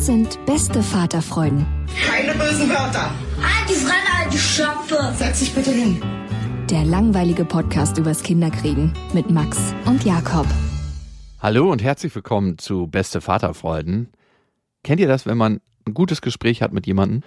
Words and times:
Das 0.00 0.06
sind 0.06 0.46
beste 0.46 0.82
Vaterfreuden. 0.82 1.66
Keine 2.06 2.32
bösen 2.32 2.70
Wörter. 2.70 3.12
Die 3.68 3.74
Fremde, 3.74 4.08
alte 4.18 4.38
Schöpfe! 4.38 4.96
Setz 5.14 5.40
dich 5.40 5.54
bitte 5.54 5.72
hin. 5.72 6.00
Der 6.70 6.86
langweilige 6.86 7.44
Podcast 7.44 7.98
übers 7.98 8.22
Kinderkriegen 8.22 8.94
mit 9.12 9.30
Max 9.30 9.74
und 9.84 10.02
Jakob. 10.06 10.46
Hallo 11.38 11.70
und 11.70 11.82
herzlich 11.82 12.14
willkommen 12.14 12.56
zu 12.56 12.86
Beste 12.86 13.20
Vaterfreuden. 13.20 14.08
Kennt 14.84 15.00
ihr 15.00 15.08
das, 15.08 15.26
wenn 15.26 15.36
man 15.36 15.60
ein 15.86 15.92
gutes 15.92 16.22
Gespräch 16.22 16.62
hat 16.62 16.72
mit 16.72 16.86
jemandem 16.86 17.22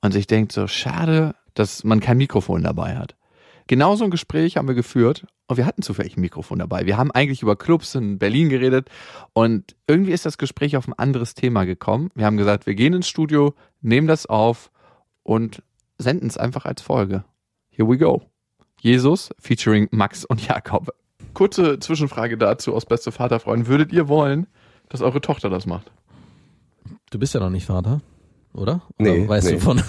und 0.00 0.10
sich 0.10 0.26
denkt, 0.26 0.50
so 0.50 0.66
schade, 0.66 1.36
dass 1.54 1.84
man 1.84 2.00
kein 2.00 2.16
Mikrofon 2.16 2.64
dabei 2.64 2.96
hat? 2.96 3.14
Genau 3.68 3.96
so 3.96 4.04
ein 4.04 4.10
Gespräch 4.10 4.56
haben 4.56 4.68
wir 4.68 4.74
geführt 4.74 5.26
und 5.48 5.56
wir 5.56 5.66
hatten 5.66 5.82
zufällig 5.82 6.16
ein 6.16 6.20
Mikrofon 6.20 6.60
dabei. 6.60 6.86
Wir 6.86 6.96
haben 6.96 7.10
eigentlich 7.10 7.42
über 7.42 7.56
Clubs 7.56 7.94
in 7.94 8.18
Berlin 8.18 8.48
geredet 8.48 8.88
und 9.32 9.74
irgendwie 9.88 10.12
ist 10.12 10.24
das 10.24 10.38
Gespräch 10.38 10.76
auf 10.76 10.86
ein 10.86 10.94
anderes 10.94 11.34
Thema 11.34 11.64
gekommen. 11.64 12.10
Wir 12.14 12.26
haben 12.26 12.36
gesagt, 12.36 12.66
wir 12.66 12.74
gehen 12.74 12.94
ins 12.94 13.08
Studio, 13.08 13.54
nehmen 13.80 14.06
das 14.06 14.26
auf 14.26 14.70
und 15.24 15.62
senden 15.98 16.28
es 16.28 16.36
einfach 16.36 16.64
als 16.64 16.80
Folge. 16.80 17.24
Here 17.70 17.88
we 17.88 17.98
go. 17.98 18.22
Jesus 18.80 19.30
featuring 19.38 19.88
Max 19.90 20.24
und 20.24 20.46
Jakob. 20.46 20.94
Kurze 21.34 21.78
Zwischenfrage 21.80 22.38
dazu 22.38 22.74
aus 22.74 22.86
Beste 22.86 23.10
Vaterfreuden. 23.10 23.66
Würdet 23.66 23.92
ihr 23.92 24.08
wollen, 24.08 24.46
dass 24.88 25.02
eure 25.02 25.20
Tochter 25.20 25.50
das 25.50 25.66
macht? 25.66 25.90
Du 27.10 27.18
bist 27.18 27.34
ja 27.34 27.40
noch 27.40 27.50
nicht 27.50 27.66
Vater, 27.66 28.00
oder? 28.56 28.82
Nee, 28.98 29.20
Oder 29.20 29.28
weißt 29.28 29.46
nee. 29.48 29.52
du 29.54 29.60
von. 29.60 29.82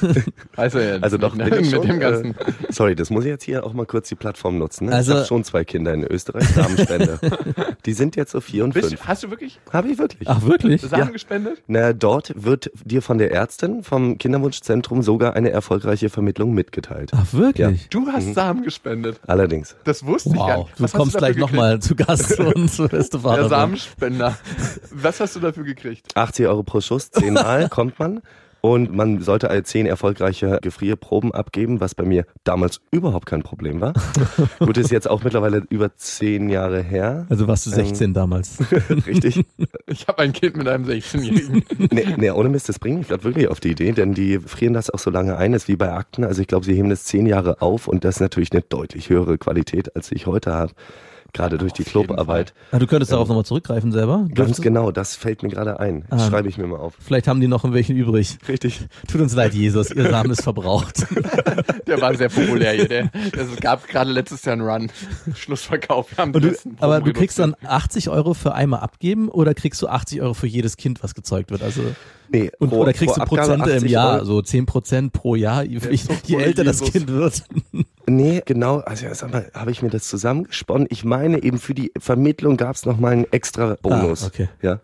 Weiß 0.55 0.75
er 0.75 0.93
jetzt 0.95 1.03
Also 1.03 1.17
doch 1.17 1.35
bin 1.35 1.47
ich 1.53 1.61
mit 1.61 1.71
schon, 1.71 1.87
dem 1.87 1.99
ganzen. 1.99 2.31
Äh, 2.31 2.35
sorry, 2.69 2.95
das 2.95 3.09
muss 3.09 3.23
ich 3.25 3.29
jetzt 3.29 3.43
hier 3.43 3.65
auch 3.65 3.73
mal 3.73 3.85
kurz 3.85 4.09
die 4.09 4.15
Plattform 4.15 4.57
nutzen. 4.57 4.87
Ne? 4.87 4.93
Also- 4.93 5.11
ich 5.13 5.17
habe 5.19 5.27
schon 5.27 5.43
zwei 5.43 5.63
Kinder 5.63 5.93
in 5.93 6.03
Österreich, 6.03 6.47
Samenspende. 6.49 7.19
die 7.85 7.93
sind 7.93 8.15
jetzt 8.15 8.31
so 8.31 8.41
vier 8.41 8.63
und 8.63 8.73
Bist, 8.73 8.89
fünf. 8.89 9.05
hast 9.07 9.23
du 9.23 9.29
wirklich 9.29 9.59
Habe 9.71 9.89
ich 9.89 9.97
wirklich. 9.97 10.27
Ach, 10.27 10.41
wirklich? 10.43 10.81
Samen 10.81 11.05
Ja. 11.05 11.09
gespendet? 11.11 11.61
Na, 11.67 11.93
dort 11.93 12.33
wird 12.35 12.71
dir 12.83 13.01
von 13.01 13.17
der 13.17 13.31
Ärztin 13.31 13.83
vom 13.83 14.17
Kinderwunschzentrum 14.17 15.01
sogar 15.01 15.33
eine 15.35 15.49
erfolgreiche 15.51 16.09
Vermittlung 16.09 16.53
mitgeteilt. 16.53 17.11
Ach, 17.15 17.33
wirklich? 17.33 17.87
Du 17.89 18.07
hast 18.07 18.33
Samen 18.33 18.63
gespendet. 18.63 19.19
Allerdings. 19.27 19.75
Das 19.83 20.05
wusste 20.05 20.29
ich 20.29 20.35
gar 20.35 20.47
Wow. 20.57 20.65
nicht. 20.67 20.79
Du 20.79 20.83
Was 20.83 20.93
hast 20.93 20.99
kommst 20.99 21.15
dafür 21.15 21.27
gleich 21.33 21.37
nochmal 21.37 21.79
zu 21.79 21.95
Gast 21.95 22.29
zu 22.35 22.43
uns, 22.43 22.75
zu 22.75 22.87
beste? 22.87 23.19
Vater. 23.19 23.41
Der 23.41 23.49
Samenspender. 23.49 24.37
Was 24.91 25.19
hast 25.19 25.35
du 25.35 25.39
dafür 25.39 25.63
gekriegt? 25.63 26.15
80 26.15 26.47
Euro 26.47 26.63
pro 26.63 26.81
Schuss, 26.81 27.11
zehnmal 27.11 27.69
kommt 27.69 27.99
man. 27.99 28.21
Und 28.61 28.93
man 28.93 29.21
sollte 29.21 29.49
alle 29.49 29.63
zehn 29.63 29.85
erfolgreiche 29.85 30.59
Gefrierproben 30.61 31.31
abgeben, 31.33 31.79
was 31.79 31.95
bei 31.95 32.03
mir 32.03 32.25
damals 32.43 32.81
überhaupt 32.91 33.25
kein 33.25 33.43
Problem 33.43 33.81
war. 33.81 33.93
Gut, 34.59 34.77
ist 34.77 34.91
jetzt 34.91 35.09
auch 35.09 35.23
mittlerweile 35.23 35.63
über 35.69 35.95
zehn 35.95 36.49
Jahre 36.49 36.81
her. 36.81 37.25
Also 37.29 37.47
warst 37.47 37.65
du 37.65 37.69
16 37.69 38.13
damals. 38.13 38.57
Richtig. 39.05 39.45
Ich 39.85 40.07
habe 40.07 40.19
ein 40.19 40.33
Kind 40.33 40.57
mit 40.57 40.67
einem 40.67 40.85
16-Jährigen. 40.85 41.63
Nee, 41.91 42.15
nee, 42.17 42.31
ohne 42.31 42.49
Mist, 42.49 42.69
das 42.69 42.79
bringt 42.79 42.99
mich 42.99 43.07
gerade 43.07 43.23
wirklich 43.23 43.47
auf 43.47 43.59
die 43.59 43.69
Idee, 43.69 43.91
denn 43.91 44.13
die 44.13 44.39
frieren 44.39 44.73
das 44.73 44.89
auch 44.89 44.99
so 44.99 45.09
lange 45.09 45.37
ein, 45.37 45.53
ist 45.53 45.67
wie 45.67 45.75
bei 45.75 45.91
Akten. 45.91 46.23
Also 46.23 46.41
ich 46.41 46.47
glaube, 46.47 46.65
sie 46.65 46.73
heben 46.73 46.89
das 46.89 47.05
zehn 47.05 47.25
Jahre 47.25 47.61
auf 47.61 47.87
und 47.87 48.03
das 48.03 48.15
ist 48.15 48.21
natürlich 48.21 48.51
eine 48.51 48.61
deutlich 48.61 49.09
höhere 49.09 49.37
Qualität, 49.37 49.95
als 49.95 50.11
ich 50.11 50.27
heute 50.27 50.53
habe. 50.53 50.73
Gerade 51.37 51.57
durch 51.57 51.71
die 51.73 51.83
Clubarbeit. 51.83 52.53
Ah, 52.71 52.79
du 52.79 52.87
könntest 52.87 53.11
darauf 53.11 53.27
nochmal 53.27 53.45
zurückgreifen 53.45 53.91
selber. 53.91 54.27
Ganz 54.33 54.59
genau, 54.59 54.91
das 54.91 55.15
fällt 55.15 55.43
mir 55.43 55.49
gerade 55.49 55.79
ein. 55.79 56.03
Das 56.09 56.23
Ah. 56.23 56.29
schreibe 56.29 56.49
ich 56.49 56.57
mir 56.57 56.65
mal 56.67 56.79
auf. 56.79 56.95
Vielleicht 56.99 57.27
haben 57.27 57.39
die 57.39 57.47
noch 57.47 57.63
ein 57.63 57.73
welchen 57.73 57.95
übrig. 57.95 58.37
Richtig. 58.47 58.79
Tut 59.07 59.21
uns 59.21 59.33
leid, 59.35 59.53
Jesus, 59.53 59.91
ihr 59.91 60.09
Samen 60.09 60.31
ist 60.31 60.41
verbraucht. 60.41 61.05
Der 61.87 62.01
war 62.01 62.15
sehr 62.15 62.29
populär 62.29 62.73
hier. 62.73 62.87
Der, 62.87 63.09
es 63.33 63.55
gab 63.61 63.87
gerade 63.87 64.11
letztes 64.11 64.43
Jahr 64.45 64.53
einen 64.53 64.67
Run. 64.67 64.91
Schlussverkauf. 65.35 66.11
Wir 66.11 66.17
haben 66.17 66.33
du, 66.33 66.53
aber 66.79 67.01
du 67.01 67.13
kriegst 67.13 67.39
dann 67.39 67.51
reduziert. 67.53 67.71
80 67.71 68.09
Euro 68.09 68.33
für 68.33 68.53
einmal 68.53 68.79
abgeben 68.81 69.29
oder 69.29 69.53
kriegst 69.53 69.81
du 69.81 69.87
80 69.87 70.21
Euro 70.21 70.33
für 70.33 70.47
jedes 70.47 70.75
Kind, 70.77 71.03
was 71.03 71.13
gezeugt 71.15 71.51
wird? 71.51 71.61
Also 71.63 71.81
Nee, 72.29 72.51
und, 72.59 72.69
pro- 72.69 72.79
oder 72.79 72.91
kriegst 72.91 73.15
du 73.15 73.21
Prozente 73.21 73.69
im 73.69 73.77
80 73.77 73.91
Jahr, 73.91 74.15
Euro. 74.15 74.25
so 74.25 74.41
10 74.41 74.65
Prozent 74.65 75.13
pro 75.13 75.35
Jahr, 75.35 75.63
je, 75.63 75.79
je, 76.25 76.35
älter 76.37 76.65
das 76.65 76.79
Jesus. 76.81 76.91
Kind 76.93 77.07
wird. 77.07 77.43
Nee, 78.09 78.41
genau. 78.45 78.79
Also 78.79 79.05
sag 79.13 79.31
mal, 79.31 79.51
habe 79.53 79.71
ich 79.71 79.81
mir 79.81 79.89
das 79.89 80.07
zusammengesponnen? 80.07 80.87
Ich 80.89 81.03
meine, 81.03 81.43
eben 81.43 81.59
für 81.59 81.73
die 81.73 81.91
Vermittlung 81.99 82.55
gab 82.55 82.75
es 82.75 82.85
nochmal 82.85 83.13
einen 83.13 83.25
extra 83.31 83.75
Bonus. 83.81 84.23
Ah, 84.23 84.27
okay. 84.27 84.49
Ja. 84.61 84.79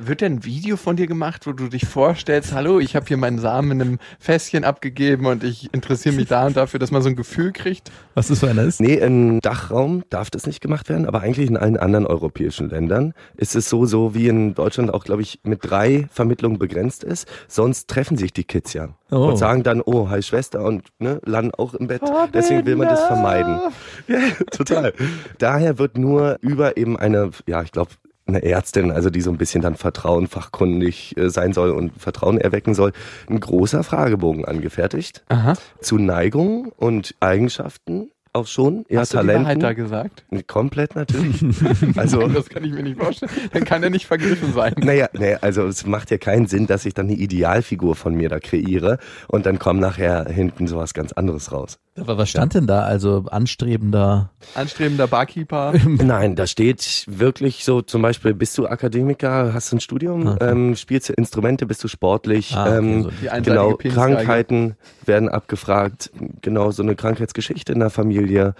Wird 0.00 0.20
denn 0.20 0.34
ein 0.34 0.44
Video 0.44 0.76
von 0.76 0.94
dir 0.96 1.06
gemacht, 1.08 1.46
wo 1.46 1.52
du 1.52 1.68
dich 1.68 1.86
vorstellst, 1.86 2.52
hallo, 2.52 2.78
ich 2.78 2.94
habe 2.94 3.06
hier 3.06 3.16
meinen 3.16 3.38
Samen 3.38 3.72
in 3.72 3.80
einem 3.82 3.98
Fässchen 4.20 4.62
abgegeben 4.62 5.26
und 5.26 5.42
ich 5.42 5.72
interessiere 5.74 6.14
mich 6.14 6.28
da 6.28 6.46
und 6.46 6.56
dafür, 6.56 6.78
dass 6.78 6.90
man 6.92 7.02
so 7.02 7.08
ein 7.08 7.16
Gefühl 7.16 7.52
kriegt? 7.52 7.90
Was 8.14 8.28
das 8.28 8.38
für 8.40 8.48
einer 8.48 8.62
ist? 8.62 8.80
Nee, 8.80 8.94
im 8.94 9.40
Dachraum 9.40 10.04
darf 10.10 10.30
das 10.30 10.46
nicht 10.46 10.60
gemacht 10.60 10.88
werden, 10.88 11.06
aber 11.06 11.20
eigentlich 11.22 11.48
in 11.48 11.56
allen 11.56 11.76
anderen 11.76 12.06
europäischen 12.06 12.70
Ländern 12.70 13.12
ist 13.36 13.56
es 13.56 13.68
so, 13.68 13.86
so 13.86 14.14
wie 14.14 14.28
in 14.28 14.54
Deutschland 14.54 14.94
auch, 14.94 15.04
glaube 15.04 15.22
ich, 15.22 15.40
mit 15.42 15.60
drei 15.68 16.06
Vermittlungen 16.12 16.58
begrenzt 16.58 17.02
ist. 17.02 17.26
Sonst 17.48 17.88
treffen 17.88 18.16
sich 18.16 18.32
die 18.32 18.44
Kids 18.44 18.72
ja 18.74 18.90
Oh. 19.10 19.28
und 19.28 19.38
sagen 19.38 19.62
dann, 19.62 19.80
oh, 19.80 20.10
hi 20.10 20.22
Schwester 20.22 20.62
und 20.62 20.82
ne, 20.98 21.18
landen 21.24 21.52
auch 21.56 21.72
im 21.72 21.86
Bett. 21.86 22.02
Deswegen 22.34 22.66
will 22.66 22.76
man 22.76 22.88
das 22.88 23.04
vermeiden. 23.06 23.58
Ja, 24.06 24.18
total. 24.50 24.92
Daher 25.38 25.78
wird 25.78 25.96
nur 25.98 26.36
über 26.40 26.76
eben 26.76 26.98
eine, 26.98 27.30
ja, 27.46 27.62
ich 27.62 27.72
glaube, 27.72 27.90
eine 28.28 28.42
Ärztin, 28.42 28.92
also 28.92 29.10
die 29.10 29.20
so 29.20 29.30
ein 29.30 29.38
bisschen 29.38 29.62
dann 29.62 29.74
Vertrauen 29.74 30.26
fachkundig 30.26 31.16
äh, 31.16 31.30
sein 31.30 31.52
soll 31.52 31.70
und 31.70 31.98
Vertrauen 31.98 32.38
erwecken 32.38 32.74
soll, 32.74 32.92
ein 33.28 33.40
großer 33.40 33.82
Fragebogen 33.82 34.44
angefertigt 34.44 35.24
Aha. 35.28 35.54
zu 35.80 35.98
Neigungen 35.98 36.70
und 36.76 37.14
Eigenschaften 37.20 38.10
auch 38.34 38.46
schon, 38.46 38.84
ja, 38.88 39.00
Hast 39.00 39.14
du 39.14 39.18
die 39.18 39.26
Wahrheit 39.26 39.42
Talenten. 39.42 39.60
da 39.60 39.72
gesagt? 39.72 40.24
Komplett 40.46 40.94
natürlich. 40.94 41.44
Also, 41.96 42.28
Das 42.28 42.48
kann 42.48 42.62
ich 42.62 42.72
mir 42.72 42.82
nicht 42.82 43.00
vorstellen. 43.00 43.32
Dann 43.52 43.64
kann 43.64 43.82
er 43.82 43.90
nicht 43.90 44.06
vergriffen 44.06 44.52
sein. 44.52 44.74
naja, 44.78 45.08
naja, 45.12 45.38
also 45.40 45.66
es 45.66 45.86
macht 45.86 46.10
ja 46.10 46.18
keinen 46.18 46.46
Sinn, 46.46 46.66
dass 46.66 46.84
ich 46.84 46.94
dann 46.94 47.06
eine 47.06 47.16
Idealfigur 47.16 47.96
von 47.96 48.14
mir 48.14 48.28
da 48.28 48.38
kreiere 48.38 48.98
und 49.26 49.46
dann 49.46 49.58
kommt 49.58 49.80
nachher 49.80 50.26
hinten 50.28 50.66
sowas 50.66 50.94
ganz 50.94 51.12
anderes 51.12 51.52
raus. 51.52 51.78
Aber 52.00 52.18
was 52.18 52.30
stand 52.30 52.54
denn 52.54 52.66
da? 52.66 52.82
Also 52.82 53.24
anstrebender. 53.30 54.30
Anstrebender 54.54 55.06
Barkeeper. 55.08 55.72
Nein, 55.86 56.36
da 56.36 56.46
steht 56.46 57.04
wirklich 57.06 57.64
so 57.64 57.82
zum 57.82 58.02
Beispiel, 58.02 58.34
bist 58.34 58.56
du 58.58 58.66
Akademiker, 58.66 59.52
hast 59.52 59.72
du 59.72 59.76
ein 59.76 59.80
Studium, 59.80 60.26
Okay. 60.28 60.50
ähm, 60.50 60.76
spielst 60.76 61.08
du 61.08 61.12
Instrumente, 61.14 61.66
bist 61.66 61.82
du 61.84 61.88
sportlich, 61.88 62.54
Ah, 62.54 62.66
okay, 62.66 62.78
ähm, 62.78 63.02
so 63.04 63.10
genau. 63.42 63.74
Krankheiten 63.76 64.76
werden 65.04 65.28
abgefragt, 65.28 66.10
genau, 66.42 66.70
so 66.70 66.82
eine 66.82 66.94
Krankheitsgeschichte 66.96 67.72
in 67.72 67.80
der 67.80 67.90
Familie. 67.90 68.54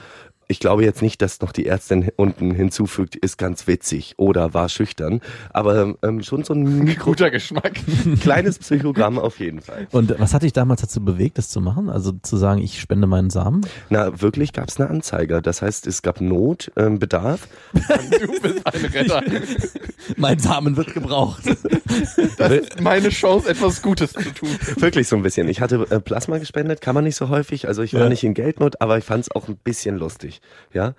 Ich 0.51 0.61
glaube 0.61 0.83
jetzt 0.83 1.03
nicht, 1.03 1.21
dass 1.21 1.41
noch 1.43 1.53
die 1.53 1.67
Ärztin 1.67 2.09
unten 2.17 2.53
hinzufügt, 2.55 3.17
ist 3.17 3.37
ganz 3.37 3.67
witzig 3.67 4.15
oder 4.17 4.55
war 4.55 4.71
schüchtern, 4.71 5.21
aber 5.51 5.95
ähm, 6.03 6.23
schon 6.23 6.43
so 6.43 6.55
ein 6.55 6.79
Mikro 6.85 7.11
Guter 7.11 7.31
Geschmack. 7.31 7.75
kleines 8.23 8.59
Psychogramm 8.59 9.19
auf 9.19 9.41
jeden 9.41 9.61
Fall. 9.61 9.87
Und 9.93 10.19
was 10.19 10.33
hat 10.33 10.43
dich 10.43 10.55
damals 10.55 10.81
dazu 10.81 11.05
bewegt, 11.05 11.37
das 11.37 11.51
zu 11.51 11.61
machen? 11.61 11.91
Also 11.91 12.13
zu 12.23 12.39
sagen, 12.39 12.63
ich 12.63 12.81
spende 12.81 13.07
meinen 13.07 13.29
Samen? 13.29 13.61
Na, 13.91 14.21
wirklich 14.23 14.55
gab 14.55 14.69
es 14.69 14.81
eine 14.81 14.89
Anzeige. 14.89 15.43
Das 15.43 15.61
heißt, 15.61 15.87
es 15.87 16.01
gab 16.01 16.21
Not, 16.23 16.73
ähm, 16.77 16.99
Bedarf. 16.99 17.47
Du 18.11 18.41
bist 18.41 18.67
ein 18.67 18.85
Retter. 18.87 19.23
mein 20.17 20.39
Samen 20.39 20.77
wird 20.77 20.95
gebraucht. 20.95 21.43
Das 22.39 22.53
ist 22.53 22.81
meine 22.81 23.09
Chance, 23.11 23.49
etwas 23.51 23.83
Gutes 23.83 24.13
zu 24.13 24.33
tun. 24.33 24.49
Wirklich 24.77 25.09
so 25.09 25.17
ein 25.17 25.23
bisschen. 25.23 25.49
Ich 25.49 25.61
hatte 25.61 25.87
äh, 25.91 26.01
Plasma 26.01 26.39
gespendet, 26.39 26.81
kann 26.81 26.95
man 26.95 27.05
nicht 27.05 27.17
so 27.17 27.29
häufig. 27.29 27.67
Also 27.69 27.83
ich 27.83 27.95
war 27.95 28.03
Ja. 28.03 28.09
nicht 28.09 28.25
in 28.25 28.35
Geldnot, 28.35 28.81
aber 28.81 28.99
ich 28.99 29.05
fand 29.05 29.25
es 29.25 29.31
auch 29.31 29.49
ein 29.49 29.57
bisschen 29.57 29.97
lustig. 29.99 30.38
Nicht. 30.39 30.75
Ja, 30.75 30.95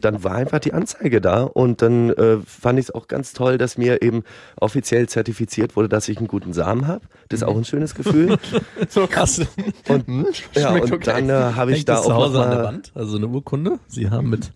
dann 0.00 0.24
war 0.24 0.34
einfach 0.34 0.58
die 0.58 0.72
Anzeige 0.72 1.20
da 1.20 1.42
und 1.44 1.80
dann 1.82 2.10
äh, 2.10 2.38
fand 2.44 2.78
ich 2.78 2.86
es 2.86 2.90
auch 2.90 3.08
ganz 3.08 3.32
toll, 3.32 3.56
dass 3.58 3.78
mir 3.78 4.02
eben 4.02 4.24
offiziell 4.56 5.08
zertifiziert 5.08 5.76
wurde, 5.76 5.88
dass 5.88 6.08
ich 6.08 6.18
einen 6.18 6.28
guten 6.28 6.52
Samen 6.52 6.86
habe. 6.86 7.06
Das 7.28 7.40
ist 7.40 7.46
auch 7.46 7.56
ein 7.56 7.64
schönes 7.64 7.94
Gefühl. 7.94 8.36
So 8.88 9.06
krass. 9.06 9.40
Und, 9.88 10.06
ja, 10.54 10.70
Schmeckt 10.70 10.86
und 10.86 10.92
okay. 10.92 11.04
dann 11.04 11.28
äh, 11.28 11.32
habe 11.54 11.70
ich 11.70 11.78
Hängt 11.78 11.88
da 11.88 11.94
das 11.94 12.02
auch 12.02 12.06
zu 12.06 12.10
noch 12.10 12.16
Hause 12.16 12.42
an 12.42 12.50
der 12.50 12.58
mal, 12.58 12.64
Wand? 12.64 12.92
Also 12.94 13.16
eine 13.16 13.28
Urkunde? 13.28 13.78
Sie 13.86 14.10
haben 14.10 14.28
mit. 14.28 14.50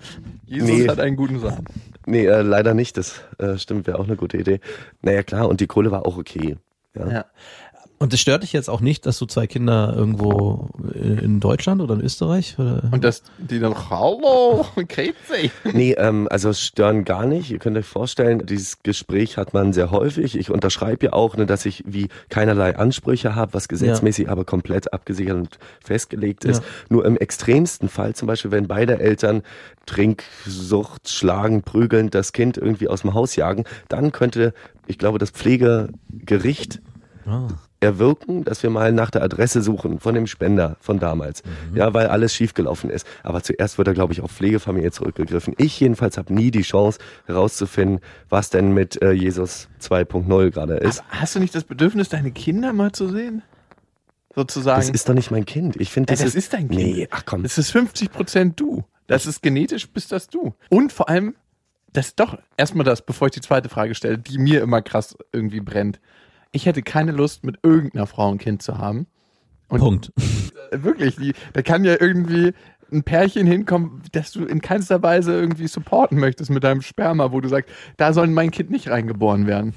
Jesus 0.47 0.69
Nee. 0.69 0.89
hat 0.89 1.01
einen 1.01 1.17
guten 1.17 1.39
Samen. 1.39 1.65
Nee, 2.07 2.27
äh, 2.27 2.43
leider 2.43 2.75
nicht. 2.75 2.97
Das 2.97 3.21
äh, 3.39 3.57
stimmt, 3.59 3.87
wäre 3.87 3.99
auch 3.99 4.07
eine 4.07 4.17
gute 4.17 4.37
Idee. 4.37 4.61
Naja, 5.03 5.23
klar, 5.23 5.49
und 5.49 5.61
die 5.61 5.67
Kohle 5.67 5.91
war 5.91 6.07
auch 6.07 6.19
okay. 6.19 6.57
Ja. 6.95 7.09
Ja. 7.11 7.25
Und 7.99 8.13
es 8.13 8.21
stört 8.21 8.43
dich 8.43 8.53
jetzt 8.53 8.69
auch 8.69 8.81
nicht, 8.81 9.07
dass 9.07 9.19
du 9.19 9.27
zwei 9.27 9.47
Kinder 9.47 9.95
irgendwo 9.97 10.69
in 10.95 11.37
in 11.37 11.41
Deutschland 11.41 11.81
oder 11.81 11.95
in 11.95 12.01
Österreich? 12.01 12.59
Oder? 12.59 12.83
Und 12.91 13.05
dass 13.05 13.23
die 13.39 13.59
dann, 13.59 13.75
hallo, 13.91 14.65
Krebsi. 14.89 15.51
Nee, 15.73 15.93
ähm, 15.99 16.29
also 16.31 16.51
es 16.51 16.61
stören 16.61 17.05
gar 17.05 17.27
nicht. 17.27 17.51
Ihr 17.51 17.59
könnt 17.59 17.77
euch 17.77 17.87
vorstellen, 17.87 18.47
dieses 18.47 18.83
Gespräch 18.83 19.37
hat 19.37 19.55
man 19.55 19.73
sehr 19.73 19.91
häufig. 19.91 20.37
Ich 20.37 20.51
unterschreibe 20.51 21.07
ja 21.07 21.13
auch, 21.13 21.37
ne, 21.37 21.47
dass 21.47 21.67
ich 21.67 21.85
wie 21.87 22.09
keinerlei 22.29 22.77
Ansprüche 22.77 23.35
habe, 23.35 23.55
was 23.55 23.69
gesetzmäßig 23.69 24.29
aber 24.31 24.45
komplett 24.45 24.93
abgesichert 24.93 25.37
und 25.37 25.59
festgelegt 25.85 26.45
ist. 26.45 26.63
Ja. 26.63 26.69
Nur 26.89 27.05
im 27.05 27.17
extremsten 27.17 27.89
Fall, 27.89 28.15
zum 28.15 28.29
Beispiel, 28.29 28.51
wenn 28.51 28.69
beide 28.69 28.99
Eltern 28.99 29.43
Trinksucht, 29.87 31.09
Schlagen, 31.09 31.63
Prügeln, 31.63 32.11
das 32.11 32.33
Kind 32.33 32.57
irgendwie 32.57 32.89
aus 32.89 33.03
dem 33.03 33.15
Haus 33.15 33.37
jagen, 33.37 33.65
dann 33.89 34.13
könnte, 34.13 34.55
ich 34.87 34.99
glaube, 34.99 35.19
das 35.19 35.31
Pflegegericht 35.31 36.81
Ah. 37.27 37.49
Erwirken, 37.87 38.45
dass 38.45 38.63
wir 38.63 38.71
mal 38.71 38.93
nach 38.93 39.11
der 39.11 39.23
Adresse 39.23 39.63
suchen 39.63 40.01
von 40.01 40.15
dem 40.15 40.27
Spender 40.27 40.77
von 40.81 40.99
damals. 40.99 41.43
Ja, 41.75 41.95
weil 41.95 42.09
alles 42.09 42.35
schiefgelaufen 42.35 42.91
ist. 42.91 43.07
Aber 43.23 43.43
zuerst 43.43 43.79
wird 43.79 43.89
er, 43.89 43.95
glaube 43.95 44.13
ich, 44.13 44.21
auf 44.21 44.31
Pflegefamilie 44.31 44.91
zurückgegriffen. 44.91 45.55
Ich 45.59 45.79
jedenfalls 45.81 46.19
habe 46.19 46.35
nie 46.35 46.51
die 46.51 46.63
Chance 46.63 46.99
herauszufinden, 47.27 48.01
was 48.29 48.51
denn 48.51 48.73
mit 48.75 49.01
äh, 49.03 49.13
Jesus 49.13 49.69
2.0 49.81 50.51
gerade 50.51 50.75
ist. 50.77 51.01
Aber 51.09 51.21
hast 51.21 51.35
du 51.37 51.41
nicht 51.41 51.55
das 51.55 51.65
Bedürfnis, 51.65 52.09
deine 52.09 52.33
Kinder 52.33 52.73
mal 52.73 52.93
zu 52.93 53.09
sehen? 53.09 53.43
Sozusagen. 54.35 54.81
Das 54.81 54.91
ist 54.91 55.09
doch 55.09 55.15
nicht 55.15 55.31
mein 55.31 55.47
Kind. 55.47 55.77
Ich 55.81 55.91
finde, 55.91 56.13
Ja, 56.13 56.17
das, 56.17 56.27
das 56.27 56.35
ist 56.35 56.53
dein 56.53 56.69
Kind. 56.69 56.97
Nee, 56.97 57.09
ach 57.11 57.25
komm. 57.25 57.43
Das 57.43 57.57
ist 57.57 57.71
50 57.71 58.13
Prozent 58.13 58.61
du. 58.61 58.85
Das 59.07 59.25
ist 59.27 59.43
genetisch, 59.43 59.89
bist 59.89 60.13
das 60.13 60.29
du. 60.29 60.55
Und 60.69 60.93
vor 60.93 61.09
allem, 61.09 61.35
das 61.93 62.09
ist 62.09 62.21
doch 62.21 62.39
erstmal 62.57 62.85
das, 62.85 63.01
bevor 63.01 63.29
ich 63.29 63.33
die 63.35 63.41
zweite 63.41 63.69
Frage 63.69 63.95
stelle, 63.95 64.19
die 64.19 64.39
mir 64.39 64.61
immer 64.63 64.83
krass 64.83 65.17
irgendwie 65.33 65.61
brennt. 65.61 66.01
Ich 66.57 66.65
hätte 66.65 66.81
keine 66.81 67.13
Lust, 67.13 67.45
mit 67.45 67.59
irgendeiner 67.63 68.07
Frau 68.07 68.33
ein 68.33 68.39
Kind 68.39 68.63
zu 68.63 68.79
haben. 68.79 69.07
Und 69.69 69.81
Punkt. 69.81 70.13
Wirklich, 70.73 71.17
die, 71.17 71.35
da 71.53 71.61
kann 71.61 71.85
ja 71.85 71.97
irgendwie 72.01 72.55
ein 72.91 73.03
Pärchen 73.03 73.47
hinkommen, 73.47 74.01
das 74.13 74.33
du 74.33 74.47
in 74.47 74.63
keinster 74.63 75.03
Weise 75.03 75.35
irgendwie 75.35 75.67
supporten 75.67 76.19
möchtest 76.19 76.49
mit 76.49 76.65
deinem 76.65 76.81
Sperma, 76.81 77.31
wo 77.31 77.43
du 77.43 77.49
sagst, 77.51 77.71
da 77.99 78.15
soll 78.15 78.29
mein 78.29 78.53
Kind 78.53 78.71
nicht 78.71 78.89
reingeboren 78.89 79.47
werden. 79.47 79.75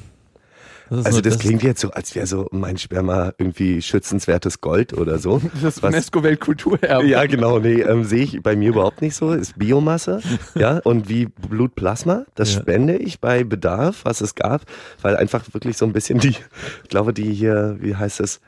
Das 0.90 1.06
Also 1.06 1.18
nur- 1.18 1.22
das 1.24 1.40
klingt 1.40 1.62
jetzt 1.64 1.82
so, 1.82 1.92
als 1.92 2.16
wäre 2.16 2.26
so 2.26 2.48
mein 2.52 2.78
Sperma 2.78 3.34
irgendwie 3.38 3.82
schützenswertes 3.82 4.60
Gold 4.62 4.94
oder 4.94 5.20
so. 5.20 5.42
Das 5.62 5.78
UNESCO-Weltkulturerbe. 5.80 7.06
Ja, 7.08 7.26
genau, 7.26 7.60
nee, 7.60 7.82
ähm, 7.82 8.04
sehe 8.04 8.24
ich 8.24 8.42
bei 8.42 8.56
mir 8.56 8.70
überhaupt 8.70 9.02
nicht 9.02 9.16
so. 9.16 9.32
Ist 9.34 9.58
Biomasse, 9.58 10.22
ja, 10.56 10.80
und 10.80 11.08
wie 11.10 11.26
Blutplasma, 11.28 12.26
das 12.36 12.54
Ja. 12.56 12.62
spende 12.62 12.98
ich 12.98 13.20
bei 13.20 13.44
Bedarf, 13.44 14.06
was 14.06 14.22
es 14.22 14.36
gab, 14.36 14.62
weil 15.02 15.16
einfach 15.18 15.44
wirklich 15.54 15.78
so 15.78 15.86
ein 15.86 15.94
bisschen 15.94 16.20
die, 16.20 16.30
ich 16.30 16.90
glaube, 16.90 17.14
die 17.14 17.32
hier, 17.34 17.78
wie 17.80 17.96
heißt 17.96 18.20
es, 18.20 18.40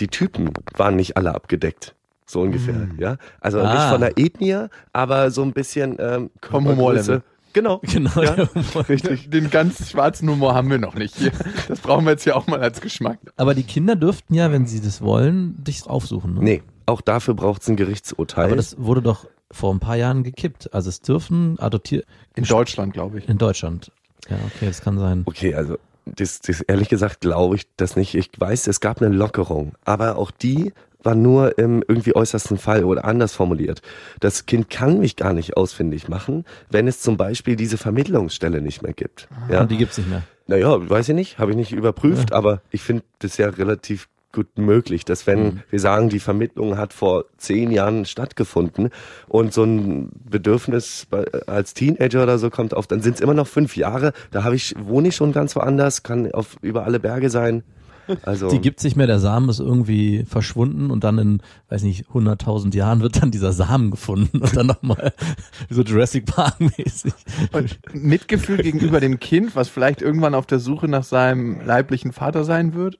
die 0.00 0.08
Typen 0.08 0.50
waren 0.76 0.96
nicht 0.96 1.16
alle 1.16 1.34
abgedeckt. 1.34 1.94
So 2.26 2.42
ungefähr, 2.42 2.88
ja. 2.98 3.16
Also 3.40 3.58
nicht 3.58 3.68
Ah. 3.70 3.90
von 3.90 4.00
der 4.02 4.18
Ethnie, 4.18 4.66
aber 4.92 5.30
so 5.30 5.42
ein 5.42 5.52
bisschen 5.52 5.96
ähm, 5.98 6.30
Vom 6.42 6.64
Körpergröße. 6.64 6.76
Humorlevel. 6.76 7.22
Genau. 7.52 7.80
Genau, 7.92 8.22
Ja, 8.22 8.34
richtig. 8.88 9.30
Den 9.30 9.50
ganz 9.50 9.90
schwarzen 9.90 10.28
Humor 10.30 10.54
haben 10.54 10.70
wir 10.70 10.78
noch 10.78 10.94
nicht 10.94 11.16
hier. 11.16 11.32
Das 11.68 11.80
brauchen 11.80 12.04
wir 12.04 12.12
jetzt 12.12 12.24
ja 12.24 12.34
auch 12.36 12.46
mal 12.46 12.60
als 12.60 12.80
Geschmack. 12.80 13.18
Aber 13.36 13.54
die 13.54 13.62
Kinder 13.64 13.96
dürften 13.96 14.34
ja, 14.34 14.52
wenn 14.52 14.66
sie 14.66 14.80
das 14.80 15.00
wollen, 15.02 15.62
dich 15.64 15.86
aufsuchen. 15.86 16.34
Ne? 16.34 16.40
Nee, 16.42 16.62
auch 16.86 17.00
dafür 17.00 17.34
braucht 17.34 17.62
es 17.62 17.68
ein 17.68 17.76
Gerichtsurteil. 17.76 18.46
Aber 18.46 18.56
das 18.56 18.76
wurde 18.78 19.02
doch 19.02 19.26
vor 19.50 19.72
ein 19.74 19.80
paar 19.80 19.96
Jahren 19.96 20.22
gekippt. 20.24 20.72
Also 20.74 20.88
es 20.90 21.00
dürfen 21.00 21.58
adoptiert 21.58 22.04
In 22.34 22.44
Deutschland, 22.44 22.92
glaube 22.92 23.18
ich. 23.18 23.28
in 23.28 23.38
Deutschland. 23.38 23.90
Ja, 24.28 24.36
okay, 24.46 24.66
das 24.66 24.80
kann 24.82 24.98
sein. 24.98 25.22
Okay, 25.24 25.54
also 25.54 25.78
das, 26.04 26.40
das 26.40 26.60
ehrlich 26.62 26.88
gesagt 26.88 27.20
glaube 27.20 27.56
ich 27.56 27.66
das 27.76 27.96
nicht. 27.96 28.14
Ich 28.14 28.30
weiß, 28.38 28.66
es 28.66 28.80
gab 28.80 29.00
eine 29.02 29.14
Lockerung, 29.14 29.72
aber 29.84 30.16
auch 30.16 30.30
die 30.30 30.72
war 31.02 31.14
nur 31.14 31.58
im 31.58 31.82
irgendwie 31.86 32.14
äußersten 32.14 32.58
Fall 32.58 32.84
oder 32.84 33.04
anders 33.04 33.34
formuliert. 33.34 33.82
Das 34.20 34.46
Kind 34.46 34.68
kann 34.68 34.98
mich 34.98 35.16
gar 35.16 35.32
nicht 35.32 35.56
ausfindig 35.56 36.08
machen, 36.08 36.44
wenn 36.70 36.88
es 36.88 37.00
zum 37.00 37.16
Beispiel 37.16 37.56
diese 37.56 37.78
Vermittlungsstelle 37.78 38.60
nicht 38.60 38.82
mehr 38.82 38.92
gibt. 38.92 39.28
Ja, 39.50 39.62
Und 39.62 39.70
die 39.70 39.76
gibt's 39.76 39.98
nicht 39.98 40.10
mehr. 40.10 40.22
naja, 40.46 40.88
weiß 40.90 41.08
ich 41.10 41.14
nicht, 41.14 41.38
habe 41.38 41.52
ich 41.52 41.56
nicht 41.56 41.72
überprüft, 41.72 42.32
aber 42.32 42.62
ich 42.70 42.82
finde 42.82 43.04
das 43.20 43.36
ja 43.36 43.48
relativ 43.48 44.08
gut 44.30 44.58
möglich, 44.58 45.06
dass 45.06 45.26
wenn 45.26 45.62
wir 45.70 45.80
sagen, 45.80 46.10
die 46.10 46.20
Vermittlung 46.20 46.76
hat 46.76 46.92
vor 46.92 47.24
zehn 47.38 47.70
Jahren 47.70 48.04
stattgefunden 48.04 48.90
und 49.26 49.54
so 49.54 49.64
ein 49.64 50.10
Bedürfnis 50.28 51.06
als 51.46 51.72
Teenager 51.72 52.22
oder 52.24 52.38
so 52.38 52.50
kommt 52.50 52.74
auf, 52.74 52.86
dann 52.86 53.00
sind 53.00 53.14
es 53.14 53.20
immer 53.22 53.32
noch 53.34 53.46
fünf 53.46 53.74
Jahre. 53.76 54.12
Da 54.30 54.44
habe 54.44 54.54
ich 54.54 54.74
wohne 54.78 55.08
ich 55.08 55.16
schon 55.16 55.32
ganz 55.32 55.56
woanders, 55.56 56.02
kann 56.02 56.30
auf 56.32 56.56
über 56.60 56.84
alle 56.84 57.00
Berge 57.00 57.30
sein. 57.30 57.62
Also 58.22 58.48
Die 58.50 58.60
gibt's 58.60 58.84
nicht 58.84 58.96
mehr, 58.96 59.06
der 59.06 59.18
Samen 59.18 59.48
ist 59.48 59.60
irgendwie 59.60 60.24
verschwunden 60.24 60.90
und 60.90 61.04
dann 61.04 61.18
in, 61.18 61.42
weiß 61.68 61.82
nicht, 61.82 62.06
100.000 62.06 62.74
Jahren 62.74 63.00
wird 63.00 63.22
dann 63.22 63.30
dieser 63.30 63.52
Samen 63.52 63.90
gefunden 63.90 64.38
und 64.38 64.56
dann 64.56 64.66
nochmal 64.66 65.12
so 65.70 65.82
Jurassic 65.82 66.26
Park 66.26 66.60
mäßig. 66.60 67.12
Und 67.52 67.78
Mitgefühl 67.92 68.58
gegenüber 68.58 69.00
dem 69.00 69.20
Kind, 69.20 69.56
was 69.56 69.68
vielleicht 69.68 70.02
irgendwann 70.02 70.34
auf 70.34 70.46
der 70.46 70.58
Suche 70.58 70.88
nach 70.88 71.04
seinem 71.04 71.64
leiblichen 71.64 72.12
Vater 72.12 72.44
sein 72.44 72.74
wird? 72.74 72.98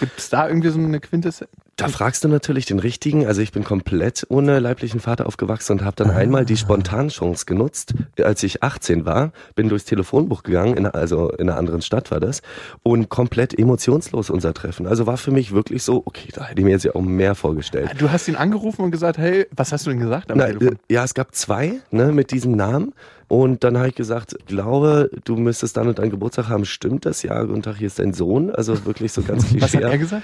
Gibt 0.00 0.18
es 0.18 0.30
da 0.30 0.48
irgendwie 0.48 0.68
so 0.70 0.78
eine 0.78 0.98
Quintessenz? 0.98 1.50
Da 1.76 1.88
fragst 1.88 2.22
du 2.22 2.28
natürlich 2.28 2.66
den 2.66 2.78
richtigen. 2.78 3.26
Also 3.26 3.40
ich 3.40 3.50
bin 3.50 3.64
komplett 3.64 4.26
ohne 4.28 4.58
leiblichen 4.58 5.00
Vater 5.00 5.26
aufgewachsen 5.26 5.72
und 5.72 5.84
habe 5.84 5.96
dann 5.96 6.10
einmal 6.10 6.44
die 6.44 6.56
Spontanchance 6.56 7.46
genutzt, 7.46 7.94
als 8.22 8.42
ich 8.42 8.62
18 8.62 9.06
war, 9.06 9.32
bin 9.54 9.68
durchs 9.68 9.86
Telefonbuch 9.86 10.42
gegangen, 10.42 10.76
in, 10.76 10.86
also 10.86 11.30
in 11.30 11.48
einer 11.48 11.58
anderen 11.58 11.80
Stadt 11.80 12.10
war 12.10 12.20
das, 12.20 12.42
und 12.82 13.08
komplett 13.08 13.58
emotionslos 13.58 14.28
unser 14.28 14.52
Treffen. 14.54 14.86
Also 14.86 15.06
war 15.06 15.16
für 15.16 15.30
mich 15.30 15.52
wirklich 15.52 15.82
so, 15.82 16.02
okay, 16.04 16.28
da 16.32 16.44
hätte 16.44 16.60
ich 16.60 16.64
mir 16.64 16.72
jetzt 16.72 16.84
ja 16.84 16.94
auch 16.94 17.00
mehr 17.02 17.34
vorgestellt. 17.34 17.90
Du 17.98 18.10
hast 18.10 18.28
ihn 18.28 18.36
angerufen 18.36 18.82
und 18.82 18.90
gesagt, 18.90 19.18
hey, 19.18 19.46
was 19.50 19.72
hast 19.72 19.86
du 19.86 19.90
denn 19.90 20.00
gesagt 20.00 20.30
am 20.30 20.38
Na, 20.38 20.46
Telefon? 20.46 20.74
äh, 20.88 20.92
ja, 20.92 21.04
es 21.04 21.14
gab 21.14 21.34
zwei 21.34 21.80
ne, 21.90 22.12
mit 22.12 22.32
diesem 22.32 22.52
Namen. 22.52 22.92
Und 23.32 23.64
dann 23.64 23.78
habe 23.78 23.88
ich 23.88 23.94
gesagt, 23.94 24.36
glaube, 24.44 25.10
du 25.24 25.36
müsstest 25.36 25.78
dann 25.78 25.88
und 25.88 25.98
deinen 25.98 26.10
Geburtstag 26.10 26.50
haben. 26.50 26.66
Stimmt 26.66 27.06
das? 27.06 27.22
Ja, 27.22 27.42
guten 27.44 27.62
Tag, 27.62 27.78
hier 27.78 27.86
ist 27.86 27.98
dein 27.98 28.12
Sohn. 28.12 28.50
Also 28.50 28.84
wirklich 28.84 29.10
so 29.10 29.22
ganz 29.22 29.44
Was 29.58 29.72
hat 29.72 29.80
er 29.80 29.88
klischee. 29.88 29.98
gesagt? 29.98 30.22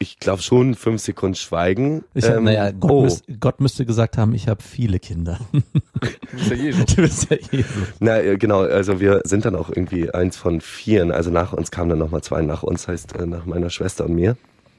Ich 0.00 0.18
glaube 0.18 0.42
schon 0.42 0.74
fünf 0.74 1.00
Sekunden 1.00 1.36
Schweigen. 1.36 2.02
Ich 2.14 2.24
hab, 2.24 2.38
Ähm, 2.38 2.44
naja, 2.44 2.72
Gott, 2.72 2.90
oh. 2.90 3.02
müsst, 3.02 3.24
Gott 3.38 3.60
müsste 3.60 3.86
gesagt 3.86 4.18
haben, 4.18 4.34
ich 4.34 4.48
habe 4.48 4.60
viele 4.60 4.98
Kinder. 4.98 5.38
Das 6.32 6.42
ist 6.42 6.50
ja 6.50 6.56
Jesus. 6.56 6.84
du 6.96 7.02
bist 7.02 7.30
ja 7.30 7.36
Jesus. 7.52 7.88
Na, 8.00 8.34
genau, 8.34 8.62
also 8.62 8.98
wir 8.98 9.20
sind 9.22 9.44
dann 9.44 9.54
auch 9.54 9.70
irgendwie 9.70 10.10
eins 10.10 10.36
von 10.36 10.60
vieren. 10.60 11.12
Also 11.12 11.30
nach 11.30 11.52
uns 11.52 11.70
kamen 11.70 11.90
dann 11.90 12.00
nochmal 12.00 12.22
zwei 12.22 12.42
nach 12.42 12.64
uns, 12.64 12.88
heißt 12.88 13.14
äh, 13.14 13.26
nach 13.26 13.46
meiner 13.46 13.70
Schwester 13.70 14.04
und 14.04 14.16
mir. 14.16 14.36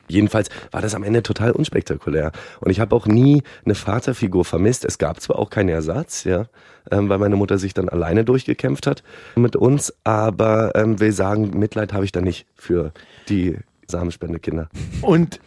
Jedenfalls 0.10 0.50
war 0.72 0.82
das 0.82 0.96
am 0.96 1.04
Ende 1.04 1.24
total 1.24 1.52
unspektakulär. 1.52 2.32
Und 2.60 2.72
ich 2.72 2.80
habe 2.80 2.96
auch 2.96 3.06
nie 3.06 3.44
eine 3.66 3.76
Vaterfigur 3.76 4.46
vermisst. 4.46 4.86
Es 4.86 4.98
gab 4.98 5.22
zwar 5.22 5.40
auch 5.40 5.50
keinen 5.50 5.70
Ersatz, 5.70 6.24
ja, 6.24 6.48
ähm, 6.92 7.10
weil 7.10 7.18
meine 7.18 7.36
Mutter 7.36 7.58
sich 7.58 7.74
dann 7.74 7.90
alleine 7.90 8.24
durchgekämpft 8.24 8.88
hat 8.88 9.04
mit 9.36 9.56
uns, 9.56 9.94
aber 10.04 10.76
ähm, 10.76 11.00
will 11.00 11.12
sagen, 11.12 11.58
Mitleid 11.58 11.94
habe 11.94 12.06
ich 12.06 12.12
da 12.12 12.22
nicht 12.22 12.48
für 12.56 12.92
die 13.30 13.58
Samenspendekinder. 13.88 14.70
Und 15.02 15.40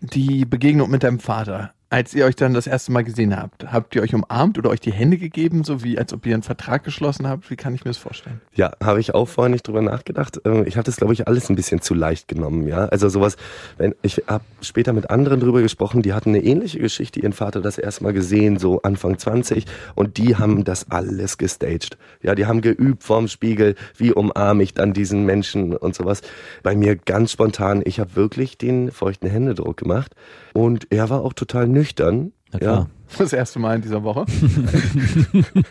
die 0.00 0.44
Begegnung 0.44 0.90
mit 0.90 1.02
deinem 1.02 1.20
Vater, 1.20 1.72
als 1.88 2.14
ihr 2.14 2.24
euch 2.24 2.34
dann 2.34 2.52
das 2.52 2.66
erste 2.66 2.90
Mal 2.90 3.04
gesehen 3.04 3.36
habt, 3.36 3.70
habt 3.72 3.94
ihr 3.94 4.02
euch 4.02 4.12
umarmt 4.12 4.58
oder 4.58 4.70
euch 4.70 4.80
die 4.80 4.92
Hände 4.92 5.18
gegeben, 5.18 5.62
so 5.62 5.84
wie 5.84 5.98
als 5.98 6.12
ob 6.12 6.26
ihr 6.26 6.34
einen 6.34 6.42
Vertrag 6.42 6.82
geschlossen 6.82 7.28
habt? 7.28 7.48
Wie 7.48 7.54
kann 7.54 7.74
ich 7.74 7.84
mir 7.84 7.90
das 7.90 7.98
vorstellen? 7.98 8.40
Ja, 8.54 8.72
habe 8.82 8.98
ich 8.98 9.14
auch 9.14 9.26
vorher 9.26 9.50
nicht 9.50 9.66
drüber 9.68 9.82
nachgedacht. 9.82 10.40
Ähm, 10.44 10.64
Ich 10.66 10.76
hatte 10.76 10.90
es, 10.90 10.96
glaube 10.96 11.12
ich, 11.12 11.28
alles 11.28 11.48
ein 11.48 11.54
bisschen 11.54 11.80
zu 11.80 11.94
leicht 11.94 12.26
genommen, 12.26 12.66
ja. 12.66 12.86
Also 12.86 13.08
sowas, 13.08 13.36
wenn 13.78 13.94
ich 14.02 14.24
habe 14.26 14.44
später 14.62 14.92
mit 14.92 15.10
anderen 15.10 15.38
drüber 15.38 15.62
gesprochen, 15.62 16.02
die 16.02 16.12
hatten 16.12 16.30
eine 16.30 16.42
ähnliche 16.42 16.80
Geschichte, 16.80 17.20
ihren 17.20 17.32
Vater 17.32 17.60
das 17.60 17.78
erste 17.78 18.02
Mal 18.02 18.12
gesehen, 18.12 18.58
so 18.58 18.82
Anfang 18.82 19.18
20, 19.18 19.66
und 19.94 20.16
die 20.16 20.36
haben 20.36 20.64
das 20.64 20.90
alles 20.90 21.38
gestaged. 21.38 21.98
Ja, 22.20 22.34
die 22.34 22.46
haben 22.46 22.62
geübt 22.62 23.04
vorm 23.04 23.28
Spiegel, 23.28 23.76
wie 23.96 24.12
umarme 24.12 24.64
ich 24.64 24.74
dann 24.74 24.92
diesen 24.92 25.24
Menschen 25.24 25.76
und 25.76 25.94
sowas. 25.94 26.22
Bei 26.64 26.74
mir 26.74 26.96
ganz 26.96 27.30
spontan, 27.30 27.82
ich 27.84 28.00
habe 28.00 28.16
wirklich 28.16 28.58
den 28.58 28.90
feuchten 28.90 29.30
Händedruck 29.30 29.76
gemacht 29.76 30.14
und 30.52 30.90
er 30.90 31.10
war 31.10 31.22
auch 31.22 31.32
total 31.32 31.68
nüchtern. 31.76 32.32
Na 32.52 32.58
klar. 32.58 32.90
Das 33.18 33.32
erste 33.32 33.60
Mal 33.60 33.76
in 33.76 33.82
dieser 33.82 34.02
Woche. 34.02 34.24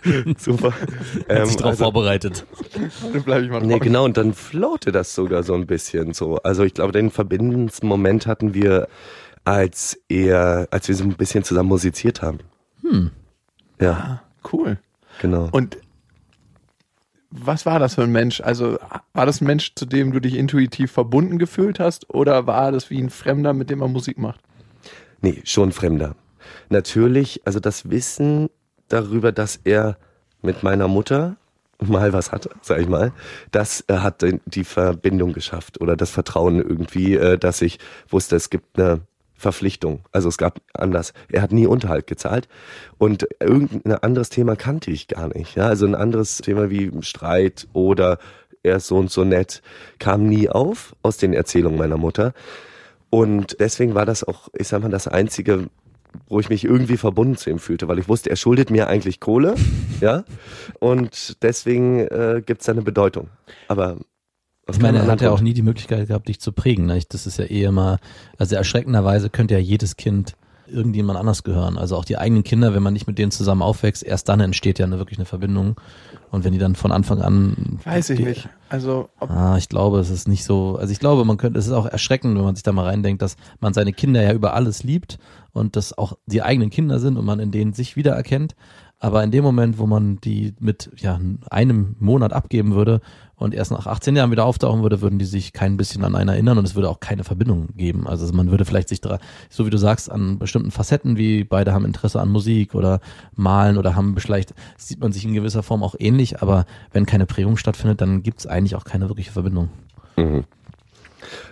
Ja, 0.06 0.34
super. 0.38 0.72
Hat 0.72 0.80
Ähm, 1.28 1.46
sich 1.48 1.58
darauf 1.58 1.72
also- 1.72 1.84
vorbereitet. 1.84 2.46
Dann 3.12 3.24
bleibe 3.24 3.44
ich 3.44 3.52
mal 3.52 3.60
Nee, 3.62 3.74
drauf. 3.74 3.82
genau, 3.82 4.06
und 4.06 4.16
dann 4.16 4.34
floate 4.34 4.94
das 4.94 5.14
sogar 5.14 5.44
so 5.44 5.54
ein 5.54 5.66
bisschen 5.68 6.14
so. 6.14 6.38
Also 6.44 6.64
ich 6.64 6.74
glaube, 6.74 6.94
den 6.94 7.12
verbindendsten 7.12 7.90
Moment 7.90 8.26
hatten 8.26 8.54
wir, 8.54 8.88
als 9.44 10.00
er, 10.08 10.70
als 10.72 10.88
wir 10.88 10.96
so 10.96 11.04
ein 11.04 11.10
bisschen 11.18 11.44
zusammen 11.44 11.68
musiziert 11.68 12.22
haben. 12.22 12.40
Hm. 12.84 13.12
Ja, 13.82 13.92
Ah, 13.92 14.22
cool. 14.54 14.78
genau. 15.22 15.50
Und 15.52 15.78
was 17.32 17.66
war 17.66 17.80
das 17.80 17.96
für 17.96 18.04
ein 18.04 18.14
Mensch? 18.14 18.40
Also 18.40 18.78
war 19.14 19.26
das 19.26 19.42
ein 19.42 19.46
Mensch, 19.48 19.76
zu 19.76 19.86
dem 19.86 20.14
du 20.14 20.22
dich 20.22 20.36
intuitiv 20.36 20.90
verbunden 20.94 21.38
gefühlt 21.38 21.82
hast 21.82 22.10
oder 22.14 22.48
war 22.48 22.72
das 22.72 22.90
wie 22.90 23.02
ein 23.02 23.10
Fremder, 23.10 23.52
mit 23.54 23.70
dem 23.70 23.80
man 23.80 23.92
Musik 23.92 24.18
macht? 24.18 24.40
Nee, 25.26 25.42
schon 25.44 25.72
Fremder. 25.72 26.16
Natürlich, 26.70 27.42
also 27.46 27.60
das 27.60 27.90
Wissen 27.90 28.48
darüber, 28.90 29.32
dass 29.32 29.60
er 29.64 29.98
mit 30.44 30.62
meiner 30.62 30.88
Mutter 30.88 31.38
mal 31.80 32.14
was 32.14 32.32
hatte, 32.32 32.52
sag 32.62 32.80
ich 32.80 32.88
mal, 32.88 33.12
das 33.50 33.84
äh, 33.88 33.96
hat 33.96 34.24
die 34.46 34.64
Verbindung 34.64 35.34
geschafft 35.34 35.82
oder 35.82 35.96
das 35.96 36.12
Vertrauen 36.12 36.58
irgendwie, 36.58 37.16
äh, 37.16 37.40
dass 37.40 37.64
ich 37.64 37.80
wusste, 38.08 38.36
es 38.36 38.52
gibt 38.52 38.78
eine 38.78 39.02
Verpflichtung. 39.34 40.02
Also 40.12 40.30
es 40.30 40.38
gab 40.38 40.62
anders. 40.76 41.12
Er 41.32 41.42
hat 41.42 41.52
nie 41.52 41.66
Unterhalt 41.66 42.06
gezahlt 42.06 42.48
und 43.00 43.28
irgendein 43.40 43.96
anderes 43.96 44.30
Thema 44.30 44.56
kannte 44.56 44.92
ich 44.92 45.08
gar 45.08 45.30
nicht. 45.30 45.56
Ja, 45.56 45.66
also 45.66 45.88
ein 45.88 45.96
anderes 45.96 46.38
Thema 46.38 46.70
wie 46.70 46.92
Streit 47.02 47.68
oder 47.74 48.20
er 48.62 48.76
ist 48.76 48.86
so 48.86 48.98
und 48.98 49.10
so 49.10 49.24
nett 49.24 49.64
kam 49.98 50.28
nie 50.28 50.50
auf 50.50 50.96
aus 51.02 51.18
den 51.18 51.34
Erzählungen 51.34 51.80
meiner 51.80 51.98
Mutter. 51.98 52.36
Und 53.16 53.56
deswegen 53.62 53.96
war 53.96 54.06
das 54.06 54.26
auch, 54.26 54.50
ich 54.52 54.68
sag 54.68 54.82
mal, 54.82 54.92
das 54.92 55.08
einzige, 55.08 55.70
wo 56.28 56.42
ich 56.42 56.50
mich 56.50 56.66
irgendwie 56.66 56.98
verbunden 56.98 57.38
zu 57.38 57.50
ihm 57.50 57.60
fühlte, 57.60 57.88
weil 57.88 57.98
ich 57.98 58.10
wusste, 58.10 58.30
er 58.30 58.36
schuldet 58.36 58.70
mir 58.70 58.90
eigentlich 58.90 59.22
Kohle, 59.22 59.56
ja, 60.02 60.26
und 60.82 61.42
deswegen 61.42 62.00
äh, 62.00 62.44
gibt's 62.46 62.66
da 62.66 62.74
eine 62.74 62.82
Bedeutung. 62.82 63.30
Aber 63.70 63.96
Ich 64.70 64.82
meine, 64.82 64.98
er 64.98 65.08
hat 65.08 65.22
ja 65.22 65.32
auch 65.32 65.40
nie 65.40 65.54
die 65.54 65.62
Möglichkeit 65.62 66.10
gehabt, 66.10 66.28
dich 66.28 66.42
zu 66.42 66.52
prägen. 66.52 66.88
Ne? 66.88 67.00
Das 67.08 67.26
ist 67.26 67.40
ja 67.40 67.46
eh 67.46 67.64
immer, 67.64 68.00
also 68.38 68.58
erschreckenderweise 68.58 69.30
könnte 69.30 69.54
ja 69.54 69.62
jedes 69.62 69.96
Kind 69.96 70.36
irgendjemand 70.68 71.20
anders 71.20 71.44
gehören. 71.44 71.78
Also 71.78 71.96
auch 71.96 72.06
die 72.06 72.18
eigenen 72.18 72.44
Kinder, 72.44 72.74
wenn 72.74 72.84
man 72.84 72.94
nicht 72.94 73.08
mit 73.08 73.18
denen 73.18 73.32
zusammen 73.32 73.62
aufwächst, 73.62 74.04
erst 74.04 74.30
dann 74.30 74.40
entsteht 74.40 74.80
ja 74.80 74.86
eine 74.86 74.98
wirklich 74.98 75.20
eine 75.20 75.26
Verbindung. 75.26 75.80
Und 76.32 76.44
wenn 76.44 76.54
die 76.54 76.60
dann 76.60 76.76
von 76.76 76.92
Anfang 76.92 77.22
an. 77.22 77.80
Weiß 77.86 78.10
ich 78.10 78.18
die, 78.18 78.26
nicht. 78.26 78.50
Also 78.68 79.10
Ah, 79.20 79.56
ich 79.58 79.70
glaube, 79.70 80.00
es 80.00 80.10
ist 80.10 80.28
nicht 80.28 80.44
so. 80.44 80.78
Also 80.78 80.92
ich 80.92 81.00
glaube, 81.00 81.24
man 81.24 81.38
könnte, 81.38 81.60
es 81.60 81.68
ist 81.68 81.72
auch 81.72 81.86
erschreckend, 81.86 82.36
wenn 82.36 82.44
man 82.44 82.56
sich 82.56 82.64
da 82.64 82.72
mal 82.72 82.86
reindenkt, 82.86 83.22
dass 83.22 83.38
man 83.60 83.74
seine 83.74 83.94
Kinder 83.94 84.22
ja 84.22 84.34
über 84.34 84.54
alles 84.54 84.84
liebt 84.84 85.18
und 85.54 85.76
das 85.76 85.98
auch 85.98 86.18
die 86.26 86.42
eigenen 86.42 86.70
Kinder 86.70 87.00
sind 87.00 87.18
und 87.18 87.26
man 87.26 87.40
in 87.40 87.52
denen 87.52 87.74
sich 87.74 87.96
wiedererkennt. 87.96 88.56
Aber 89.00 89.24
in 89.24 89.32
dem 89.32 89.44
Moment, 89.44 89.78
wo 89.78 89.88
man 89.88 90.20
die 90.22 90.56
mit 90.60 90.90
ja, 90.98 91.20
einem 91.50 91.96
Monat 92.00 92.34
abgeben 92.34 92.74
würde 92.74 93.02
und 93.38 93.54
erst 93.54 93.72
nach 93.72 93.86
18 93.88 94.16
Jahren 94.16 94.32
wieder 94.32 94.46
auftauchen 94.46 94.82
würde, 94.82 95.02
würden 95.02 95.20
die 95.20 95.26
sich 95.26 95.52
kein 95.54 95.78
bisschen 95.78 96.04
an 96.04 96.16
einen 96.16 96.30
erinnern 96.30 96.58
und 96.58 96.66
es 96.66 96.76
würde 96.76 96.90
auch 96.90 97.00
keine 97.00 97.24
Verbindung 97.24 97.68
geben. 97.76 98.08
Also 98.08 98.32
man 98.34 98.50
würde 98.52 98.66
vielleicht 98.66 98.90
sich, 98.90 99.00
dra- 99.00 99.20
so 99.50 99.66
wie 99.66 99.70
du 99.70 99.78
sagst, 99.78 100.10
an 100.12 100.40
bestimmten 100.40 100.72
Facetten, 100.72 101.18
wie 101.18 101.44
beide 101.44 101.74
haben 101.74 101.86
Interesse 101.86 102.22
an 102.22 102.30
Musik 102.30 102.76
oder 102.76 103.00
malen 103.36 103.78
oder 103.78 103.96
haben 103.96 104.16
vielleicht, 104.18 104.54
sieht 104.78 105.00
man 105.00 105.12
sich 105.12 105.26
in 105.26 105.34
gewisser 105.34 105.64
Form 105.64 105.84
auch 105.84 105.96
ähnlich, 106.00 106.42
aber 106.42 106.66
wenn 106.94 107.06
keine 107.06 107.26
Prägung 107.26 107.58
stattfindet, 107.58 108.02
dann 108.02 108.24
gibt 108.24 108.40
es 108.40 108.48
eigentlich 108.48 108.76
auch 108.76 108.86
keine 108.86 109.10
wirkliche 109.10 109.32
Verbindung. 109.32 109.70
Mhm. 110.18 110.46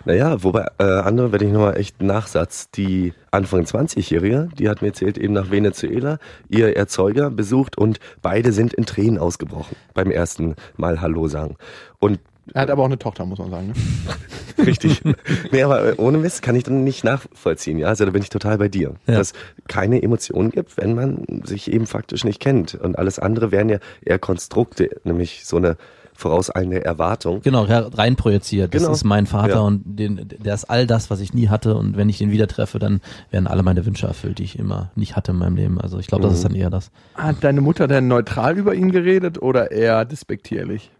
Naja, 0.04 0.42
wobei 0.42 0.66
äh, 0.78 0.84
andere, 0.84 1.32
wenn 1.32 1.46
ich 1.46 1.52
nochmal 1.52 1.76
echt 1.76 2.00
einen 2.00 2.08
Nachsatz, 2.08 2.70
die 2.70 3.12
Anfang 3.30 3.64
20-Jährige, 3.64 4.48
die 4.58 4.68
hat 4.68 4.82
mir 4.82 4.88
erzählt, 4.88 5.18
eben 5.18 5.34
nach 5.34 5.50
Venezuela 5.50 6.18
ihr 6.48 6.76
Erzeuger 6.76 7.30
besucht 7.30 7.76
und 7.78 7.98
beide 8.22 8.52
sind 8.52 8.74
in 8.74 8.86
Tränen 8.86 9.18
ausgebrochen 9.18 9.76
beim 9.92 10.10
ersten 10.10 10.56
Mal 10.76 11.00
Hallo 11.00 11.28
sagen. 11.28 11.56
Und 11.98 12.18
er 12.52 12.62
hat 12.62 12.70
aber 12.70 12.82
auch 12.82 12.86
eine 12.86 12.98
Tochter, 12.98 13.24
muss 13.24 13.38
man 13.38 13.50
sagen. 13.50 13.68
Ne? 13.68 13.74
Richtig. 14.66 15.02
nee, 15.50 15.62
aber 15.62 15.94
ohne 15.98 16.18
Mist 16.18 16.42
kann 16.42 16.54
ich 16.54 16.64
dann 16.64 16.84
nicht 16.84 17.02
nachvollziehen. 17.02 17.78
Ja, 17.78 17.88
also 17.88 18.04
da 18.04 18.10
bin 18.10 18.22
ich 18.22 18.28
total 18.28 18.58
bei 18.58 18.68
dir. 18.68 18.94
Ja. 19.06 19.14
Dass 19.14 19.32
keine 19.66 20.02
Emotionen 20.02 20.50
gibt, 20.50 20.76
wenn 20.76 20.94
man 20.94 21.42
sich 21.44 21.72
eben 21.72 21.86
faktisch 21.86 22.24
nicht 22.24 22.40
kennt. 22.40 22.74
Und 22.74 22.98
alles 22.98 23.18
andere 23.18 23.50
wären 23.50 23.70
ja 23.70 23.78
eher 24.02 24.18
Konstrukte, 24.18 24.90
nämlich 25.04 25.46
so 25.46 25.56
eine 25.56 25.76
vorauseilende 26.16 26.84
Erwartung. 26.84 27.42
Genau, 27.42 27.64
rein 27.64 28.16
projiziert. 28.16 28.72
Das 28.74 28.82
Genau. 28.82 28.92
ist 28.94 29.04
mein 29.04 29.26
Vater 29.26 29.54
Ja. 29.54 29.60
und 29.60 29.82
den, 29.84 30.28
der 30.28 30.54
ist 30.54 30.64
all 30.70 30.86
das, 30.86 31.10
was 31.10 31.20
ich 31.20 31.34
nie 31.34 31.48
hatte. 31.48 31.76
Und 31.76 31.96
wenn 31.96 32.08
ich 32.08 32.18
den 32.18 32.30
wieder 32.30 32.46
treffe, 32.46 32.78
dann 32.78 33.00
werden 33.30 33.46
alle 33.48 33.62
meine 33.62 33.84
Wünsche 33.84 34.06
erfüllt, 34.06 34.38
die 34.38 34.44
ich 34.44 34.58
immer 34.58 34.90
nicht 34.94 35.16
hatte 35.16 35.32
in 35.32 35.38
meinem 35.38 35.56
Leben. 35.56 35.80
Also 35.80 35.98
ich 35.98 36.06
glaube, 36.06 36.22
das 36.22 36.32
Mhm. 36.32 36.36
ist 36.36 36.44
dann 36.44 36.54
eher 36.54 36.70
das. 36.70 36.90
Hat 37.14 37.42
deine 37.42 37.60
Mutter 37.60 37.88
denn 37.88 38.06
neutral 38.08 38.56
über 38.56 38.74
ihn 38.74 38.92
geredet 38.92 39.42
oder 39.42 39.70
eher 39.72 40.04
despektierlich? 40.04 40.90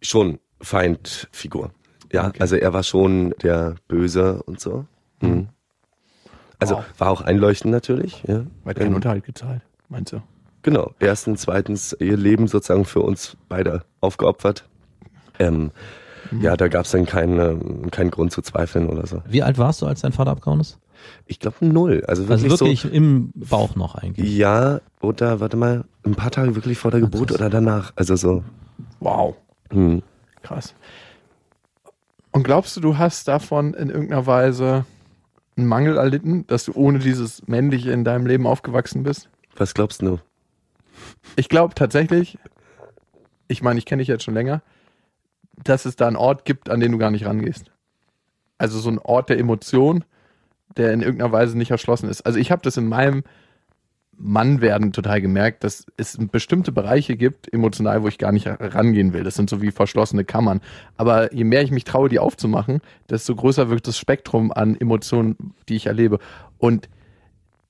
Schon 0.00 0.38
Feindfigur. 0.60 1.70
Ja, 2.12 2.28
Okay. 2.28 2.38
also 2.40 2.56
er 2.56 2.72
war 2.72 2.82
schon 2.84 3.34
der 3.42 3.74
Böse 3.88 4.42
und 4.44 4.60
so. 4.60 4.84
Mhm. 5.20 5.48
Also 6.60 6.76
Wow. 6.76 6.84
war 6.98 7.10
auch 7.10 7.20
einleuchtend 7.22 7.72
natürlich. 7.72 8.22
Ja. 8.28 8.44
Weil 8.62 8.74
kein 8.74 8.86
Ähm, 8.88 8.94
Unterhalt 8.94 9.24
gezahlt, 9.24 9.62
meinst 9.88 10.12
du? 10.12 10.22
Genau. 10.64 10.90
Erstens, 10.98 11.42
zweitens, 11.42 11.96
ihr 12.00 12.16
Leben 12.16 12.48
sozusagen 12.48 12.84
für 12.84 13.00
uns 13.02 13.36
beide 13.48 13.84
aufgeopfert. 14.00 14.68
Ähm, 15.38 15.70
Mhm. 16.30 16.40
Ja, 16.40 16.56
da 16.56 16.68
gab 16.68 16.86
es 16.86 16.90
dann 16.90 17.04
keinen 17.04 17.90
keinen 17.90 18.10
Grund 18.10 18.32
zu 18.32 18.40
zweifeln 18.40 18.88
oder 18.88 19.06
so. 19.06 19.20
Wie 19.28 19.42
alt 19.42 19.58
warst 19.58 19.82
du, 19.82 19.86
als 19.86 20.00
dein 20.00 20.12
Vater 20.12 20.30
abgehauen 20.30 20.58
ist? 20.58 20.78
Ich 21.26 21.38
glaube 21.38 21.56
null. 21.60 22.02
Also 22.08 22.26
wirklich, 22.28 22.50
Also 22.50 22.64
wirklich 22.64 22.90
im 22.90 23.30
Bauch 23.34 23.76
noch 23.76 23.92
so. 23.94 24.00
eigentlich. 24.00 24.34
Ja, 24.34 24.80
oder 25.02 25.40
warte 25.40 25.58
mal, 25.58 25.84
ein 26.02 26.14
paar 26.14 26.30
Tage 26.30 26.54
wirklich 26.54 26.78
vor 26.78 26.90
der 26.90 27.00
Geburt 27.00 27.28
krass. 27.28 27.38
oder 27.38 27.50
danach. 27.50 27.92
Also 27.96 28.16
so. 28.16 28.42
Wow, 29.00 29.36
Hm. 29.70 30.02
krass. 30.42 30.74
Und 32.32 32.42
glaubst 32.42 32.74
du, 32.76 32.80
du 32.80 32.96
hast 32.96 33.28
davon 33.28 33.74
in 33.74 33.90
irgendeiner 33.90 34.26
Weise 34.26 34.86
einen 35.58 35.66
Mangel 35.66 35.98
erlitten, 35.98 36.46
dass 36.46 36.64
du 36.64 36.72
ohne 36.74 37.00
dieses 37.00 37.46
Männliche 37.46 37.92
in 37.92 38.02
deinem 38.04 38.26
Leben 38.26 38.46
aufgewachsen 38.46 39.02
bist? 39.02 39.28
Was 39.56 39.74
glaubst 39.74 40.00
du? 40.00 40.18
Ich 41.36 41.48
glaube 41.48 41.74
tatsächlich, 41.74 42.38
ich 43.48 43.62
meine, 43.62 43.78
ich 43.78 43.86
kenne 43.86 44.00
dich 44.00 44.08
jetzt 44.08 44.24
schon 44.24 44.34
länger, 44.34 44.62
dass 45.62 45.84
es 45.84 45.96
da 45.96 46.06
einen 46.06 46.16
Ort 46.16 46.44
gibt, 46.44 46.70
an 46.70 46.80
den 46.80 46.92
du 46.92 46.98
gar 46.98 47.10
nicht 47.10 47.26
rangehst. 47.26 47.70
Also 48.58 48.78
so 48.78 48.90
ein 48.90 48.98
Ort 48.98 49.28
der 49.28 49.38
Emotion, 49.38 50.04
der 50.76 50.92
in 50.92 51.02
irgendeiner 51.02 51.32
Weise 51.32 51.56
nicht 51.56 51.70
erschlossen 51.70 52.08
ist. 52.08 52.22
Also 52.22 52.38
ich 52.38 52.50
habe 52.50 52.62
das 52.62 52.76
in 52.76 52.88
meinem 52.88 53.24
Mannwerden 54.16 54.92
total 54.92 55.20
gemerkt, 55.20 55.64
dass 55.64 55.86
es 55.96 56.16
bestimmte 56.30 56.72
Bereiche 56.72 57.16
gibt, 57.16 57.52
emotional, 57.52 58.02
wo 58.02 58.08
ich 58.08 58.18
gar 58.18 58.32
nicht 58.32 58.46
rangehen 58.46 59.12
will. 59.12 59.24
Das 59.24 59.34
sind 59.34 59.50
so 59.50 59.60
wie 59.60 59.72
verschlossene 59.72 60.24
Kammern. 60.24 60.60
Aber 60.96 61.34
je 61.34 61.44
mehr 61.44 61.62
ich 61.62 61.72
mich 61.72 61.84
traue, 61.84 62.08
die 62.08 62.20
aufzumachen, 62.20 62.80
desto 63.10 63.34
größer 63.34 63.70
wird 63.70 63.86
das 63.88 63.98
Spektrum 63.98 64.52
an 64.52 64.76
Emotionen, 64.76 65.54
die 65.68 65.76
ich 65.76 65.86
erlebe. 65.86 66.18
Und 66.58 66.88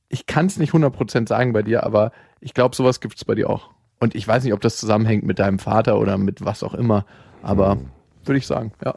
ich 0.08 0.26
kann 0.26 0.46
es 0.46 0.58
nicht 0.58 0.72
100% 0.72 1.28
sagen 1.28 1.52
bei 1.52 1.62
dir, 1.62 1.84
aber 1.84 2.12
ich 2.40 2.54
glaube, 2.54 2.76
sowas 2.76 3.00
gibt 3.00 3.16
es 3.16 3.24
bei 3.24 3.34
dir 3.34 3.48
auch. 3.50 3.70
Und 4.00 4.14
ich 4.14 4.26
weiß 4.26 4.44
nicht, 4.44 4.52
ob 4.52 4.60
das 4.60 4.76
zusammenhängt 4.76 5.24
mit 5.24 5.38
deinem 5.38 5.58
Vater 5.58 5.98
oder 5.98 6.18
mit 6.18 6.44
was 6.44 6.62
auch 6.62 6.74
immer, 6.74 7.06
aber 7.42 7.78
würde 8.24 8.38
ich 8.38 8.46
sagen, 8.46 8.72
ja. 8.84 8.94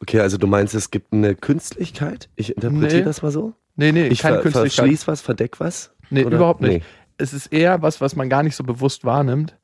Okay, 0.00 0.20
also 0.20 0.36
du 0.38 0.46
meinst, 0.46 0.74
es 0.74 0.90
gibt 0.90 1.12
eine 1.12 1.34
Künstlichkeit? 1.34 2.28
Ich 2.36 2.56
interpretiere 2.56 2.98
Nee. 3.00 3.04
das 3.04 3.22
mal 3.22 3.30
so? 3.32 3.54
Nee, 3.76 3.92
nee, 3.92 4.06
Ich 4.08 4.20
keine 4.20 4.36
ver 4.36 4.42
Künstlichkeit. 4.42 4.72
verschließ 4.74 5.08
was, 5.08 5.20
verdeck 5.20 5.60
was? 5.60 5.92
Nee, 6.10 6.24
Oder? 6.24 6.36
überhaupt 6.36 6.60
nicht. 6.60 6.78
Nee. 6.78 6.82
Es 7.16 7.32
ist 7.32 7.46
eher 7.52 7.80
was, 7.82 8.00
was 8.00 8.14
man 8.16 8.28
gar 8.28 8.42
nicht 8.42 8.56
so 8.56 8.64
bewusst 8.64 9.04
wahrnimmt. 9.04 9.56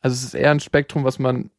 Also 0.00 0.14
es 0.14 0.22
ist 0.22 0.34
eher 0.34 0.50
ein 0.52 0.60
Spektrum, 0.60 1.04
was 1.04 1.18
man. 1.18 1.50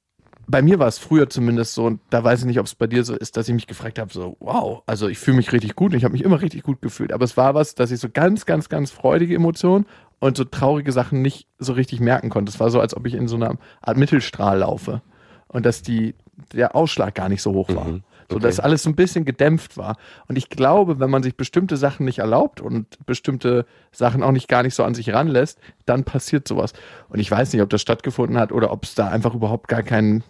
Bei 0.52 0.64
mir 0.64 0.80
war 0.80 0.88
es 0.88 0.98
früher 0.98 1.30
zumindest 1.30 1.76
so, 1.76 1.86
und 1.86 2.02
da 2.10 2.24
weiß 2.24 2.40
ich 2.40 2.46
nicht, 2.46 2.60
ob 2.60 2.66
es 2.66 2.74
bei 2.74 2.88
dir 2.88 3.04
so 3.04 3.16
ist, 3.16 3.38
dass 3.38 3.48
ich 3.48 3.54
mich 3.54 3.68
gefragt 3.68 4.00
habe, 4.00 4.12
so, 4.12 4.36
wow, 4.40 4.82
also 4.88 5.08
ich 5.08 5.20
fühle 5.20 5.38
mich 5.38 5.52
richtig 5.52 5.76
gut 5.76 5.92
und 5.92 5.98
ich 5.98 6.04
habe 6.04 6.14
mich 6.14 6.24
immer 6.24 6.42
richtig 6.42 6.64
gut 6.64 6.82
gefühlt. 6.82 7.14
Aber 7.14 7.24
es 7.24 7.38
war 7.38 7.54
was, 7.54 7.76
dass 7.76 7.92
ich 7.92 8.00
so 8.00 8.10
ganz, 8.12 8.48
ganz, 8.48 8.68
ganz 8.68 8.90
freudige 8.90 9.36
Emotionen 9.36 9.86
und 10.18 10.38
so 10.38 10.44
traurige 10.46 10.92
Sachen 10.92 11.22
nicht 11.22 11.48
so 11.60 11.74
richtig 11.74 12.00
merken 12.00 12.32
konnte. 12.32 12.50
Es 12.50 12.60
war 12.60 12.72
so, 12.72 12.80
als 12.80 12.98
ob 12.98 13.06
ich 13.06 13.14
in 13.14 13.28
so 13.28 13.36
einer 13.36 13.58
Art 13.82 13.98
Mittelstrahl 13.98 14.58
laufe 14.58 15.04
und 15.50 15.68
dass 15.68 15.84
die, 15.84 16.16
der 16.52 16.76
Ausschlag 16.76 17.14
gar 17.14 17.30
nicht 17.30 17.44
so 17.44 17.54
hoch 17.54 17.70
war. 17.70 17.86
Mhm. 17.86 18.04
So 18.28 18.36
Okay. 18.36 18.44
dass 18.46 18.60
alles 18.60 18.84
so 18.84 18.92
ein 18.92 18.96
bisschen 18.96 19.26
gedämpft 19.26 19.76
war. 19.76 19.98
Und 20.28 20.38
ich 20.38 20.50
glaube, 20.50 21.00
wenn 21.00 21.10
man 21.10 21.24
sich 21.24 21.36
bestimmte 21.36 21.78
Sachen 21.78 22.06
nicht 22.06 22.20
erlaubt 22.20 22.62
und 22.62 23.04
bestimmte 23.08 23.66
Sachen 23.92 24.22
auch 24.22 24.32
nicht 24.32 24.48
gar 24.48 24.62
nicht 24.62 24.76
so 24.76 24.84
an 24.84 24.94
sich 24.94 25.12
ranlässt, 25.12 25.60
dann 25.88 26.04
passiert 26.04 26.48
sowas. 26.48 26.74
Und 27.10 27.20
ich 27.20 27.32
weiß 27.32 27.54
nicht, 27.54 27.64
ob 27.64 27.72
das 27.72 27.82
stattgefunden 27.82 28.38
hat 28.38 28.52
oder 28.52 28.72
ob 28.72 28.84
es 28.84 28.94
da 28.94 29.08
einfach 29.08 29.34
überhaupt 29.34 29.68
gar 29.68 29.82
keinen 29.82 30.24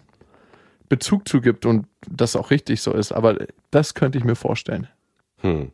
Bezug 0.90 1.26
zu 1.26 1.40
gibt 1.40 1.64
und 1.64 1.86
das 2.10 2.36
auch 2.36 2.50
richtig 2.50 2.82
so 2.82 2.92
ist. 2.92 3.12
Aber 3.12 3.38
das 3.70 3.94
könnte 3.94 4.18
ich 4.18 4.24
mir 4.24 4.34
vorstellen. 4.34 4.88
Hm. 5.38 5.70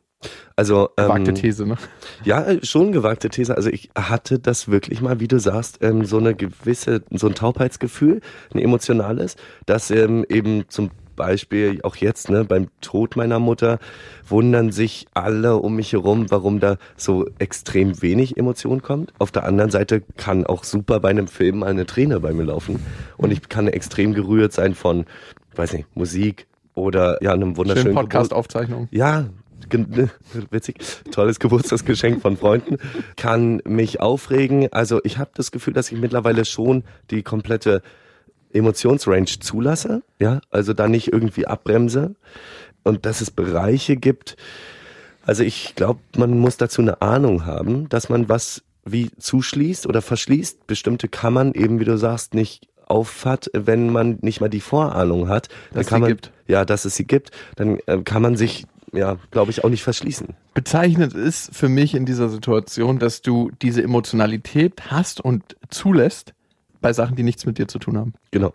Also 0.55 0.91
Gewagte 0.97 1.31
ähm, 1.31 1.35
These, 1.35 1.67
ne? 1.67 1.77
Ja, 2.25 2.43
äh, 2.43 2.65
schon 2.65 2.93
gewagte 2.93 3.29
These. 3.29 3.57
Also 3.57 3.71
ich 3.71 3.91
hatte 3.97 4.39
das 4.39 4.69
wirklich 4.69 5.01
mal, 5.01 5.19
wie 5.19 5.29
du 5.29 5.39
sagst, 5.41 5.79
ähm, 5.83 6.05
so 6.05 6.19
eine 6.19 6.35
gewisse, 6.35 7.03
so 7.11 7.27
ein 7.27 7.35
Taubheitsgefühl, 7.35 8.21
ein 8.55 8.59
emotionales, 8.59 9.37
dass 9.67 9.91
ähm, 9.91 10.25
eben 10.29 10.69
zum 10.69 10.91
Beispiel 11.17 11.81
auch 11.83 11.97
jetzt, 11.97 12.31
ne, 12.31 12.45
beim 12.45 12.69
Tod 12.81 13.17
meiner 13.17 13.39
Mutter, 13.39 13.79
wundern 14.29 14.71
sich 14.71 15.07
alle 15.15 15.57
um 15.57 15.77
mich 15.77 15.93
herum, 15.93 16.27
warum 16.31 16.61
da 16.61 16.77
so 16.97 17.27
extrem 17.39 18.03
wenig 18.03 18.37
Emotion 18.37 18.83
kommt. 18.83 19.13
Auf 19.19 19.33
der 19.33 19.45
anderen 19.45 19.71
Seite 19.71 20.03
kann 20.17 20.47
auch 20.47 20.65
super 20.65 21.01
bei 21.01 21.11
einem 21.11 21.29
Film 21.29 21.63
eine 21.63 21.87
Träne 21.87 22.21
bei 22.21 22.33
mir 22.33 22.45
laufen. 22.45 22.81
Und 23.17 23.33
ich 23.33 23.49
kann 23.49 23.69
extrem 23.69 24.15
gerührt 24.15 24.53
sein 24.53 24.75
von, 24.75 25.07
weiß 25.55 25.73
nicht, 25.73 25.87
Musik 25.97 26.47
oder 26.75 27.23
ja, 27.23 27.33
einem 27.33 27.57
wunderschönen. 27.57 27.95
Podcast-Aufzeichnung. 27.95 28.89
Ja, 28.91 29.27
ne, 29.73 30.11
Witzig, 30.51 30.77
tolles 31.11 31.41
Geburtstagsgeschenk 31.41 32.23
von 32.23 32.37
Freunden, 32.37 32.77
kann 33.17 33.63
mich 33.65 34.01
aufregen. 34.01 34.73
Also 34.73 35.01
ich 35.03 35.19
habe 35.19 35.31
das 35.35 35.51
Gefühl, 35.51 35.75
dass 35.75 35.91
ich 35.91 35.99
mittlerweile 35.99 36.45
schon 36.45 36.85
die 37.11 37.23
komplette 37.23 37.83
Emotionsrange 38.53 39.41
zulasse, 39.41 40.03
ja, 40.19 40.41
also 40.51 40.73
da 40.73 40.89
nicht 40.89 41.13
irgendwie 41.13 41.47
abbremse 41.47 42.15
und 42.83 43.07
dass 43.07 43.21
es 43.21 43.31
Bereiche 43.31 43.97
gibt. 43.97 44.37
Also 45.25 45.43
ich 45.43 45.75
glaube, 45.75 46.01
man 46.17 46.39
muss 46.39 46.57
dazu 46.57 46.83
eine 46.83 47.03
Ahnung 47.03 47.45
haben, 47.47 47.89
dass 47.89 48.09
man 48.09 48.29
was 48.29 48.63
wie 48.85 49.11
zuschließt 49.19 49.87
oder 49.87 50.01
verschließt. 50.01 50.67
Bestimmte 50.67 51.09
kann 51.09 51.33
man 51.33 51.53
eben, 51.53 51.81
wie 51.81 51.85
du 51.85 51.99
sagst, 51.99 52.35
nicht 52.35 52.69
auffat, 52.87 53.51
wenn 53.53 53.91
man 53.91 54.19
nicht 54.23 54.41
mal 54.41 54.49
die 54.49 54.61
Vorahnung 54.61 55.29
hat. 55.29 55.49
Dann 55.71 55.81
Dass 55.81 55.87
kann 55.89 55.97
sie 55.97 56.01
man, 56.03 56.09
gibt. 56.11 56.33
Ja, 56.47 56.65
dass 56.65 56.85
es 56.85 56.95
sie 56.95 57.05
gibt. 57.05 57.33
Dann 57.57 57.79
äh, 57.87 57.99
kann 58.03 58.23
man 58.23 58.37
sich, 58.37 58.67
ja, 58.93 59.17
glaube 59.33 59.51
ich, 59.51 59.65
auch 59.65 59.69
nicht 59.69 59.83
verschließen. 59.83 60.29
Bezeichnend 60.55 61.15
ist 61.15 61.55
für 61.55 61.69
mich 61.69 61.95
in 61.95 62.07
dieser 62.07 62.29
Situation, 62.29 63.01
dass 63.01 63.23
du 63.23 63.51
diese 63.61 63.83
Emotionalität 63.83 64.91
hast 64.91 65.21
und 65.21 65.57
zulässt 65.69 66.33
bei 66.87 66.93
Sachen, 66.93 67.17
die 67.17 67.25
nichts 67.25 67.45
mit 67.47 67.59
dir 67.59 67.67
zu 67.67 67.81
tun 67.81 67.99
haben. 67.99 68.13
Genau. 68.31 68.55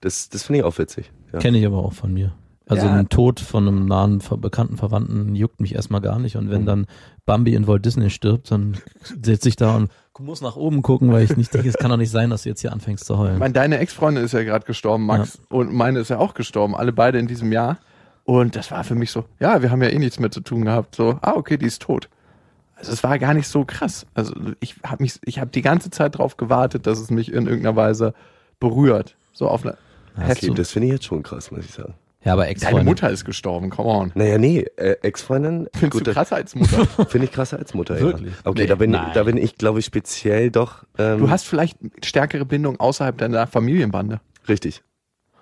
Das, 0.00 0.28
das 0.28 0.44
finde 0.44 0.60
ich 0.60 0.64
auch 0.64 0.78
witzig. 0.78 1.10
Ja. 1.32 1.40
Kenne 1.40 1.58
ich 1.58 1.66
aber 1.66 1.78
auch 1.78 1.92
von 1.92 2.12
mir. 2.14 2.32
Also 2.66 2.86
Ja. 2.86 2.92
ein 2.94 3.08
Tod 3.08 3.40
von 3.40 3.66
einem 3.66 3.86
nahen, 3.86 4.22
bekannten 4.38 4.76
Verwandten 4.76 5.34
juckt 5.34 5.60
mich 5.60 5.74
erstmal 5.74 6.00
gar 6.00 6.20
nicht. 6.20 6.36
Und 6.36 6.50
wenn 6.50 6.62
Mhm. 6.62 6.66
dann 6.66 6.86
Bambi 7.26 7.54
in 7.54 7.66
Walt 7.66 7.84
Disney 7.84 8.10
stirbt, 8.10 8.50
dann 8.52 8.76
sitze 9.22 9.48
ich 9.48 9.56
da 9.56 9.74
und 9.76 9.90
muss 10.20 10.40
nach 10.40 10.54
oben 10.54 10.82
gucken, 10.82 11.10
weil 11.10 11.24
ich 11.24 11.36
nicht 11.36 11.52
denke, 11.52 11.68
es 11.74 11.76
kann 11.76 11.90
doch 11.90 11.96
nicht 11.96 12.10
sein, 12.12 12.30
dass 12.30 12.44
du 12.44 12.48
jetzt 12.50 12.60
hier 12.60 12.72
anfängst 12.72 13.04
zu 13.04 13.18
heulen. 13.18 13.34
Ich 13.34 13.40
meine, 13.40 13.52
deine 13.54 13.78
Ex-Freundin 13.78 14.22
ist 14.24 14.32
ja 14.32 14.44
gerade 14.44 14.64
gestorben, 14.64 15.06
Max, 15.06 15.40
und 15.50 15.72
meine 15.74 15.98
ist 15.98 16.10
ja 16.10 16.18
auch 16.18 16.34
gestorben, 16.34 16.76
alle 16.76 16.92
beide 16.92 17.18
in 17.18 17.26
diesem 17.26 17.50
Jahr. 17.50 17.78
Und 18.22 18.54
das 18.56 18.70
war 18.70 18.84
für 18.84 18.94
mich 18.94 19.10
so, 19.10 19.24
ja, 19.40 19.60
wir 19.60 19.70
haben 19.72 19.82
ja 19.82 19.88
eh 19.88 19.98
nichts 19.98 20.18
mehr 20.20 20.30
zu 20.30 20.40
tun 20.40 20.64
gehabt. 20.64 20.94
So, 20.94 21.18
ah, 21.20 21.32
okay, 21.34 21.56
die 21.58 21.66
ist 21.66 21.82
tot. 21.82 22.08
Also 22.76 22.92
es 22.92 23.02
war 23.04 23.18
gar 23.18 23.34
nicht 23.34 23.48
so 23.48 23.64
krass. 23.64 24.06
Also 24.14 24.34
ich 24.60 24.76
habe 24.84 25.02
mich, 25.02 25.18
ich 25.24 25.38
habe 25.38 25.50
die 25.50 25.62
ganze 25.62 25.90
Zeit 25.90 26.14
darauf 26.14 26.36
gewartet, 26.36 26.86
dass 26.86 26.98
es 26.98 27.10
mich 27.10 27.32
in 27.32 27.46
irgendeiner 27.46 27.76
Weise 27.76 28.14
berührt. 28.60 29.16
So 29.32 29.48
auf 29.48 29.64
eine 29.64 29.76
Okay, 30.16 30.26
heftige. 30.28 30.54
das 30.54 30.70
finde 30.70 30.86
ich 30.88 30.92
jetzt 30.94 31.04
schon 31.06 31.22
krass, 31.24 31.50
muss 31.50 31.64
ich 31.64 31.72
sagen. 31.72 31.94
ja, 32.24 32.32
aber 32.34 32.42
Deine 32.42 32.52
Ex-Freundin. 32.52 32.84
Mutter 32.86 33.10
ist 33.10 33.24
gestorben, 33.24 33.70
come 33.70 33.88
on. 33.88 34.12
Naja, 34.14 34.38
nee, 34.38 34.60
äh, 34.76 34.96
Ex-Freundin. 35.02 35.68
Findest 35.74 35.90
gut, 35.92 36.06
du 36.06 36.12
krasser 36.12 36.36
als 36.36 36.54
Mutter? 36.54 36.86
Finde 37.08 37.26
ich 37.26 37.32
krasser 37.32 37.58
als 37.58 37.74
Mutter, 37.74 37.98
Wirklich? 37.98 38.32
ja. 38.32 38.38
Okay, 38.44 38.60
Nee, 38.62 38.66
da 38.68 38.74
bin, 38.76 38.90
nein. 38.92 39.10
da 39.14 39.24
bin 39.24 39.36
ich, 39.36 39.56
glaube 39.56 39.80
ich, 39.80 39.84
speziell 39.86 40.50
doch. 40.52 40.84
Ähm, 40.98 41.18
Du 41.18 41.30
hast 41.30 41.46
vielleicht 41.48 41.78
stärkere 42.04 42.44
Bindung 42.44 42.78
außerhalb 42.78 43.18
deiner 43.18 43.46
Familienbande. 43.48 44.20
Richtig. 44.48 44.82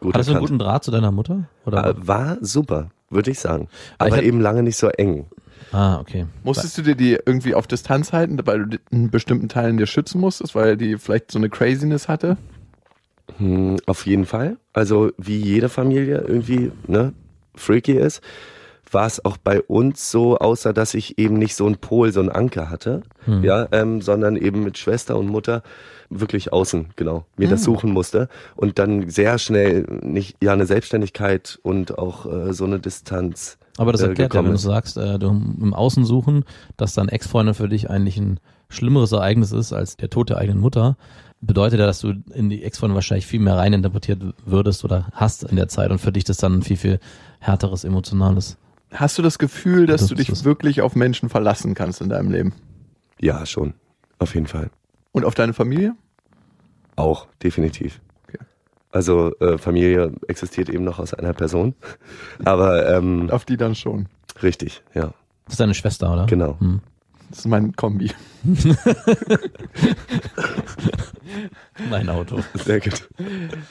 Gut 0.00 0.14
Hattest 0.14 0.30
du 0.30 0.34
einen 0.34 0.40
guten 0.40 0.58
Draht 0.58 0.84
zu 0.84 0.90
deiner 0.90 1.12
Mutter? 1.12 1.48
Oder? 1.66 1.86
Äh, 1.90 1.94
War 2.08 2.38
super, 2.40 2.88
würde 3.10 3.30
ich 3.30 3.38
sagen. 3.40 3.68
Aber 3.98 4.08
ich 4.08 4.12
Aber 4.14 4.16
hab- 4.22 4.24
eben 4.26 4.40
lange 4.40 4.62
nicht 4.62 4.76
so 4.78 4.88
eng. 4.88 5.26
Ah, 5.70 5.98
okay. 6.00 6.26
Musstest 6.42 6.76
du 6.78 6.82
dir 6.82 6.94
die 6.94 7.18
irgendwie 7.24 7.54
auf 7.54 7.66
Distanz 7.66 8.12
halten, 8.12 8.38
weil 8.44 8.66
du 8.66 8.78
in 8.90 9.10
bestimmten 9.10 9.48
Teilen 9.48 9.76
dir 9.76 9.86
schützen 9.86 10.20
musstest, 10.20 10.54
weil 10.54 10.76
die 10.76 10.98
vielleicht 10.98 11.30
so 11.30 11.38
eine 11.38 11.48
Craziness 11.48 12.08
hatte? 12.08 12.36
Hm, 13.38 13.78
auf 13.86 14.06
jeden 14.06 14.26
Fall. 14.26 14.56
Also 14.72 15.10
wie 15.16 15.36
jede 15.36 15.68
Familie 15.68 16.24
irgendwie 16.26 16.72
ne, 16.86 17.12
freaky 17.54 17.92
ist, 17.92 18.20
war 18.90 19.06
es 19.06 19.24
auch 19.24 19.38
bei 19.38 19.60
uns 19.62 20.10
so, 20.10 20.36
außer 20.38 20.72
dass 20.72 20.92
ich 20.94 21.18
eben 21.18 21.38
nicht 21.38 21.54
so 21.54 21.64
einen 21.66 21.76
Pol, 21.78 22.12
so 22.12 22.20
einen 22.20 22.28
Anker 22.28 22.68
hatte, 22.68 23.02
Hm. 23.24 23.42
ja, 23.42 23.66
ähm, 23.72 24.02
sondern 24.02 24.36
eben 24.36 24.64
mit 24.64 24.76
Schwester 24.76 25.16
und 25.16 25.28
Mutter 25.28 25.62
wirklich 26.10 26.52
außen, 26.52 26.90
genau, 26.96 27.24
mir 27.38 27.48
das 27.48 27.64
suchen 27.64 27.90
musste 27.90 28.28
und 28.54 28.78
dann 28.78 29.08
sehr 29.08 29.38
schnell 29.38 29.86
nicht 30.02 30.36
ja 30.42 30.52
eine 30.52 30.66
Selbstständigkeit 30.66 31.58
und 31.62 31.96
auch 31.96 32.26
äh, 32.26 32.52
so 32.52 32.64
eine 32.64 32.80
Distanz. 32.80 33.56
Aber 33.78 33.92
das 33.92 34.02
äh, 34.02 34.08
erklärt 34.08 34.34
ja, 34.34 34.40
wenn 34.40 34.50
du 34.50 34.54
ist. 34.56 34.62
sagst, 34.62 34.96
äh, 34.96 35.18
du 35.18 35.28
im 35.28 35.72
Außen 35.74 36.04
suchen, 36.04 36.44
dass 36.76 36.94
dein 36.94 37.08
Ex-Freundin 37.08 37.54
für 37.54 37.68
dich 37.68 37.88
eigentlich 37.90 38.18
ein 38.18 38.38
schlimmeres 38.68 39.12
Ereignis 39.12 39.52
ist 39.52 39.72
als 39.72 39.96
der 39.96 40.10
Tod 40.10 40.30
der 40.30 40.38
eigenen 40.38 40.60
Mutter, 40.60 40.96
bedeutet 41.40 41.80
ja, 41.80 41.86
dass 41.86 42.00
du 42.00 42.14
in 42.34 42.48
die 42.50 42.62
Ex-Freundin 42.62 42.94
wahrscheinlich 42.94 43.26
viel 43.26 43.40
mehr 43.40 43.56
reininterpretiert 43.56 44.22
würdest 44.44 44.84
oder 44.84 45.08
hast 45.12 45.42
in 45.44 45.56
der 45.56 45.68
Zeit 45.68 45.90
und 45.90 45.98
für 45.98 46.12
dich 46.12 46.24
das 46.24 46.36
dann 46.36 46.58
ein 46.58 46.62
viel, 46.62 46.76
viel 46.76 47.00
härteres, 47.40 47.84
emotionales. 47.84 48.56
Hast 48.92 49.16
du 49.18 49.22
das 49.22 49.38
Gefühl, 49.38 49.86
dass 49.86 50.02
Das 50.02 50.08
du 50.10 50.14
ist 50.14 50.20
dich 50.20 50.28
es. 50.28 50.44
wirklich 50.44 50.82
auf 50.82 50.94
Menschen 50.94 51.28
verlassen 51.30 51.74
kannst 51.74 52.00
in 52.02 52.10
deinem 52.10 52.30
Leben? 52.30 52.52
Ja, 53.20 53.46
schon, 53.46 53.74
auf 54.18 54.34
jeden 54.34 54.46
Fall. 54.46 54.70
Und 55.12 55.24
auf 55.24 55.34
deine 55.34 55.54
Familie? 55.54 55.94
Auch, 56.96 57.26
definitiv. 57.42 58.00
Also 58.92 59.34
äh, 59.40 59.58
Familie 59.58 60.12
existiert 60.28 60.68
eben 60.68 60.84
noch 60.84 60.98
aus 60.98 61.12
einer 61.14 61.32
Person, 61.32 61.74
aber 62.44 62.88
ähm, 62.94 63.30
Auf 63.30 63.44
die 63.46 63.56
dann 63.56 63.74
schon. 63.74 64.06
richtig, 64.42 64.82
ja, 64.94 65.12
Das 65.46 65.54
ist 65.54 65.60
deine 65.60 65.74
Schwester, 65.74 66.12
oder? 66.12 66.26
genau. 66.26 66.56
Hm. 66.60 66.80
Das 67.30 67.38
ist 67.40 67.46
mein 67.46 67.74
Kombi. 67.74 68.10
Mein 71.88 72.08
Auto. 72.10 72.40
Sehr 72.54 72.80
gut. 72.80 73.08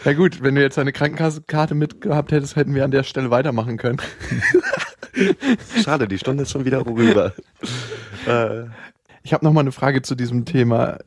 Ja 0.03 0.13
gut, 0.13 0.41
wenn 0.41 0.55
du 0.55 0.62
jetzt 0.62 0.79
eine 0.79 0.91
Krankenkassenkarte 0.91 1.75
mitgehabt 1.75 2.31
hättest, 2.31 2.55
hätten 2.55 2.73
wir 2.73 2.84
an 2.84 2.89
der 2.91 3.03
Stelle 3.03 3.29
weitermachen 3.29 3.77
können. 3.77 3.99
Schade, 5.84 6.07
die 6.07 6.17
Stunde 6.17 6.43
ist 6.43 6.51
schon 6.51 6.65
wieder 6.65 6.86
rüber. 6.86 7.34
äh, 8.27 8.63
Ich 9.23 9.34
habe 9.34 9.45
noch 9.45 9.53
mal 9.53 9.60
eine 9.62 9.71
Frage 9.71 10.01
zu 10.01 10.15
diesem 10.15 10.45
Thema 10.45 10.97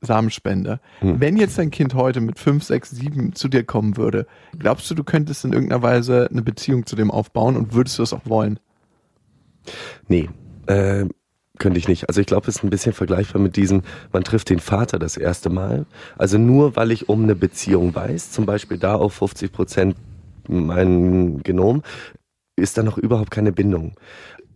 Samenspende. 0.00 0.80
Hm. 1.00 1.20
Wenn 1.20 1.36
jetzt 1.36 1.58
dein 1.58 1.70
Kind 1.70 1.94
heute 1.94 2.20
mit 2.20 2.38
5, 2.38 2.64
6, 2.64 2.90
7 2.90 3.34
zu 3.34 3.48
dir 3.48 3.64
kommen 3.64 3.96
würde, 3.96 4.26
glaubst 4.58 4.90
du, 4.90 4.94
du 4.94 5.04
könntest 5.04 5.44
in 5.44 5.52
irgendeiner 5.52 5.82
Weise 5.82 6.28
eine 6.30 6.42
Beziehung 6.42 6.86
zu 6.86 6.96
dem 6.96 7.10
aufbauen 7.10 7.56
und 7.56 7.74
würdest 7.74 7.98
du 7.98 8.02
das 8.02 8.12
auch 8.12 8.24
wollen? 8.24 8.58
nee, 10.08 10.28
äh, 10.66 11.06
könnte 11.58 11.78
ich 11.78 11.88
nicht. 11.88 12.08
Also 12.08 12.20
ich 12.20 12.26
glaube, 12.26 12.48
es 12.48 12.56
ist 12.56 12.64
ein 12.64 12.70
bisschen 12.70 12.92
vergleichbar 12.92 13.40
mit 13.40 13.56
diesem, 13.56 13.82
man 14.12 14.24
trifft 14.24 14.48
den 14.48 14.60
Vater 14.60 14.98
das 14.98 15.16
erste 15.16 15.50
Mal. 15.50 15.86
Also 16.16 16.38
nur 16.38 16.74
weil 16.74 16.90
ich 16.90 17.08
um 17.08 17.22
eine 17.22 17.34
Beziehung 17.34 17.94
weiß, 17.94 18.32
zum 18.32 18.46
Beispiel 18.46 18.78
da 18.78 18.94
auf 18.94 19.14
50 19.14 19.52
Prozent 19.52 19.96
mein 20.48 21.42
Genom, 21.42 21.82
ist 22.56 22.78
da 22.78 22.82
noch 22.82 22.98
überhaupt 22.98 23.30
keine 23.30 23.52
Bindung. 23.52 23.94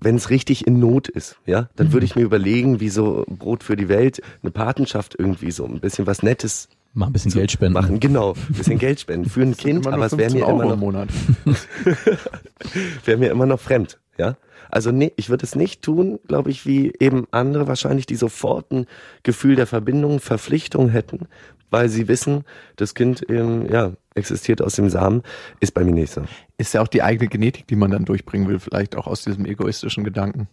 Wenn 0.01 0.17
es 0.17 0.31
richtig 0.31 0.67
in 0.67 0.79
Not 0.81 1.09
ist, 1.09 1.37
ja, 1.47 1.69
dann 1.77 1.93
würde 1.93 2.05
ich 2.05 2.15
mir 2.17 2.23
überlegen, 2.23 2.81
wie 2.81 2.91
so 2.91 3.25
Brot 3.29 3.63
für 3.63 3.77
die 3.77 3.89
Welt, 3.89 4.21
eine 4.43 4.51
Patenschaft 4.51 5.15
irgendwie 5.19 5.51
so, 5.51 5.65
ein 5.65 5.81
bisschen 5.81 6.07
was 6.07 6.23
Nettes 6.23 6.69
Mach 6.95 7.09
ein 7.09 7.13
bisschen 7.13 7.33
Geld 7.33 7.51
spenden. 7.51 7.75
machen. 7.75 8.01
Genau, 8.01 8.35
ein 8.35 8.55
bisschen 8.55 8.79
Geld 8.79 9.01
spenden 9.01 9.29
für 9.29 9.43
ein 9.43 9.57
Kind, 9.57 9.87
aber 9.87 10.07
es 10.07 10.17
wäre 10.17 10.31
15 10.31 10.41
mir 10.41 10.49
immer 10.49 10.63
im 10.65 10.69
noch 10.71 10.77
Monat. 10.77 11.09
wäre 13.05 13.19
mir 13.19 13.31
immer 13.31 13.47
noch 13.47 13.61
fremd, 13.61 13.99
ja. 14.17 14.37
Also 14.75 14.91
nee, 14.91 15.13
ich 15.15 15.31
würde 15.31 15.45
es 15.45 15.55
nicht 15.55 15.83
tun, 15.83 16.19
glaube 16.27 16.51
ich, 16.51 16.67
wie 16.67 16.93
eben 16.99 17.29
andere 17.31 17.69
wahrscheinlich, 17.69 18.07
die 18.07 18.17
sofort 18.17 18.73
ein 18.73 18.87
Gefühl 19.23 19.55
der 19.55 19.69
Verbindung, 19.69 20.19
Verpflichtung 20.19 20.89
hätten, 20.89 21.29
weil 21.71 21.89
sie 21.89 22.09
wissen, 22.09 22.45
das 22.75 22.95
Kind 22.95 23.25
ähm, 23.31 23.69
ja 23.71 23.93
existiert 24.17 24.61
aus 24.61 24.75
dem 24.75 24.91
Samen, 24.91 25.23
ist 25.61 25.75
bei 25.75 25.85
mir 25.85 25.93
nicht 25.93 26.13
so. 26.13 26.25
Ist 26.59 26.75
ja 26.75 26.83
auch 26.83 26.89
die 26.89 27.03
eigene 27.03 27.29
Genetik, 27.29 27.69
die 27.69 27.77
man 27.77 27.93
dann 27.93 28.05
durchbringen 28.05 28.49
will, 28.49 28.59
vielleicht 28.59 28.97
auch 28.97 29.07
aus 29.07 29.23
diesem 29.23 29.47
egoistischen 29.47 30.03
Gedanken. 30.03 30.49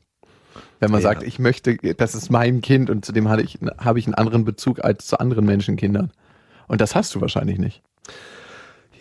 Wenn 0.80 0.92
man 0.92 1.02
Ja. 1.02 1.10
sagt, 1.10 1.24
ich 1.24 1.40
möchte, 1.40 1.78
das 1.78 2.14
ist 2.14 2.30
mein 2.30 2.62
Kind 2.62 2.92
und 2.92 3.04
zu 3.04 3.14
dem 3.14 3.28
habe 3.28 3.42
ich, 3.42 3.58
habe 3.80 3.98
ich 3.98 4.06
einen 4.06 4.14
anderen 4.16 4.46
Bezug 4.46 4.84
als 4.84 5.08
zu 5.08 5.20
anderen 5.20 5.46
Menschenkindern. 5.46 6.12
Und 6.68 6.80
das 6.80 6.94
hast 6.94 7.16
du 7.16 7.22
wahrscheinlich 7.22 7.58
nicht. 7.58 7.82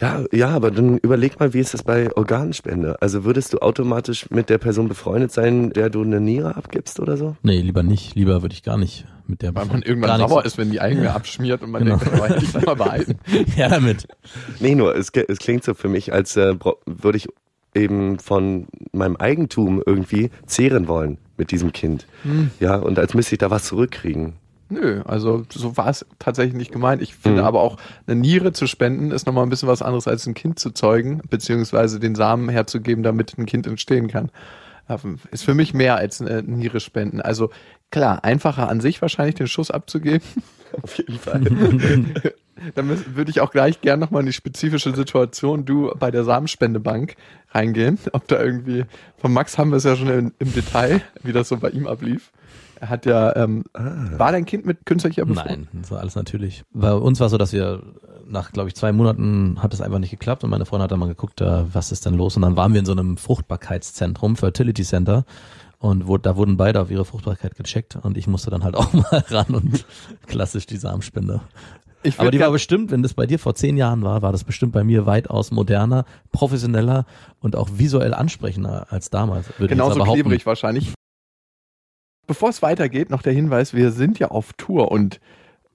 Ja, 0.00 0.24
ja, 0.32 0.48
aber 0.48 0.70
dann 0.70 0.98
überleg 0.98 1.38
mal, 1.40 1.52
wie 1.52 1.58
ist 1.60 1.74
das 1.74 1.82
bei 1.82 2.14
Organspende? 2.16 3.00
Also 3.02 3.24
würdest 3.24 3.52
du 3.52 3.58
automatisch 3.58 4.30
mit 4.30 4.48
der 4.48 4.58
Person 4.58 4.88
befreundet 4.88 5.32
sein, 5.32 5.70
der 5.70 5.90
du 5.90 6.02
eine 6.02 6.20
Niere 6.20 6.56
abgibst 6.56 7.00
oder 7.00 7.16
so? 7.16 7.36
Nee, 7.42 7.60
lieber 7.60 7.82
nicht. 7.82 8.14
Lieber 8.14 8.42
würde 8.42 8.54
ich 8.54 8.62
gar 8.62 8.78
nicht 8.78 9.04
mit 9.26 9.42
der 9.42 9.54
Weil 9.54 9.66
man 9.66 9.82
irgendwann 9.82 10.18
sauer 10.20 10.44
ist, 10.44 10.58
wenn 10.58 10.70
die 10.70 10.80
eigene 10.80 11.12
abschmiert 11.12 11.62
und 11.62 11.70
man 11.70 11.84
Genau. 11.84 11.96
denkt, 11.96 12.18
wollte 12.18 12.42
ich 12.44 12.54
mal 12.64 12.74
behalten. 12.76 13.18
Ja, 13.56 13.68
damit. 13.68 14.08
Nee, 14.58 14.74
nur, 14.74 14.96
es, 14.96 15.10
es 15.10 15.38
klingt 15.38 15.64
so 15.64 15.74
für 15.74 15.88
mich, 15.88 16.12
als 16.12 16.36
äh, 16.36 16.54
würde 16.86 17.18
ich 17.18 17.28
eben 17.74 18.18
von 18.18 18.66
meinem 18.92 19.16
Eigentum 19.16 19.82
irgendwie 19.84 20.30
zehren 20.46 20.88
wollen 20.88 21.18
mit 21.36 21.50
diesem 21.52 21.72
Kind. 21.72 22.06
Ja, 22.58 22.76
und 22.76 22.98
als 22.98 23.14
müsste 23.14 23.34
ich 23.34 23.38
da 23.38 23.50
was 23.50 23.64
zurückkriegen. 23.64 24.32
Nö, 24.70 25.02
also 25.04 25.44
so 25.52 25.76
war 25.76 25.88
es 25.88 26.06
tatsächlich 26.18 26.54
nicht 26.54 26.72
gemeint. 26.72 27.02
Ich 27.02 27.14
finde 27.14 27.42
Mhm. 27.42 27.46
aber 27.48 27.60
auch, 27.60 27.76
eine 28.06 28.16
Niere 28.18 28.52
zu 28.52 28.66
spenden 28.66 29.10
ist 29.10 29.26
nochmal 29.26 29.44
ein 29.44 29.50
bisschen 29.50 29.68
was 29.68 29.82
anderes 29.82 30.06
als 30.08 30.26
ein 30.26 30.34
Kind 30.34 30.58
zu 30.58 30.70
zeugen, 30.70 31.20
beziehungsweise 31.28 31.98
den 32.00 32.14
Samen 32.14 32.48
herzugeben, 32.48 33.02
damit 33.02 33.36
ein 33.36 33.46
Kind 33.46 33.66
entstehen 33.66 34.08
kann. 34.08 34.30
Ähm, 34.88 35.18
Ist 35.30 35.44
für 35.44 35.54
mich 35.54 35.74
mehr 35.74 35.96
als 35.96 36.20
eine 36.20 36.42
Niere 36.42 36.80
spenden. 36.80 37.20
Also 37.20 37.50
klar, 37.90 38.24
einfacher 38.24 38.68
an 38.68 38.80
sich 38.80 39.02
wahrscheinlich 39.02 39.34
den 39.34 39.46
Schuss 39.48 39.70
abzugeben. 39.70 40.26
Auf 40.82 40.96
jeden 40.98 41.18
Fall. 41.18 41.40
Dann 42.74 43.16
würde 43.16 43.30
ich 43.30 43.40
auch 43.40 43.50
gleich 43.52 43.80
gern 43.80 43.98
nochmal 44.00 44.20
in 44.20 44.26
die 44.26 44.32
spezifische 44.34 44.94
Situation, 44.94 45.64
du 45.64 45.92
bei 45.98 46.10
der 46.10 46.24
Samenspendebank 46.24 47.16
reingehen. 47.52 47.98
Ob 48.12 48.28
da 48.28 48.40
irgendwie, 48.40 48.84
von 49.16 49.32
Max 49.32 49.56
haben 49.58 49.70
wir 49.70 49.76
es 49.78 49.84
ja 49.84 49.96
schon 49.96 50.08
im, 50.08 50.32
im 50.38 50.52
Detail, 50.52 51.00
wie 51.22 51.32
das 51.32 51.48
so 51.48 51.56
bei 51.56 51.70
ihm 51.70 51.86
ablief. 51.86 52.30
Er 52.80 52.88
hat 52.88 53.04
ja, 53.04 53.36
ähm, 53.36 53.64
war 53.74 54.32
dein 54.32 54.46
Kind 54.46 54.64
mit 54.64 54.86
künstlicher 54.86 55.26
Befruchtung? 55.26 55.68
Nein, 55.72 55.80
das 55.82 55.90
war 55.90 56.00
alles 56.00 56.14
natürlich. 56.14 56.64
Bei 56.72 56.94
uns 56.94 57.20
war 57.20 57.26
es 57.26 57.30
so, 57.32 57.36
dass 57.36 57.52
wir 57.52 57.82
nach, 58.26 58.52
glaube 58.52 58.68
ich, 58.68 58.74
zwei 58.74 58.90
Monaten 58.90 59.62
hat 59.62 59.74
es 59.74 59.82
einfach 59.82 59.98
nicht 59.98 60.10
geklappt 60.10 60.44
und 60.44 60.50
meine 60.50 60.64
Freundin 60.64 60.84
hat 60.84 60.92
dann 60.92 60.98
mal 61.00 61.08
geguckt, 61.08 61.42
äh, 61.42 61.74
was 61.74 61.92
ist 61.92 62.06
denn 62.06 62.14
los? 62.14 62.36
Und 62.36 62.42
dann 62.42 62.56
waren 62.56 62.72
wir 62.72 62.80
in 62.80 62.86
so 62.86 62.92
einem 62.92 63.18
Fruchtbarkeitszentrum, 63.18 64.36
Fertility 64.36 64.82
Center. 64.82 65.24
Und 65.78 66.06
wo, 66.08 66.18
da 66.18 66.36
wurden 66.36 66.56
beide 66.56 66.80
auf 66.80 66.90
ihre 66.90 67.06
Fruchtbarkeit 67.06 67.54
gecheckt 67.54 67.96
und 67.96 68.18
ich 68.18 68.26
musste 68.26 68.50
dann 68.50 68.64
halt 68.64 68.76
auch 68.76 68.92
mal 68.92 69.24
ran 69.28 69.54
und 69.54 69.84
klassisch 70.26 70.66
die 70.66 70.76
Samenspende. 70.76 71.40
Ich 72.02 72.18
Aber 72.18 72.30
die 72.30 72.40
war 72.40 72.50
bestimmt, 72.50 72.90
wenn 72.90 73.02
das 73.02 73.12
bei 73.12 73.26
dir 73.26 73.38
vor 73.38 73.54
zehn 73.54 73.76
Jahren 73.76 74.02
war, 74.02 74.22
war 74.22 74.32
das 74.32 74.44
bestimmt 74.44 74.72
bei 74.72 74.84
mir 74.84 75.04
weitaus 75.04 75.50
moderner, 75.50 76.06
professioneller 76.32 77.04
und 77.40 77.56
auch 77.56 77.68
visuell 77.74 78.14
ansprechender 78.14 78.86
als 78.90 79.10
damals. 79.10 79.48
Würde 79.58 79.74
genauso 79.74 79.98
behaupten. 79.98 80.22
klebrig 80.22 80.46
wahrscheinlich. 80.46 80.94
Bevor 82.30 82.50
es 82.50 82.62
weitergeht, 82.62 83.10
noch 83.10 83.22
der 83.22 83.32
Hinweis, 83.32 83.74
wir 83.74 83.90
sind 83.90 84.20
ja 84.20 84.28
auf 84.28 84.52
Tour 84.52 84.92
und 84.92 85.18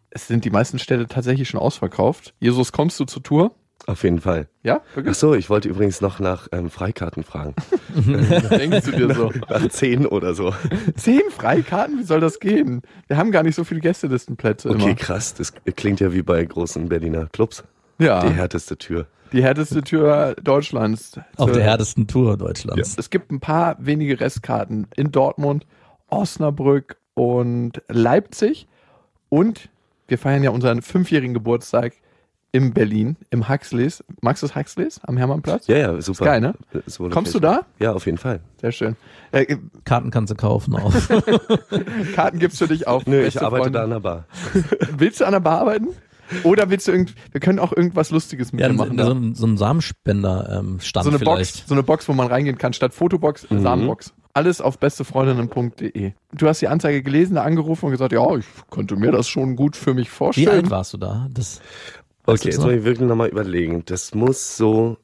es 0.09 0.25
sind 0.29 0.45
die 0.45 0.49
meisten 0.51 0.79
Städte 0.79 1.05
tatsächlich 1.05 1.49
schon 1.49 1.59
ausverkauft. 1.59 2.33
Jesus, 2.39 2.71
kommst 2.71 2.97
du 2.97 3.03
zur 3.03 3.21
Tour? 3.23 3.51
Auf 3.87 4.03
jeden 4.05 4.21
Fall. 4.21 4.47
Ja, 4.63 4.79
Ach 4.91 4.95
wirklich? 4.95 5.17
so, 5.17 5.33
ich 5.35 5.49
wollte 5.49 5.67
übrigens 5.67 5.99
noch 5.99 6.21
nach 6.21 6.47
ähm, 6.53 6.69
Freikarten 6.69 7.23
fragen. 7.25 7.55
Denkst 7.93 8.85
du 8.85 8.91
dir 8.93 9.13
so? 9.13 9.33
Nach 9.49 9.67
zehn 9.67 10.05
oder 10.05 10.33
so. 10.33 10.53
Zehn 10.95 11.23
Freikarten? 11.29 11.99
Wie 11.99 12.03
soll 12.03 12.21
das 12.21 12.39
gehen? 12.39 12.83
Wir 13.07 13.17
haben 13.17 13.31
gar 13.31 13.43
nicht 13.43 13.55
so 13.55 13.65
viele 13.65 13.81
Gästelistenplätze 13.81 14.69
Okay, 14.69 14.83
immer. 14.83 14.95
krass. 14.95 15.33
Das 15.33 15.51
klingt 15.75 15.99
ja 15.99 16.13
wie 16.13 16.21
bei 16.21 16.45
großen 16.45 16.87
Berliner 16.87 17.27
Clubs. 17.33 17.65
Ja, 17.99 18.21
Die 18.25 18.33
härteste 18.33 18.77
Tür. 18.77 19.07
die 19.33 19.43
härteste 19.43 19.81
Tür 19.81 20.35
Deutschlands. 20.41 21.19
Auf 21.35 21.51
der 21.51 21.63
härtesten 21.63 22.07
Tour 22.07 22.37
Deutschlands. 22.37 22.95
Es 22.97 23.09
gibt 23.09 23.29
ein 23.29 23.41
paar 23.41 23.75
wenige 23.79 24.21
Restkarten 24.21 24.87
in 24.95 25.11
Dortmund, 25.11 25.65
Osnabrück 26.15 26.97
und 27.13 27.81
Leipzig. 27.89 28.67
Und 29.29 29.69
wir 30.07 30.17
feiern 30.17 30.43
ja 30.43 30.51
unseren 30.51 30.81
fünfjährigen 30.81 31.33
Geburtstag 31.33 31.93
in 32.51 32.73
Berlin, 32.73 33.17
im 33.31 33.49
Huxleys. 33.49 34.01
Magst 34.21 34.41
du 34.41 34.47
das 34.47 34.55
Huxleys 34.55 35.01
am 35.03 35.17
Hermannplatz? 35.17 35.67
Ja, 35.67 35.77
ja, 35.77 36.01
super. 36.01 36.23
geil, 36.25 36.39
ne? 36.41 36.53
So 36.85 37.09
Kommst 37.09 37.33
du 37.35 37.39
da? 37.41 37.65
Ja, 37.79 37.91
auf 37.93 38.05
jeden 38.05 38.17
Fall. 38.17 38.39
Sehr 38.61 38.71
schön. 38.71 38.95
Äh, 39.33 39.57
Karten 39.83 40.09
kannst 40.09 40.31
du 40.31 40.35
kaufen 40.37 40.73
auch. 40.75 40.93
Karten 42.15 42.39
gibt's 42.39 42.57
für 42.59 42.67
dich 42.67 42.87
auf. 42.87 43.05
Nö, 43.07 43.25
ich 43.25 43.41
arbeite 43.41 43.63
Freunde. 43.63 43.79
da 43.79 43.83
an 43.83 43.89
der 43.89 43.99
Bar. 43.99 44.25
Willst 44.97 45.19
du 45.19 45.25
an 45.25 45.33
der 45.33 45.39
Bar 45.41 45.59
arbeiten? 45.59 45.89
Oder 46.43 46.71
willst 46.71 46.87
du 46.87 46.91
irgend, 46.91 47.13
wir 47.33 47.39
können 47.39 47.59
auch 47.59 47.71
irgendwas 47.71 48.09
Lustiges 48.09 48.51
mit 48.51 48.59
ja, 48.61 48.67
dir 48.69 48.73
machen. 48.73 48.97
so, 48.97 49.11
ein- 49.11 49.35
so 49.35 49.45
ein 49.45 49.57
Samenspender-Stand 49.57 51.03
so 51.03 51.09
eine 51.11 51.19
vielleicht. 51.19 51.55
Box, 51.57 51.67
so 51.67 51.75
eine 51.75 51.83
Box, 51.83 52.07
wo 52.09 52.13
man 52.13 52.25
reingehen 52.27 52.57
kann, 52.57 52.73
statt 52.73 52.95
Fotobox, 52.95 53.47
Mhm. 53.51 53.61
Samenbox. 53.61 54.13
Alles 54.35 54.59
auf 54.61 54.77
bestefreundinnen.de. 54.79 56.11
Du 56.33 56.47
hast 56.47 56.61
die 56.61 56.67
Anzeige 56.67 57.01
gelesen, 57.01 57.35
da 57.35 57.43
angerufen 57.43 57.85
und 57.85 57.91
gesagt, 57.91 58.11
ja, 58.11 58.35
ich 58.35 58.45
könnte 58.69 58.95
mir 58.97 59.11
das 59.11 59.27
schon 59.27 59.55
gut 59.55 59.75
für 59.75 59.93
mich 59.93 60.07
Wie 60.07 60.11
vorstellen. 60.11 60.49
alt 60.49 60.69
warst 60.69 60.93
du 60.93 60.97
da? 60.97 61.27
Das, 61.33 61.61
Okay, 62.27 62.49
jetzt 62.49 62.59
muss 62.59 62.71
ich 62.71 62.83
wirklich 62.83 63.07
nochmal 63.07 63.29
überlegen. 63.29 63.83
Das 63.85 64.15
muss 64.15 64.57
so, 64.57 64.97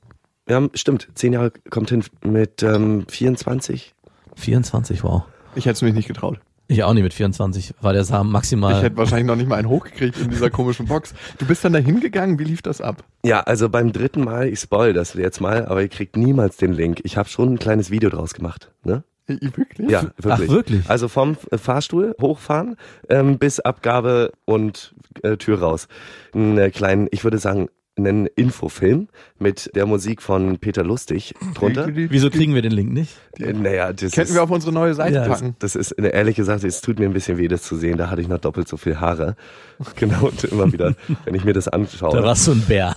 ja, 0.49 0.67
stimmt, 0.73 1.07
zehn 1.13 1.33
Jahre 1.33 1.51
kommt 1.69 1.89
hin 1.91 2.03
mit 2.23 2.63
ähm, 2.63 3.05
24. 3.07 3.93
24, 4.35 5.03
wow. 5.03 5.23
Ich 5.55 5.65
hätte 5.65 5.73
es 5.75 5.81
mich 5.81 5.93
nicht 5.93 6.07
getraut. 6.07 6.39
Ich 6.67 6.83
auch 6.83 6.93
nicht 6.93 7.03
mit 7.03 7.13
24, 7.13 7.75
war 7.81 7.91
der 7.93 8.05
Samen 8.05 8.29
Ich 8.29 8.33
maximal. 8.33 8.81
hätte 8.81 8.95
wahrscheinlich 8.97 9.27
noch 9.27 9.35
nicht 9.35 9.47
mal 9.49 9.57
einen 9.57 9.67
hochgekriegt 9.69 10.17
in 10.19 10.29
dieser 10.29 10.49
komischen 10.49 10.87
Box. 10.87 11.13
Du 11.37 11.45
bist 11.45 11.63
dann 11.65 11.73
da 11.73 11.79
hingegangen, 11.79 12.39
wie 12.39 12.45
lief 12.45 12.61
das 12.61 12.79
ab? 12.81 13.03
Ja, 13.25 13.41
also 13.41 13.67
beim 13.69 13.91
dritten 13.91 14.23
Mal, 14.23 14.47
ich 14.47 14.59
spoil 14.61 14.93
das 14.93 15.13
jetzt 15.13 15.41
mal, 15.41 15.65
aber 15.65 15.81
ihr 15.81 15.89
kriegt 15.89 16.15
niemals 16.17 16.57
den 16.57 16.71
Link. 16.71 17.01
Ich 17.03 17.17
habe 17.17 17.27
schon 17.29 17.53
ein 17.53 17.59
kleines 17.59 17.91
Video 17.91 18.09
draus 18.09 18.33
gemacht. 18.33 18.71
Ne? 18.83 19.03
Wirklich? 19.55 19.89
Ja, 19.89 20.03
wirklich. 20.17 20.33
Ach, 20.33 20.39
wirklich? 20.39 20.89
Also 20.89 21.07
vom 21.07 21.35
Fahrstuhl 21.35 22.15
hochfahren 22.19 22.75
ähm, 23.09 23.37
bis 23.37 23.59
Abgabe 23.59 24.31
und 24.45 24.93
äh, 25.23 25.37
Tür 25.37 25.59
raus. 25.59 25.87
Einen 26.33 26.57
äh, 26.57 26.69
kleinen, 26.69 27.07
ich 27.11 27.23
würde 27.23 27.37
sagen, 27.37 27.69
einen 27.97 28.25
Infofilm 28.25 29.09
mit 29.37 29.69
der 29.75 29.85
Musik 29.85 30.21
von 30.21 30.57
Peter 30.59 30.83
Lustig 30.83 31.35
drunter. 31.53 31.87
Wieso 31.93 32.29
kriegen 32.29 32.55
wir 32.55 32.61
den 32.61 32.71
Link 32.71 32.91
nicht? 32.93 33.17
Naja, 33.37 33.91
das 33.91 34.13
Könnten 34.13 34.29
ist, 34.29 34.33
wir 34.35 34.43
auf 34.43 34.49
unsere 34.51 34.71
neue 34.71 34.93
Seite 34.93 35.15
Ja. 35.15 35.27
packen. 35.27 35.55
das 35.59 35.75
ist 35.75 35.97
eine 35.97 36.09
ehrliche 36.09 36.43
Sache, 36.45 36.65
es 36.67 36.81
tut 36.81 36.99
mir 36.99 37.05
ein 37.05 37.13
bisschen 37.13 37.37
weh, 37.37 37.47
das 37.47 37.63
zu 37.63 37.75
sehen. 37.75 37.97
Da 37.97 38.09
hatte 38.09 38.21
ich 38.21 38.27
noch 38.29 38.37
doppelt 38.39 38.67
so 38.67 38.77
viel 38.77 38.99
Haare. 38.99 39.35
Genau, 39.95 40.27
und 40.27 40.43
immer 40.43 40.71
wieder, 40.71 40.93
wenn 41.25 41.33
ich 41.33 41.43
mir 41.43 41.53
das 41.53 41.67
anschaue. 41.67 42.15
Da 42.15 42.23
warst 42.23 42.45
du 42.47 42.51
ein 42.51 42.61
Bär. 42.61 42.95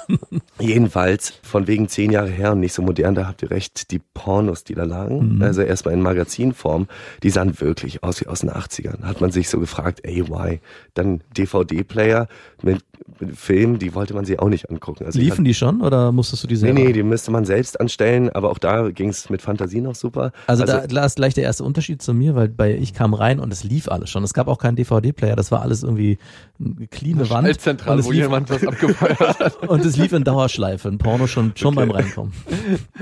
Jedenfalls, 0.61 1.33
von 1.42 1.66
wegen 1.66 1.88
zehn 1.88 2.12
Jahre 2.12 2.28
her 2.28 2.52
und 2.52 2.61
nicht 2.61 2.74
so 2.74 2.83
modern, 2.83 3.14
da 3.14 3.26
habt 3.26 3.42
ihr 3.42 3.50
recht, 3.50 3.90
die 3.90 3.98
Pornos, 3.98 4.64
die 4.64 4.74
da 4.74 4.85
lagen, 4.85 5.37
Mhm. 5.37 5.42
also 5.42 5.62
erstmal 5.62 5.94
in 5.94 6.02
Magazinform, 6.02 6.87
die 7.22 7.30
sahen 7.30 7.59
wirklich 7.61 8.02
aus 8.02 8.20
wie 8.20 8.26
aus 8.26 8.40
den 8.40 8.50
80ern. 8.50 9.02
Hat 9.04 9.20
man 9.22 9.30
sich 9.30 9.48
so 9.48 9.59
gefragt, 9.61 10.00
ey, 10.04 10.28
why? 10.28 10.61
Dann 10.92 11.22
DVD-Player 11.37 12.28
mit, 12.62 12.85
mit 13.18 13.35
Filmen, 13.37 13.78
die 13.78 13.94
wollte 13.94 14.12
man 14.14 14.26
sich 14.26 14.38
auch 14.38 14.48
nicht 14.50 14.68
angucken. 14.70 14.84
Also 14.88 15.18
ich 15.18 15.25
Liefen 15.25 15.44
die 15.44 15.55
schon 15.55 15.81
oder 15.81 16.12
musstest 16.12 16.42
du 16.44 16.47
die 16.47 16.55
Nee, 16.55 16.61
selber? 16.61 16.81
nee, 16.81 16.92
die 16.92 17.03
müsste 17.03 17.31
man 17.31 17.44
selbst 17.44 17.81
anstellen, 17.81 18.31
aber 18.31 18.51
auch 18.51 18.59
da 18.59 18.90
ging 18.90 19.09
es 19.09 19.31
mit 19.31 19.42
Fantasie 19.42 19.81
noch 19.81 19.94
super. 19.94 20.33
Also, 20.47 20.64
da, 20.64 20.87
da 20.87 21.05
ist 21.05 21.16
gleich 21.16 21.35
der 21.35 21.44
erste 21.44 21.64
Unterschied 21.64 22.03
zu 22.03 22.14
mir, 22.14 22.35
weil 22.35 22.49
bei 22.49 22.75
ich 22.75 22.94
kam 22.94 23.14
rein 23.14 23.40
und 23.40 23.53
es 23.53 23.64
lief 23.64 23.88
alles 23.88 24.11
schon. 24.11 24.23
Es 24.25 24.35
gab 24.35 24.49
auch 24.49 24.59
keinen 24.59 24.77
DVD-Player, 24.77 25.37
das 25.37 25.51
war 25.51 25.62
alles 25.62 25.83
irgendwie 25.83 26.18
eine 26.59 26.87
cleane 26.87 27.20
Wand. 27.31 27.31
und 27.31 27.38
Schnellzentrale, 27.55 28.01
es 28.01 28.07
wo 28.07 28.11
lief, 28.12 28.23
jemand 28.23 28.51
was 28.51 28.66
abgefeuert 28.66 29.38
hat. 29.40 29.57
und 29.68 29.85
es 29.85 29.97
lief 29.97 30.12
in 30.12 30.25
Dauerschleife, 30.25 30.88
ein 30.88 30.99
Porno 30.99 31.27
schon, 31.27 31.53
schon 31.57 31.75
beim 31.75 31.90
Reinkommen. 31.90 32.33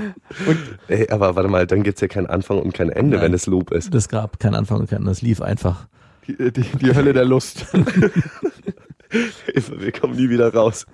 ey, 0.87 1.09
aber 1.09 1.35
warte 1.35 1.49
mal, 1.49 1.67
dann 1.67 1.83
gibt's 1.83 2.01
ja 2.01 2.07
keinen 2.07 2.27
Anfang 2.27 2.59
und 2.59 2.73
kein 2.73 2.89
Ende, 2.89 3.17
Nein. 3.17 3.25
wenn 3.25 3.33
es 3.33 3.45
Loop 3.45 3.71
ist. 3.71 3.93
Das 3.93 4.09
gab 4.09 4.39
keinen 4.39 4.55
Anfang 4.55 4.79
und 4.81 4.89
kein 4.89 4.99
Ende, 4.99 5.11
es 5.11 5.21
lief 5.21 5.41
einfach. 5.41 5.87
Die, 6.27 6.51
die, 6.51 6.61
die 6.61 6.95
Hölle 6.95 7.13
der 7.13 7.25
Lust. 7.25 7.65
Wir 9.13 9.91
kommen 9.91 10.15
nie 10.15 10.29
wieder 10.29 10.53
raus. 10.53 10.85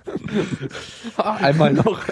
Einmal 1.16 1.72
noch. 1.72 2.00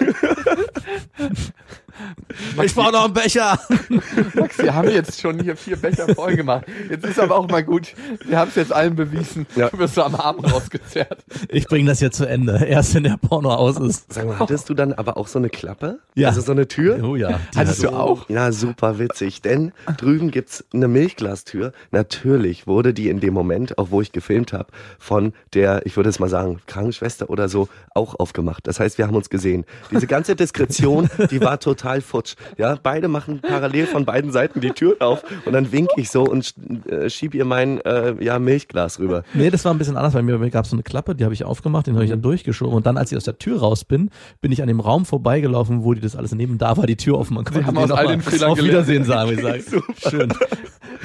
Ich 2.62 2.74
brauche 2.74 2.92
noch 2.92 3.04
einen 3.04 3.14
Becher! 3.14 3.58
Max, 4.34 4.58
wir 4.58 4.74
haben 4.74 4.88
jetzt 4.90 5.20
schon 5.20 5.40
hier 5.40 5.56
vier 5.56 5.76
Becher 5.76 6.14
voll 6.14 6.36
gemacht. 6.36 6.64
Jetzt 6.90 7.04
ist 7.04 7.18
aber 7.20 7.36
auch 7.36 7.48
mal 7.48 7.62
gut. 7.64 7.94
Wir 8.26 8.38
haben 8.38 8.48
es 8.48 8.54
jetzt 8.56 8.72
allen 8.72 8.94
bewiesen. 8.96 9.46
Ja. 9.56 9.68
Du 9.70 9.78
wirst 9.78 9.94
so 9.94 10.02
am 10.02 10.14
Arm 10.14 10.40
rausgezerrt. 10.40 11.24
Ich 11.48 11.66
bringe 11.66 11.88
das 11.88 12.00
jetzt 12.00 12.16
zu 12.16 12.26
Ende, 12.28 12.64
erst 12.66 12.94
wenn 12.94 13.04
der 13.04 13.16
Porno 13.16 13.52
aus 13.54 13.78
ist. 13.78 14.12
Sag 14.12 14.26
mal, 14.26 14.38
hattest 14.38 14.68
du 14.68 14.74
dann 14.74 14.92
aber 14.92 15.16
auch 15.16 15.26
so 15.28 15.38
eine 15.38 15.48
Klappe? 15.48 15.98
Ja. 16.14 16.28
Also 16.28 16.40
so 16.40 16.52
eine 16.52 16.68
Tür? 16.68 17.02
Oh 17.02 17.16
ja. 17.16 17.40
Hattest 17.56 17.84
hat- 17.84 17.90
du 17.92 17.96
auch? 17.96 18.28
Ja, 18.28 18.52
super 18.52 18.98
witzig, 18.98 19.42
denn 19.42 19.72
drüben 19.96 20.30
gibt's 20.30 20.64
eine 20.72 20.88
Milchglastür. 20.88 21.72
Natürlich 21.90 22.66
wurde 22.66 22.94
die 22.94 23.08
in 23.08 23.20
dem 23.20 23.34
Moment, 23.34 23.78
auch 23.78 23.90
wo 23.90 24.00
ich 24.00 24.12
gefilmt 24.12 24.52
habe, 24.52 24.66
von 24.98 25.32
der, 25.54 25.86
ich 25.86 25.96
würde 25.96 26.10
es 26.10 26.18
mal 26.18 26.28
sagen, 26.28 26.60
Krankenschwester 26.66 27.30
oder 27.30 27.48
so, 27.48 27.68
auch 27.94 28.18
aufgemacht. 28.18 28.66
Das 28.66 28.80
heißt, 28.80 28.98
wir 28.98 29.06
haben 29.06 29.16
uns 29.16 29.30
gesehen. 29.30 29.64
Diese 29.90 30.06
ganze 30.06 30.36
Diskretion, 30.36 31.08
die 31.30 31.40
war 31.40 31.58
total 31.60 31.87
futsch. 32.00 32.34
Ja, 32.56 32.78
beide 32.82 33.08
machen 33.08 33.40
parallel 33.40 33.86
von 33.86 34.04
beiden 34.04 34.32
Seiten 34.32 34.60
die 34.60 34.70
Tür 34.70 34.96
auf 35.00 35.22
und 35.44 35.52
dann 35.52 35.72
wink 35.72 35.90
ich 35.96 36.10
so 36.10 36.24
und 36.24 36.54
äh, 36.86 37.10
schieb 37.10 37.34
ihr 37.34 37.44
mein 37.44 37.80
äh, 37.82 38.14
ja, 38.22 38.38
Milchglas 38.38 38.98
rüber. 38.98 39.24
Nee, 39.34 39.50
das 39.50 39.64
war 39.64 39.72
ein 39.72 39.78
bisschen 39.78 39.96
anders. 39.96 40.12
Bei 40.12 40.22
mir 40.22 40.38
gab 40.50 40.64
es 40.64 40.70
so 40.70 40.76
eine 40.76 40.82
Klappe, 40.82 41.14
die 41.14 41.24
habe 41.24 41.34
ich 41.34 41.44
aufgemacht, 41.44 41.86
den 41.86 41.94
habe 41.94 42.04
ich 42.04 42.10
dann 42.10 42.22
durchgeschoben. 42.22 42.74
Und 42.74 42.86
dann, 42.86 42.96
als 42.96 43.10
ich 43.10 43.16
aus 43.16 43.24
der 43.24 43.38
Tür 43.38 43.60
raus 43.60 43.84
bin, 43.84 44.10
bin 44.40 44.52
ich 44.52 44.62
an 44.62 44.68
dem 44.68 44.80
Raum 44.80 45.04
vorbeigelaufen, 45.04 45.84
wo 45.84 45.94
die 45.94 46.00
das 46.00 46.16
alles 46.16 46.34
nehmen. 46.34 46.58
Da 46.58 46.76
war 46.76 46.86
die 46.86 46.96
Tür 46.96 47.18
offen. 47.18 47.34
Man 47.34 47.44
konnte 47.44 47.66
haben 47.66 47.74
denen 47.74 47.84
aus 47.84 47.90
noch 47.90 47.98
all 47.98 48.08
den 48.08 48.20
Fehlern 48.20 48.50
Auf. 48.50 48.62
Wiedersehen 48.62 49.04
sagen, 49.04 49.30
wir 49.30 49.42
sagen. 49.42 49.62
Schön. 50.08 50.32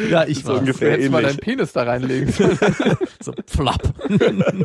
Ja, 0.10 0.26
ich 0.26 0.44
So 0.44 0.50
war 0.50 0.60
ungefähr. 0.60 0.90
Du 0.90 0.94
hättest 0.96 1.12
mal 1.12 1.20
ähnlich. 1.20 1.38
deinen 1.38 1.44
Penis 1.44 1.74
da 1.74 1.84
reinlegen. 1.84 2.34
so 3.22 3.34
flapp. 3.48 3.94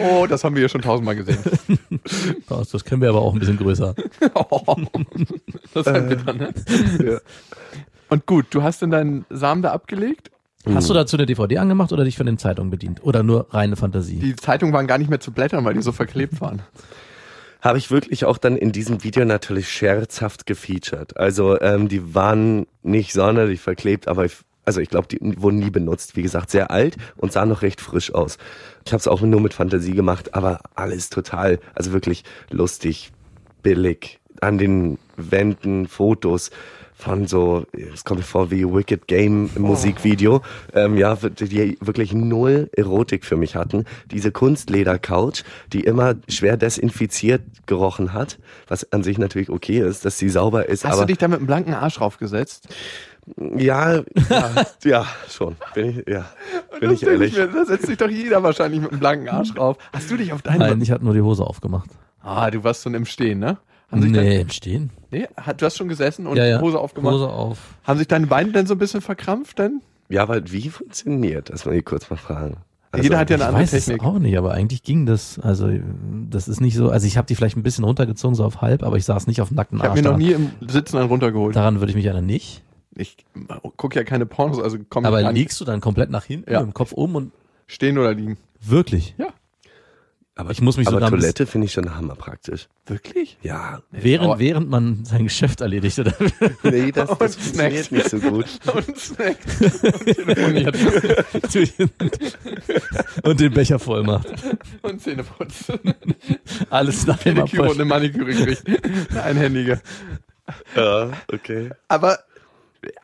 Oh, 0.00 0.26
das 0.26 0.44
haben 0.44 0.54
wir 0.54 0.62
ja 0.62 0.68
schon 0.68 0.80
tausendmal 0.80 1.16
gesehen. 1.16 1.38
Das, 2.48 2.70
das 2.70 2.84
können 2.84 3.02
wir 3.02 3.10
aber 3.10 3.20
auch 3.20 3.34
ein 3.34 3.38
bisschen 3.38 3.58
größer. 3.58 3.94
Das 5.74 5.86
ist 5.86 5.92
halt 5.92 6.08
bitter, 6.08 6.32
ne? 6.32 6.54
Ja. 7.04 7.18
Und 8.08 8.24
gut, 8.26 8.46
du 8.50 8.62
hast 8.62 8.80
dann 8.80 8.90
deinen 8.90 9.26
Samen 9.28 9.60
da 9.62 9.72
abgelegt. 9.72 10.30
Hast 10.66 10.88
du 10.88 10.94
dazu 10.94 11.16
eine 11.16 11.26
DVD 11.26 11.58
angemacht 11.58 11.92
oder 11.92 12.04
dich 12.04 12.16
von 12.16 12.26
den 12.26 12.38
Zeitungen 12.38 12.70
bedient? 12.70 13.02
Oder 13.02 13.22
nur 13.22 13.52
reine 13.52 13.76
Fantasie? 13.76 14.18
Die 14.18 14.36
Zeitungen 14.36 14.72
waren 14.72 14.86
gar 14.86 14.98
nicht 14.98 15.10
mehr 15.10 15.20
zu 15.20 15.32
blättern, 15.32 15.64
weil 15.64 15.74
die 15.74 15.82
so 15.82 15.92
verklebt 15.92 16.40
waren. 16.40 16.62
Habe 17.60 17.78
ich 17.78 17.90
wirklich 17.90 18.24
auch 18.24 18.38
dann 18.38 18.56
in 18.56 18.72
diesem 18.72 19.02
Video 19.02 19.24
natürlich 19.24 19.70
scherzhaft 19.70 20.46
gefeatured. 20.46 21.16
Also 21.16 21.60
ähm, 21.60 21.88
die 21.88 22.14
waren 22.14 22.66
nicht 22.82 23.12
sonderlich 23.12 23.60
verklebt, 23.60 24.08
aber 24.08 24.24
ich, 24.24 24.36
also 24.64 24.80
ich 24.80 24.90
glaube, 24.90 25.08
die 25.08 25.18
wurden 25.40 25.58
nie 25.58 25.70
benutzt. 25.70 26.16
Wie 26.16 26.22
gesagt, 26.22 26.50
sehr 26.50 26.70
alt 26.70 26.96
und 27.16 27.32
sahen 27.32 27.48
noch 27.48 27.62
recht 27.62 27.80
frisch 27.80 28.14
aus. 28.14 28.38
Ich 28.84 28.92
habe 28.92 29.00
es 29.00 29.08
auch 29.08 29.20
nur 29.20 29.40
mit 29.40 29.54
Fantasie 29.54 29.94
gemacht, 29.94 30.34
aber 30.34 30.60
alles 30.74 31.10
total, 31.10 31.58
also 31.74 31.92
wirklich 31.92 32.24
lustig, 32.50 33.10
billig. 33.62 34.20
An 34.40 34.56
den 34.56 34.98
Wänden 35.16 35.88
Fotos 35.88 36.50
von 36.98 37.28
so, 37.28 37.64
es 37.94 38.04
kommt 38.04 38.18
mir 38.18 38.26
vor 38.26 38.50
wie 38.50 38.64
Wicked 38.64 39.06
Game 39.06 39.50
Musikvideo, 39.56 40.42
ähm, 40.74 40.96
ja, 40.96 41.14
die 41.14 41.78
wirklich 41.80 42.12
null 42.12 42.68
Erotik 42.72 43.24
für 43.24 43.36
mich 43.36 43.54
hatten. 43.54 43.84
Diese 44.10 44.32
Kunstleder-Couch, 44.32 45.44
die 45.72 45.80
immer 45.80 46.16
schwer 46.28 46.56
desinfiziert 46.56 47.42
gerochen 47.66 48.12
hat, 48.12 48.38
was 48.66 48.92
an 48.92 49.04
sich 49.04 49.16
natürlich 49.16 49.48
okay 49.48 49.78
ist, 49.78 50.04
dass 50.04 50.18
sie 50.18 50.28
sauber 50.28 50.68
ist, 50.68 50.84
Hast 50.84 50.94
aber 50.94 51.02
du 51.02 51.06
dich 51.06 51.18
da 51.18 51.28
mit 51.28 51.38
einem 51.38 51.46
blanken 51.46 51.74
Arsch 51.74 52.00
raufgesetzt? 52.00 52.68
Ja, 53.56 53.98
ja, 53.98 54.04
ja, 54.84 55.06
schon. 55.28 55.56
Bin 55.74 55.90
ich, 55.90 56.08
ja, 56.08 56.24
bin 56.80 56.90
ich 56.90 57.02
ehrlich. 57.04 57.36
Mir, 57.36 57.46
da 57.46 57.64
setzt 57.64 57.86
sich 57.86 57.96
doch 57.96 58.08
jeder 58.08 58.42
wahrscheinlich 58.42 58.80
mit 58.80 58.90
einem 58.90 59.00
blanken 59.00 59.28
Arsch 59.28 59.54
drauf. 59.54 59.76
Hast 59.92 60.10
du 60.10 60.16
dich 60.16 60.32
auf 60.32 60.42
deinen... 60.42 60.58
Nein, 60.58 60.80
ich 60.80 60.90
hatte 60.90 61.04
nur 61.04 61.14
die 61.14 61.20
Hose 61.20 61.44
aufgemacht. 61.44 61.90
Ah, 62.22 62.50
du 62.50 62.64
warst 62.64 62.82
schon 62.82 62.94
im 62.94 63.06
Stehen, 63.06 63.38
ne? 63.38 63.58
Haben 63.90 64.02
sich 64.02 64.10
Nee, 64.10 64.40
im 64.40 64.50
Stehen. 64.50 64.90
Nee, 65.10 65.26
hat, 65.36 65.60
du 65.62 65.66
hast 65.66 65.76
schon 65.76 65.88
gesessen 65.88 66.26
und 66.26 66.36
ja, 66.36 66.46
ja. 66.46 66.60
Hose 66.60 66.78
aufgemacht. 66.78 67.14
Hose 67.14 67.28
auf. 67.28 67.58
Haben 67.84 67.98
sich 67.98 68.08
deine 68.08 68.26
Beine 68.26 68.52
denn 68.52 68.66
so 68.66 68.74
ein 68.74 68.78
bisschen 68.78 69.00
verkrampft 69.00 69.58
denn? 69.58 69.80
Ja, 70.10 70.22
aber 70.22 70.50
wie 70.52 70.68
funktioniert 70.68 71.50
das? 71.50 71.64
Mal 71.64 71.72
hier 71.72 71.82
kurz 71.82 72.08
mal 72.10 72.16
fragen. 72.16 72.58
Also, 72.90 73.02
Jeder 73.02 73.18
hat 73.18 73.28
ja 73.30 73.36
eine 73.36 73.42
Ich 73.44 73.48
andere 73.48 73.62
weiß 73.64 73.70
Technik. 73.70 74.00
es 74.02 74.06
auch 74.06 74.18
nicht, 74.18 74.36
aber 74.38 74.52
eigentlich 74.52 74.82
ging 74.82 75.04
das. 75.06 75.38
Also 75.38 75.70
das 76.30 76.48
ist 76.48 76.60
nicht 76.60 76.74
so. 76.76 76.88
Also 76.90 77.06
ich 77.06 77.16
habe 77.18 77.26
die 77.26 77.34
vielleicht 77.34 77.56
ein 77.56 77.62
bisschen 77.62 77.84
runtergezogen, 77.84 78.34
so 78.34 78.44
auf 78.44 78.62
halb, 78.62 78.82
aber 78.82 78.96
ich 78.96 79.04
saß 79.04 79.26
nicht 79.26 79.40
auf 79.42 79.48
dem 79.48 79.56
nackten 79.56 79.78
Ich 79.78 79.84
habe 79.84 79.90
Arsch. 79.92 80.02
mir 80.02 80.08
noch 80.10 80.18
daran, 80.18 80.26
nie 80.26 80.32
im 80.62 80.68
Sitzen 80.68 80.96
einen 80.96 81.08
runtergeholt. 81.08 81.54
daran 81.56 81.80
würde 81.80 81.90
ich 81.90 81.96
mich 81.96 82.06
erinnern 82.06 82.24
nicht. 82.26 82.62
Ich 82.94 83.16
gucke 83.76 83.96
ja 83.98 84.04
keine 84.04 84.24
Pornos, 84.26 84.58
also 84.60 84.78
komm 84.88 85.04
Aber 85.04 85.18
ich 85.20 85.24
gar 85.24 85.32
nicht. 85.32 85.40
liegst 85.42 85.60
du 85.60 85.64
dann 85.66 85.80
komplett 85.80 86.10
nach 86.10 86.24
hinten, 86.24 86.50
Ja. 86.50 86.60
mit 86.60 86.70
dem 86.70 86.74
Kopf 86.74 86.92
oben 86.92 87.14
und 87.14 87.32
Stehen 87.66 87.98
oder 87.98 88.14
liegen. 88.14 88.38
wirklich? 88.62 89.14
Ja. 89.18 89.28
Aber 90.38 90.52
ich 90.52 90.60
muss 90.60 90.76
mich 90.76 90.86
aber 90.86 90.96
sogar 90.96 91.08
ein 91.12 91.18
Toilette 91.20 91.46
finde 91.46 91.66
ich 91.66 91.72
schon 91.72 91.94
hammerpraktisch. 91.94 92.68
Wirklich? 92.86 93.36
Ja. 93.42 93.82
Während, 93.90 94.24
aber- 94.30 94.38
während 94.38 94.70
man 94.70 95.04
sein 95.04 95.24
Geschäft 95.24 95.60
erledigt 95.60 95.98
oder 95.98 96.14
Nee, 96.62 96.92
das, 96.92 97.10
das 97.18 97.36
funktioniert 97.36 97.92
nicht 97.92 98.08
so 98.08 98.18
gut. 98.18 98.46
Und 98.72 98.96
snackt. 98.98 99.44
Und 99.60 100.04
telefoniert. 100.06 100.76
und 103.22 103.40
den 103.40 103.52
Becher 103.52 103.78
voll 103.78 104.02
macht. 104.04 104.26
und 104.82 105.00
Zähne 105.02 105.24
putzen. 105.24 105.78
Alles 106.70 107.06
nach 107.06 107.18
dem 107.18 107.34
Pediküre 107.36 107.68
und 107.70 107.74
eine 107.74 107.84
Maniküre 107.84 108.32
kriegt. 108.32 108.62
Einhändige. 109.16 109.80
Ja, 110.74 111.10
okay. 111.32 111.70
Aber 111.88 112.18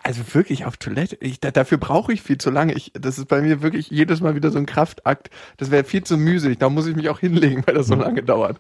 also 0.03 0.23
wirklich 0.35 0.65
auf 0.67 0.77
Toilette, 0.77 1.17
ich, 1.21 1.41
da, 1.41 1.51
dafür 1.51 1.79
brauche 1.79 2.13
ich 2.13 2.23
viel 2.23 2.39
zu 2.39 2.51
lange. 2.51 2.75
Ich, 2.75 2.93
das 2.95 3.19
ist 3.19 3.27
bei 3.29 3.43
mir 3.43 3.63
wirklich 3.63 3.91
jedes 3.91 4.21
Mal 4.21 4.35
wieder 4.35 4.51
so 4.51 4.59
ein 4.59 4.67
Kraftakt. 4.67 5.31
Das 5.57 5.71
wäre 5.71 5.85
viel 5.85 6.05
zu 6.05 6.17
mühselig. 6.17 6.59
Da 6.59 6.69
muss 6.69 6.87
ich 6.87 6.95
mich 6.97 7.09
auch 7.09 7.19
hinlegen, 7.21 7.63
weil 7.67 7.75
das 7.75 7.87
so 7.89 7.95
lange 7.95 8.23
dauert. 8.23 8.59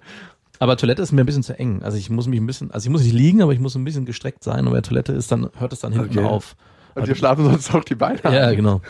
Aber 0.58 0.76
Toilette 0.76 1.02
ist 1.02 1.12
mir 1.12 1.22
ein 1.22 1.26
bisschen 1.26 1.42
zu 1.42 1.58
eng. 1.58 1.82
Also 1.82 1.96
ich 1.98 2.10
muss 2.10 2.26
mich 2.26 2.40
ein 2.40 2.46
bisschen, 2.46 2.70
also 2.70 2.86
ich 2.86 2.90
muss 2.90 3.02
nicht 3.02 3.12
liegen, 3.12 3.42
aber 3.42 3.52
ich 3.52 3.60
muss 3.60 3.74
ein 3.74 3.84
bisschen 3.84 4.04
gestreckt 4.06 4.42
sein. 4.44 4.66
Und 4.66 4.72
bei 4.72 4.80
Toilette 4.80 5.12
ist 5.12 5.30
dann, 5.32 5.50
hört 5.58 5.72
es 5.72 5.80
dann 5.80 5.92
hinten 5.92 6.18
Okay. 6.18 6.26
auf. 6.26 6.56
Und 6.94 7.08
wir 7.08 7.14
schlafen 7.16 7.44
sonst 7.44 7.74
auch 7.74 7.84
die 7.84 7.96
Beine. 7.96 8.20
Ja, 8.24 8.48
an. 8.48 8.56
genau. 8.56 8.80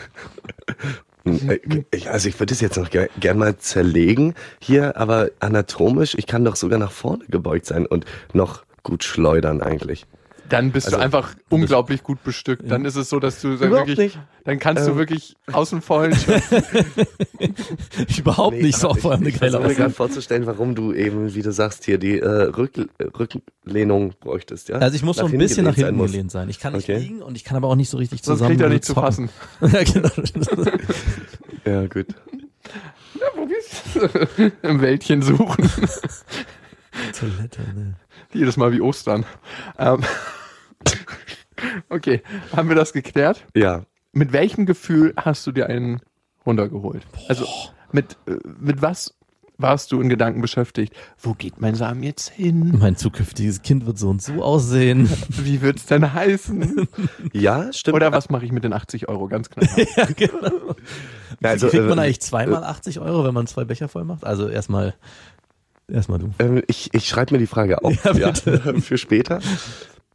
Äh, 1.25 1.59
Ich, 1.91 2.09
also 2.11 2.29
ich 2.29 2.39
würde 2.39 2.53
es 2.53 2.61
jetzt 2.61 2.77
noch 2.77 2.89
ger 2.91 3.07
gern 3.19 3.37
mal 3.39 3.57
zerlegen 3.57 4.35
hier, 4.59 4.95
aber 4.97 5.29
anatomisch, 5.39 6.15
ich 6.15 6.27
kann 6.27 6.45
doch 6.45 6.55
sogar 6.55 6.77
nach 6.77 6.91
vorne 6.91 7.25
gebeugt 7.27 7.65
sein 7.65 7.85
und 7.87 8.05
noch 8.33 8.63
gut 8.83 9.03
schleudern 9.03 9.61
eigentlich. 9.61 10.05
Dann 10.49 10.71
bist 10.71 10.85
Also- 10.87 10.97
du 10.97 11.03
einfach 11.03 11.33
unglaublich 11.49 12.03
gut 12.03 12.23
bestückt. 12.23 12.69
Dann 12.69 12.85
ist 12.85 12.95
es 12.95 13.09
so, 13.09 13.19
dass 13.19 13.41
du 13.41 13.55
dann 13.57 13.69
Überhaupt 13.69 13.87
wirklich, 13.87 14.15
nicht. 14.15 14.19
dann 14.43 14.59
kannst 14.59 14.85
du 14.85 14.91
Ähm. 14.91 14.97
wirklich 14.97 15.35
aus 15.51 15.71
dem 15.71 15.81
Vollen 15.81 16.15
schöpfen. 16.15 16.63
Überhaupt 18.17 18.57
nicht 18.61 18.77
so 18.77 18.89
allem 18.89 19.05
eine 19.05 19.29
ich, 19.29 19.35
ich 19.35 19.39
versuche 19.39 19.63
mir 19.67 19.73
gerade 19.75 19.89
vorzustellen, 19.93 20.45
warum 20.45 20.75
du 20.75 20.93
eben, 20.93 21.33
wie 21.33 21.41
du 21.41 21.51
sagst, 21.51 21.85
hier 21.85 21.97
die 21.97 22.19
äh, 22.19 22.27
Rück, 22.27 22.73
Rücklehnung 23.17 24.13
bräuchtest, 24.19 24.69
ja? 24.69 24.77
Also 24.77 24.95
ich 24.95 25.03
muss 25.03 25.17
so 25.17 25.25
ein 25.25 25.37
bisschen 25.37 25.65
nach 25.65 25.75
hinten 25.75 25.97
gelehnt 25.97 26.31
sein. 26.31 26.49
Ich 26.49 26.59
kann 26.59 26.73
nicht 26.73 26.89
Okay. 26.89 26.99
liegen 26.99 27.21
und 27.21 27.35
ich 27.35 27.43
kann 27.43 27.57
aber 27.57 27.67
auch 27.67 27.75
nicht 27.75 27.89
so 27.89 27.97
richtig 27.97 28.21
Sonst 28.23 28.39
zusammen. 28.39 28.51
kriegt 28.57 28.61
er 28.61 28.69
nicht 28.69 28.85
zu 28.85 28.93
fassen. 28.93 29.29
ja, 29.61 29.83
genau. 29.83 30.09
Ja, 31.65 31.87
gut. 31.87 32.07
Ja, 33.19 33.29
du? 33.93 34.51
Im 34.67 34.81
Wäldchen 34.81 35.21
suchen. 35.21 35.69
Toilette, 37.19 37.61
ne. 37.73 37.95
Jedes 38.33 38.57
Mal 38.57 38.71
wie 38.71 38.81
Ostern. 38.81 39.25
Ähm, 39.77 40.01
okay, 41.89 42.21
haben 42.55 42.69
wir 42.69 42.75
das 42.75 42.93
geklärt? 42.93 43.45
Ja, 43.55 43.83
Mit 44.11 44.31
welchem 44.33 44.65
Gefühl 44.65 45.13
hast 45.17 45.45
du 45.47 45.51
dir 45.51 45.67
einen 45.67 46.01
runtergeholt? 46.45 47.05
Also 47.27 47.45
mit, 47.91 48.17
äh, 48.27 48.37
mit 48.59 48.81
was 48.81 49.13
warst 49.57 49.91
du 49.91 50.01
in 50.01 50.09
Gedanken 50.09 50.41
beschäftigt? 50.41 50.93
Wo 51.17 51.33
geht 51.33 51.61
mein 51.61 51.75
Samen 51.75 52.03
jetzt 52.03 52.29
hin? 52.29 52.77
Mein 52.77 52.95
zukünftiges 52.95 53.61
Kind 53.61 53.85
wird 53.85 53.97
so 53.97 54.09
und 54.09 54.21
so 54.21 54.43
aussehen. 54.43 55.09
Wie 55.29 55.61
wird's 55.61 55.85
denn 55.85 56.13
heißen? 56.13 56.87
ja, 57.33 57.71
stimmt. 57.71 57.95
Oder 57.95 58.11
was 58.11 58.29
mache 58.29 58.45
ich 58.45 58.51
mit 58.51 58.63
den 58.63 58.73
80 58.73 59.07
Euro? 59.07 59.27
Ganz 59.27 59.49
klar. 59.49 59.67
ja, 59.97 60.05
genau. 60.15 60.75
Also, 61.41 61.69
Kriegt 61.69 61.87
man 61.87 61.97
äh, 61.97 62.01
eigentlich 62.01 62.21
zweimal 62.21 62.63
80 62.63 62.99
Euro, 62.99 63.23
wenn 63.23 63.33
man 63.33 63.47
zwei 63.47 63.65
Becher 63.65 63.87
voll 63.87 64.03
macht? 64.03 64.25
Also 64.25 64.47
erstmal, 64.47 64.93
erstmal 65.91 66.19
du. 66.19 66.31
Ähm, 66.39 66.63
ich 66.67 66.93
ich 66.93 67.07
schreibe 67.07 67.33
mir 67.33 67.39
die 67.39 67.47
Frage 67.47 67.83
auf 67.83 67.93
Ja, 68.15 68.31
ja, 68.31 68.33
für 68.81 68.97
später. 68.97 69.39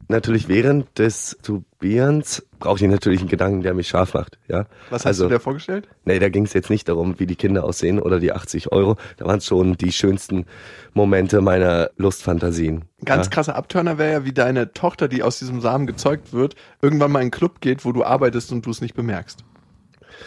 Natürlich 0.07 0.49
während 0.49 0.99
des 0.99 1.37
Tubierens 1.41 2.45
brauche 2.59 2.83
ich 2.83 2.91
natürlich 2.91 3.21
einen 3.21 3.29
Gedanken, 3.29 3.61
der 3.61 3.73
mich 3.73 3.87
scharf 3.87 4.13
macht. 4.13 4.37
Ja? 4.49 4.65
Was 4.89 5.01
hast 5.01 5.05
also, 5.05 5.23
du 5.29 5.35
dir 5.35 5.39
vorgestellt? 5.39 5.87
Nee, 6.03 6.19
da 6.19 6.27
ging 6.27 6.43
es 6.43 6.51
jetzt 6.51 6.69
nicht 6.69 6.89
darum, 6.89 7.17
wie 7.19 7.25
die 7.25 7.37
Kinder 7.37 7.63
aussehen 7.63 7.97
oder 7.97 8.19
die 8.19 8.33
80 8.33 8.73
Euro. 8.73 8.97
Da 9.15 9.25
waren 9.25 9.37
es 9.37 9.45
schon 9.45 9.77
die 9.77 9.93
schönsten 9.93 10.45
Momente 10.93 11.39
meiner 11.39 11.91
Lustfantasien. 11.95 12.83
Ganz 13.05 13.27
ja? 13.27 13.31
krasser 13.31 13.55
Abturner 13.55 13.97
wäre 13.97 14.11
ja, 14.11 14.25
wie 14.25 14.33
deine 14.33 14.73
Tochter, 14.73 15.07
die 15.07 15.23
aus 15.23 15.39
diesem 15.39 15.61
Samen 15.61 15.87
gezeugt 15.87 16.33
wird, 16.33 16.55
irgendwann 16.81 17.11
mal 17.11 17.19
in 17.19 17.23
einen 17.23 17.31
Club 17.31 17.61
geht, 17.61 17.85
wo 17.85 17.93
du 17.93 18.03
arbeitest 18.03 18.51
und 18.51 18.65
du 18.65 18.69
es 18.71 18.81
nicht 18.81 18.95
bemerkst. 18.95 19.45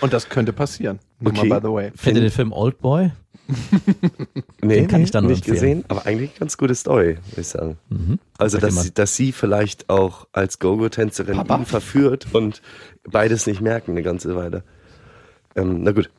Und 0.01 0.15
das 0.15 0.31
könnte 0.31 0.55
passieren. 0.55 0.99
Nur 1.21 1.33
Okay. 1.33 1.49
mal 1.49 1.61
by 1.61 1.67
the 1.67 1.73
way. 1.73 1.93
Kennt 2.03 2.17
ihr 2.17 2.23
den 2.23 2.31
Film 2.31 2.53
Old 2.53 2.79
Boy? 2.79 3.13
Nee, 4.63 4.77
Den 4.77 4.89
kann 4.89 5.03
ich 5.03 5.11
dann 5.11 5.27
nicht 5.27 5.47
empfehlen. 5.47 5.83
gesehen, 5.83 5.85
aber 5.89 6.07
eigentlich 6.07 6.35
ganz 6.39 6.57
gute 6.57 6.75
Story, 6.75 7.19
würde 7.29 7.41
ich 7.41 7.49
sagen. 7.49 7.77
Mhm. 7.91 8.19
Also, 8.39 8.59
dass 8.59 8.83
sie, 8.83 8.95
dass 8.95 9.15
sie 9.15 9.33
vielleicht 9.33 9.91
auch 9.91 10.27
als 10.33 10.59
Go-Go-Tänzerin 10.59 11.39
ihn 11.39 11.67
verführt 11.67 12.29
und 12.33 12.63
beides 13.05 13.47
nicht 13.47 13.61
merken 13.61 13.91
eine 13.93 14.03
ganze 14.03 14.35
Weile. 14.37 14.63
Ähm, 15.55 15.83
na 15.83 15.93
gut. 15.93 16.11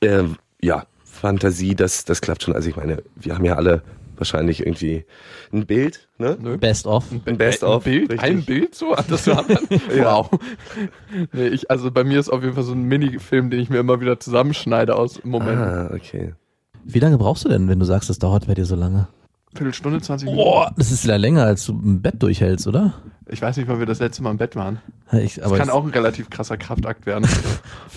Ähm, 0.00 0.36
ja, 0.62 0.86
Fantasie, 1.04 1.74
das, 1.74 2.04
das 2.06 2.20
klappt 2.22 2.42
schon. 2.42 2.54
Also 2.54 2.68
ich 2.70 2.76
meine, 2.76 3.02
wir 3.16 3.34
haben 3.34 3.44
ja 3.44 3.56
alle 3.56 3.82
wahrscheinlich 4.16 4.60
irgendwie 4.60 5.04
ein 5.52 5.66
Bild, 5.66 6.08
ne? 6.18 6.36
Nö. 6.40 6.56
Best 6.56 6.86
of. 6.86 7.04
Ein 7.26 7.36
Best-of. 7.36 7.84
Ein 7.86 7.92
Bild? 7.92 8.10
richtig. 8.12 8.22
Ein 8.30 8.44
Bild 8.44 8.74
so? 8.74 8.94
Das 9.08 9.26
wir 9.26 9.36
haben? 9.36 9.56
Ja. 9.94 10.04
Wow. 10.16 10.30
Nee, 11.32 11.48
ich, 11.48 11.70
also 11.70 11.90
bei 11.90 12.04
mir 12.04 12.18
ist 12.20 12.28
auf 12.30 12.42
jeden 12.42 12.54
Fall 12.54 12.62
so 12.64 12.72
ein 12.72 12.84
Minifilm, 12.84 13.50
den 13.50 13.60
ich 13.60 13.70
mir 13.70 13.78
immer 13.78 14.00
wieder 14.00 14.18
zusammenschneide 14.20 14.96
aus 14.96 15.22
Momenten. 15.24 15.58
Ah, 15.58 15.90
okay. 15.94 16.34
Wie 16.84 16.98
lange 16.98 17.18
brauchst 17.18 17.44
du 17.44 17.48
denn, 17.48 17.68
wenn 17.68 17.78
du 17.78 17.84
sagst, 17.84 18.10
das 18.10 18.18
dauert 18.18 18.46
bei 18.46 18.54
dir 18.54 18.66
so 18.66 18.76
lange? 18.76 19.08
Viertelstunde, 19.54 20.00
20 20.00 20.26
Minuten. 20.28 20.44
Boah, 20.44 20.72
das 20.76 20.90
ist 20.90 21.04
ja 21.04 21.16
länger, 21.16 21.44
als 21.44 21.64
du 21.66 21.72
im 21.72 22.02
Bett 22.02 22.22
durchhältst, 22.22 22.66
oder? 22.66 22.94
Ich 23.26 23.40
weiß 23.40 23.56
nicht, 23.56 23.68
wann 23.68 23.78
wir 23.78 23.86
das 23.86 24.00
letzte 24.00 24.22
Mal 24.22 24.30
im 24.32 24.36
Bett 24.36 24.54
waren. 24.54 24.80
Ich, 25.12 25.36
Das 25.36 25.52
kann 25.54 25.70
auch 25.70 25.84
ein 25.84 25.90
relativ 25.90 26.28
krasser 26.28 26.56
Kraftakt 26.58 27.06
werden. 27.06 27.26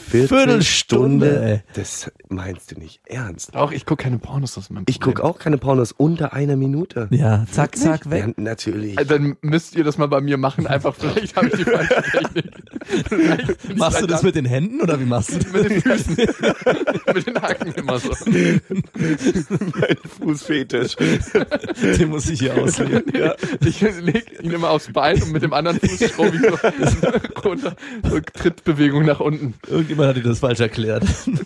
Viertelstunde, 0.09 1.41
ey. 1.43 1.61
Das 1.73 2.11
meinst 2.29 2.71
du 2.71 2.79
nicht 2.79 3.01
ernst? 3.05 3.55
Auch 3.55 3.71
ich 3.71 3.85
gucke 3.85 4.03
keine 4.03 4.19
Pornos, 4.19 4.53
das 4.53 4.65
ist 4.65 4.69
mein 4.69 4.83
Ich 4.87 5.01
gucke 5.01 5.23
auch 5.23 5.37
keine 5.39 5.57
Pornos 5.57 5.91
unter 5.91 6.33
einer 6.33 6.55
Minute. 6.55 7.07
Ja, 7.11 7.45
zack, 7.51 7.75
zack, 7.75 8.09
weg. 8.09 8.25
Ja, 8.27 8.33
natürlich. 8.37 8.97
Also 8.97 9.15
Dann 9.17 9.35
müsst 9.41 9.75
ihr 9.75 9.83
das 9.83 9.97
mal 9.97 10.07
bei 10.07 10.21
mir 10.21 10.37
machen. 10.37 10.65
Einfach, 10.67 10.95
vielleicht 10.95 11.35
habe 11.35 11.47
ich 11.47 11.55
die 11.55 11.63
falsche 11.65 12.03
Technik. 12.11 13.77
Machst 13.77 14.01
du 14.01 14.07
das 14.07 14.21
verdammt- 14.21 14.23
mit 14.23 14.35
den 14.35 14.45
Händen 14.45 14.81
oder 14.81 14.99
wie 14.99 15.05
machst 15.05 15.33
du 15.33 15.39
das? 15.39 15.51
mit 15.51 15.69
den 15.69 15.81
Füßen? 15.81 16.15
mit 17.13 17.27
den 17.27 17.41
Haken 17.41 17.71
immer 17.73 17.99
so. 17.99 18.11
mein 18.29 19.97
Fußfetisch. 20.19 20.95
Den 20.95 22.09
muss 22.09 22.29
ich 22.29 22.39
hier 22.39 22.55
auslegen. 22.61 23.03
Ja. 23.17 23.33
Ich 23.65 23.81
leg 23.81 24.39
ihn 24.41 24.51
immer 24.51 24.69
aufs 24.69 24.91
Bein 24.91 25.16
und 25.23 25.31
mit 25.31 25.41
dem 25.43 25.53
anderen 25.53 25.79
Fuß 25.79 26.09
schraube 26.11 26.31
ich 26.35 26.41
so 26.41 27.41
runter. 27.49 27.75
So 28.09 28.19
Trittbewegung 28.19 29.05
nach 29.05 29.19
unten. 29.19 29.53
Irgendjemand 29.67 30.09
hat 30.09 30.17
dir 30.17 30.23
das 30.23 30.39
falsch 30.39 30.59
erklärt. 30.59 31.03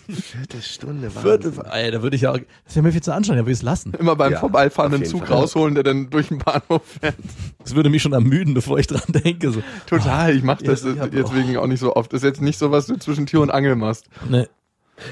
Viertelstunde, 0.08 1.10
Viertel, 1.10 1.52
ey, 1.72 1.90
da 1.90 2.02
würde 2.02 2.16
ich 2.16 2.22
ja, 2.22 2.32
auch- 2.32 2.38
das 2.64 2.76
wäre 2.76 2.84
mir 2.84 2.92
viel 2.92 3.02
zu 3.02 3.12
anstrengend, 3.12 3.40
da 3.40 3.44
würde 3.44 3.52
ich 3.52 3.58
es 3.58 3.62
lassen. 3.62 3.92
Immer 3.98 4.16
beim 4.16 4.32
Ja, 4.32 4.38
vorbeifahrenden 4.40 5.04
Zug 5.04 5.26
Fall. 5.26 5.36
rausholen, 5.38 5.74
der 5.74 5.84
dann 5.84 6.10
durch 6.10 6.28
den 6.28 6.38
Bahnhof 6.38 6.82
fährt. 7.00 7.14
Das 7.62 7.74
würde 7.74 7.90
mich 7.90 8.02
schon 8.02 8.12
ermüden, 8.12 8.54
bevor 8.54 8.78
ich 8.78 8.86
dran 8.86 9.02
denke. 9.08 9.50
So. 9.52 9.62
Total, 9.86 10.34
ich 10.36 10.42
mache 10.42 10.64
das 10.64 10.84
Ja, 10.84 10.92
ich 10.92 11.00
hab- 11.00 11.14
jetzt 11.14 11.34
wegen 11.34 11.56
auch 11.56 11.66
nicht 11.66 11.80
so 11.80 11.94
oft. 11.96 12.12
Das 12.12 12.22
ist 12.22 12.24
jetzt 12.28 12.40
nicht 12.42 12.58
so, 12.58 12.70
was 12.70 12.86
du 12.86 12.96
zwischen 12.96 13.26
Tür 13.26 13.40
und 13.42 13.50
Angel 13.50 13.76
machst. 13.76 14.06
Ne. 14.28 14.48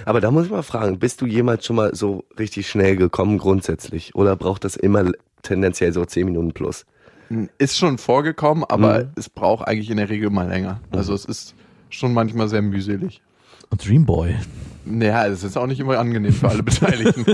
Aber 0.04 0.20
da 0.20 0.30
muss 0.30 0.44
ich 0.44 0.50
mal 0.50 0.62
fragen, 0.62 0.98
bist 0.98 1.20
du 1.20 1.26
jemals 1.26 1.66
schon 1.66 1.76
mal 1.76 1.94
so 1.94 2.24
richtig 2.38 2.68
schnell 2.68 2.96
gekommen 2.96 3.38
grundsätzlich? 3.38 4.14
Oder 4.14 4.36
braucht 4.36 4.64
das 4.64 4.76
immer 4.76 5.10
tendenziell 5.42 5.92
so 5.92 6.04
10 6.04 6.26
Minuten 6.26 6.52
plus? 6.52 6.84
Ist 7.58 7.78
schon 7.78 7.98
vorgekommen, 7.98 8.64
aber 8.64 9.04
Mhm. 9.04 9.08
es 9.16 9.28
braucht 9.28 9.66
eigentlich 9.68 9.90
in 9.90 9.98
der 9.98 10.08
Regel 10.08 10.30
mal 10.30 10.48
länger. 10.48 10.80
Also 10.90 11.14
es 11.14 11.24
ist 11.24 11.54
schon 11.88 12.12
manchmal 12.12 12.48
sehr 12.48 12.62
mühselig. 12.62 13.22
Und 13.70 13.86
Dreamboy. 13.88 14.34
Naja, 14.84 15.26
es 15.26 15.44
ist 15.44 15.56
auch 15.56 15.66
nicht 15.68 15.78
immer 15.78 15.98
angenehm 15.98 16.32
für 16.32 16.48
alle 16.48 16.62
Beteiligten. 16.64 17.24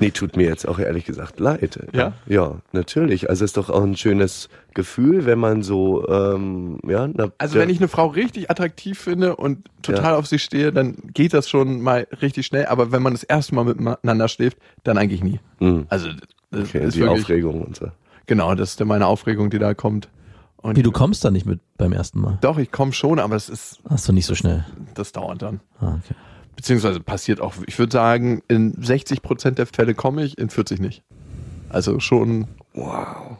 Nee, 0.00 0.10
tut 0.10 0.36
mir 0.36 0.46
jetzt 0.48 0.66
auch 0.66 0.80
ehrlich 0.80 1.04
gesagt 1.04 1.38
leid. 1.38 1.78
Ja? 1.92 2.14
Ja, 2.26 2.56
natürlich. 2.72 3.28
Also 3.30 3.44
ist 3.44 3.56
doch 3.56 3.70
auch 3.70 3.82
ein 3.84 3.96
schönes 3.96 4.48
Gefühl, 4.72 5.24
wenn 5.24 5.38
man 5.38 5.62
so, 5.62 6.08
ähm, 6.08 6.78
ja. 6.88 7.06
Na, 7.14 7.30
Also 7.38 7.56
wenn 7.60 7.68
ich 7.70 7.78
eine 7.78 7.86
Frau 7.88 8.08
richtig 8.08 8.50
attraktiv 8.50 8.98
finde 8.98 9.36
und 9.36 9.66
total 9.82 10.12
Ja. 10.14 10.16
auf 10.18 10.26
sie 10.26 10.40
stehe, 10.40 10.72
dann 10.72 10.96
geht 11.12 11.32
das 11.34 11.48
schon 11.48 11.80
mal 11.80 12.08
richtig 12.22 12.46
schnell. 12.46 12.66
Aber 12.66 12.90
wenn 12.90 13.02
man 13.02 13.12
das 13.12 13.22
erste 13.22 13.54
Mal 13.54 13.64
miteinander 13.66 14.26
schläft, 14.26 14.56
dann 14.82 14.98
eigentlich 14.98 15.22
nie. 15.22 15.38
Mhm. 15.60 15.86
Also 15.90 16.08
das 16.50 16.68
Okay, 16.70 16.84
ist 16.86 16.96
die 16.96 17.00
wirklich, 17.02 17.22
Aufregung 17.22 17.62
und 17.62 17.76
so. 17.76 17.86
Genau, 18.26 18.54
das 18.54 18.70
ist 18.70 18.80
dann 18.80 18.88
meine 18.88 19.06
Aufregung, 19.06 19.50
die 19.50 19.58
da 19.58 19.74
kommt. 19.74 20.08
Und 20.56 20.76
Wie, 20.76 20.82
du 20.82 20.92
kommst 20.92 21.24
da 21.24 21.30
nicht 21.30 21.44
mit 21.46 21.60
beim 21.76 21.92
ersten 21.92 22.20
Mal? 22.20 22.38
Doch, 22.40 22.56
ich 22.58 22.70
komme 22.70 22.92
schon, 22.92 23.18
aber 23.18 23.36
es 23.36 23.48
ist, 23.48 23.80
Hast 23.88 24.08
du 24.08 24.12
nicht 24.12 24.24
so 24.26 24.34
schnell. 24.34 24.64
das 24.94 25.12
dauert 25.12 25.42
dann. 25.42 25.60
Ah, 25.78 25.96
okay. 26.02 26.14
Beziehungsweise 26.56 27.00
passiert 27.00 27.40
auch, 27.40 27.54
ich 27.66 27.78
würde 27.78 27.92
sagen, 27.92 28.42
in 28.48 28.74
60 28.80 29.20
Prozent 29.22 29.58
der 29.58 29.66
Fälle 29.66 29.94
komme 29.94 30.24
ich, 30.24 30.38
in 30.38 30.48
40 30.48 30.80
nicht. 30.80 31.02
Also 31.68 32.00
schon, 32.00 32.46
Wow. 32.72 33.36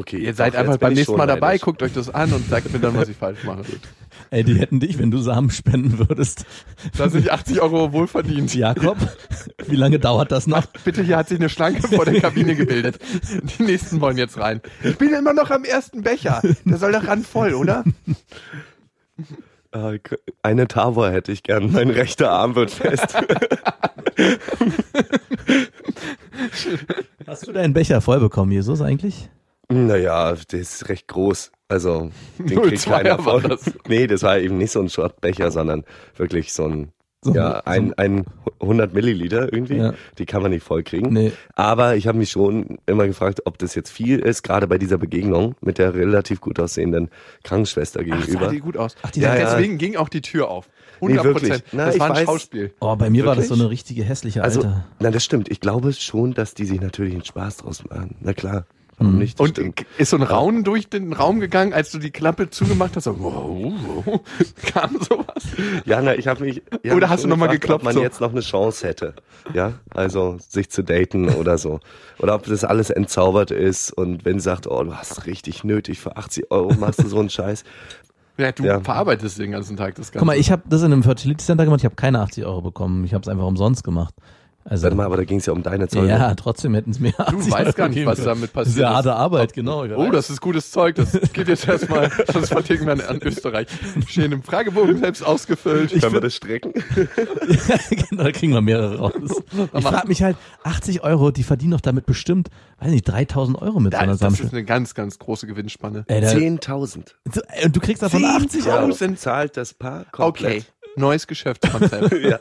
Okay, 0.00 0.16
ihr 0.16 0.32
seid 0.32 0.56
einfach 0.56 0.78
beim 0.78 0.94
nächsten 0.94 1.14
Mal 1.14 1.26
dabei, 1.26 1.48
neidisch. 1.48 1.60
guckt 1.60 1.82
euch 1.82 1.92
das 1.92 2.08
an 2.08 2.32
und 2.32 2.48
sagt 2.48 2.72
mir 2.72 2.78
dann, 2.78 2.96
was 2.96 3.10
ich 3.10 3.18
falsch 3.18 3.44
mache. 3.44 3.64
Ey, 4.30 4.42
die 4.44 4.54
hätten 4.58 4.80
dich, 4.80 4.98
wenn 4.98 5.10
du 5.10 5.18
Samen 5.18 5.50
spenden 5.50 5.98
würdest. 5.98 6.46
Da 6.96 7.10
sind 7.10 7.26
die 7.26 7.30
80 7.30 7.60
Euro 7.60 7.92
wohlverdient. 7.92 8.54
Jakob, 8.54 8.96
wie 9.66 9.76
lange 9.76 9.98
dauert 9.98 10.32
das 10.32 10.46
noch? 10.46 10.64
Bitte, 10.84 11.02
hier 11.02 11.18
hat 11.18 11.28
sich 11.28 11.38
eine 11.38 11.50
Schlange 11.50 11.82
vor 11.82 12.06
der 12.06 12.18
Kabine 12.18 12.54
gebildet. 12.54 12.98
Die 13.58 13.62
nächsten 13.62 14.00
wollen 14.00 14.16
jetzt 14.16 14.38
rein. 14.38 14.62
Ich 14.82 14.96
bin 14.96 15.12
immer 15.12 15.34
noch 15.34 15.50
am 15.50 15.64
ersten 15.64 16.00
Becher. 16.00 16.40
Der 16.64 16.78
soll 16.78 16.92
doch 16.92 17.06
ran 17.06 17.22
voll, 17.22 17.52
oder? 17.52 17.84
Äh, 19.72 19.98
Eine 20.42 20.66
Tavor 20.66 21.10
hätte 21.10 21.30
ich 21.30 21.42
gern. 21.42 21.72
Mein 21.72 21.90
rechter 21.90 22.30
Arm 22.30 22.54
wird 22.54 22.70
fest. 22.70 23.18
Hast 27.26 27.46
du 27.46 27.52
deinen 27.52 27.74
Becher 27.74 28.00
voll 28.00 28.18
bekommen, 28.20 28.50
Jesus, 28.50 28.80
eigentlich? 28.80 29.28
Naja, 29.70 30.34
der 30.50 30.60
ist 30.60 30.88
recht 30.88 31.08
groß. 31.08 31.50
Also, 31.68 32.10
den 32.38 32.46
kriegt 32.62 32.82
02er 32.82 32.90
keiner 32.90 33.18
war 33.24 33.40
voll. 33.40 33.42
das. 33.42 33.70
Nee, 33.88 34.06
das 34.06 34.22
war 34.22 34.38
eben 34.38 34.58
nicht 34.58 34.72
so 34.72 34.80
ein 34.80 34.88
Shortbecher, 34.88 35.50
sondern 35.50 35.84
wirklich 36.16 36.52
so 36.52 36.66
ein, 36.66 36.88
So, 37.22 37.32
ja, 37.34 37.60
ein, 37.64 37.94
ein 37.94 38.24
100 38.60 38.92
Milliliter 38.92 39.52
irgendwie. 39.52 39.76
Ja. 39.76 39.94
Die 40.18 40.26
kann 40.26 40.42
man 40.42 40.50
nicht 40.50 40.64
voll 40.64 40.82
kriegen. 40.82 41.12
Nee. 41.12 41.32
Aber 41.54 41.94
ich 41.96 42.06
habe 42.06 42.18
mich 42.18 42.30
schon 42.30 42.78
immer 42.86 43.06
gefragt, 43.06 43.42
ob 43.44 43.58
das 43.58 43.74
jetzt 43.74 43.90
viel 43.90 44.18
ist, 44.18 44.42
gerade 44.42 44.66
bei 44.66 44.78
dieser 44.78 44.98
Begegnung 44.98 45.54
mit 45.60 45.78
der 45.78 45.94
relativ 45.94 46.40
gut 46.40 46.58
aussehenden 46.58 47.08
Krankenschwester 47.44 48.00
Ach, 48.02 48.08
sah 48.08 48.16
gegenüber. 48.26 48.48
die 48.48 48.58
gut 48.60 48.76
aus. 48.76 48.96
die 49.14 49.20
ja, 49.20 49.34
deswegen 49.36 49.78
ging 49.78 49.96
auch 49.96 50.08
die 50.08 50.22
Tür 50.22 50.48
auf. 50.48 50.68
Nee, 51.02 51.18
100 51.18 51.24
wirklich. 51.24 51.50
Prozent. 51.50 51.64
Na, 51.72 51.86
Das 51.86 51.94
ich 51.94 52.00
war 52.00 52.10
ein 52.10 52.16
weiß- 52.16 52.24
Schauspiel. 52.26 52.74
Oh, 52.80 52.96
bei 52.96 53.08
mir 53.10 53.24
war 53.24 53.34
das 53.36 53.44
so 53.46 53.50
Wirklich? 53.50 53.60
eine 53.64 53.70
richtige 53.70 54.04
hässliche 54.04 54.42
Also, 54.42 54.60
Alter. 54.60 54.86
na, 54.98 55.10
das 55.10 55.24
stimmt. 55.24 55.48
Ich 55.50 55.60
glaube 55.60 55.92
schon, 55.92 56.34
dass 56.34 56.54
die 56.54 56.64
sich 56.66 56.80
natürlich 56.80 57.14
einen 57.14 57.24
Spaß 57.24 57.58
draus 57.58 57.84
machen. 57.88 58.16
Na 58.20 58.32
klar. 58.34 58.66
Warum 59.00 59.14
Mhm. 59.14 59.18
nicht? 59.18 59.40
Das 59.40 59.48
Und 59.48 59.56
stimmt. 59.56 59.86
ist 59.98 60.10
so 60.10 60.16
ein 60.18 60.22
Raunen 60.22 60.62
durch 60.62 60.88
den 60.88 61.12
Raum 61.14 61.40
gegangen, 61.40 61.72
als 61.72 61.90
du 61.90 61.98
die 61.98 62.10
Klappe 62.10 62.50
zugemacht 62.50 62.94
hast? 62.96 63.04
So, 63.04 63.18
wow, 63.18 63.72
wow, 64.04 64.20
kam 64.72 64.98
sowas? 65.00 65.44
Ja, 65.86 66.02
na, 66.02 66.14
ich 66.14 66.28
habe 66.28 66.44
mich. 66.44 66.58
ich 66.82 66.90
hab 66.90 66.96
Oder 66.98 67.06
mich 67.06 67.08
hast 67.08 67.24
du 67.24 67.28
noch 67.28 67.36
mal 67.38 67.46
gefragt, 67.46 67.62
geklopft, 67.62 67.80
Ob 67.80 67.84
man 67.84 67.94
so? 67.94 68.02
jetzt 68.02 68.20
noch 68.20 68.30
eine 68.30 68.40
Chance 68.42 68.86
hätte. 68.86 69.14
Ja, 69.54 69.72
also 69.94 70.36
sich 70.46 70.70
zu 70.70 70.82
daten 70.84 71.30
oder 71.30 71.56
so. 71.56 71.80
Oder 72.18 72.34
ob 72.34 72.44
das 72.44 72.62
alles 72.62 72.90
entzaubert 72.90 73.50
ist 73.50 73.90
und 73.90 74.24
wenn 74.26 74.38
sie 74.38 74.44
sagt, 74.44 74.66
oh, 74.66 74.84
du 74.84 74.94
hast 74.94 75.26
richtig 75.26 75.64
nötig, 75.64 75.98
für 75.98 76.16
80 76.18 76.50
Euro 76.50 76.74
machst 76.74 77.02
du 77.02 77.08
so 77.08 77.18
einen 77.18 77.30
Scheiß. 77.30 77.64
Ja, 78.36 78.52
du 78.52 78.64
Ja. 78.64 78.80
verarbeitest 78.80 79.38
den 79.38 79.50
ganzen 79.52 79.76
Tag 79.78 79.94
das 79.94 80.12
Ganze. 80.12 80.18
Guck 80.18 80.26
mal, 80.26 80.36
ich 80.36 80.50
habe 80.50 80.62
das 80.68 80.82
in 80.82 80.92
einem 80.92 81.02
Fertility 81.02 81.42
Center 81.44 81.64
gemacht, 81.64 81.80
ich 81.80 81.84
habe 81.86 81.94
keine 81.96 82.20
80 82.20 82.44
Euro 82.44 82.60
bekommen. 82.60 83.04
Ich 83.04 83.14
habe 83.14 83.22
es 83.22 83.28
einfach 83.28 83.44
umsonst 83.46 83.82
gemacht. 83.82 84.14
Also, 84.62 84.82
Warte 84.84 84.96
mal, 84.96 85.06
aber 85.06 85.16
da 85.16 85.24
ging 85.24 85.38
es 85.38 85.46
ja 85.46 85.54
um 85.54 85.62
deine 85.62 85.88
Zoll. 85.88 86.06
ja, 86.06 86.34
trotzdem 86.34 86.74
hätten 86.74 86.90
es 86.90 87.00
mir 87.00 87.12
80 87.18 87.50
weißt 87.50 87.76
gar 87.76 87.88
nicht, 87.88 88.04
was 88.04 88.22
damit 88.22 88.42
Das 88.42 88.48
ist 88.48 88.52
passiert 88.52 88.76
ja 88.76 88.90
ist. 88.90 88.94
harte 88.96 89.14
Arbeit, 89.14 89.52
genau. 89.54 89.84
Oh, 89.96 90.10
das 90.10 90.28
ist 90.28 90.40
gutes 90.40 90.70
Zeug. 90.70 90.96
Das 90.96 91.12
geht 91.32 91.48
jetzt 91.48 91.66
erstmal, 91.66 92.10
das 92.26 92.50
verticken 92.50 92.86
wir 92.86 92.92
an 93.08 93.20
Österreich. 93.22 93.68
Stehen 94.06 94.32
im 94.32 94.42
Fragebogen 94.42 94.98
selbst 94.98 95.22
ausgefüllt. 95.24 95.98
Können 95.98 96.12
wir 96.12 96.20
das 96.20 96.34
strecken? 96.36 96.74
genau, 97.90 98.24
da 98.24 98.32
kriegen 98.32 98.52
wir 98.52 98.60
mehrere 98.60 98.98
raus. 98.98 99.12
Ich 99.72 99.84
frage 99.84 100.08
mich 100.08 100.22
halt, 100.22 100.36
80 100.64 101.02
Euro, 101.02 101.30
die 101.30 101.42
verdienen 101.42 101.72
doch 101.72 101.80
damit 101.80 102.06
bestimmt, 102.06 102.48
weiß 102.80 102.90
nicht, 102.90 103.08
3000 103.08 103.60
Euro 103.60 103.80
mit 103.80 103.92
so 103.92 103.96
Ja, 103.96 104.02
einer 104.02 104.16
das 104.16 104.40
ist 104.40 104.52
eine 104.52 104.64
ganz, 104.64 104.94
ganz 104.94 105.18
große 105.18 105.46
Gewinnspanne. 105.46 106.04
Ey, 106.06 106.20
da, 106.20 106.28
10.000. 106.28 107.14
so, 107.32 107.40
ey, 107.48 107.64
und 107.66 107.74
du 107.76 107.80
kriegst 107.80 108.02
davon 108.02 108.24
80 108.24 108.66
Euro 108.66 108.76
Euro. 108.84 108.92
sind- 108.92 109.18
zahlt 109.18 109.56
das 109.56 109.74
Paar 109.74 110.00
Okay, 110.00 110.10
komplett. 110.12 110.72
Neues 110.96 111.26
Geschäftskonzept. 111.26 112.12
Ja. 112.22 112.38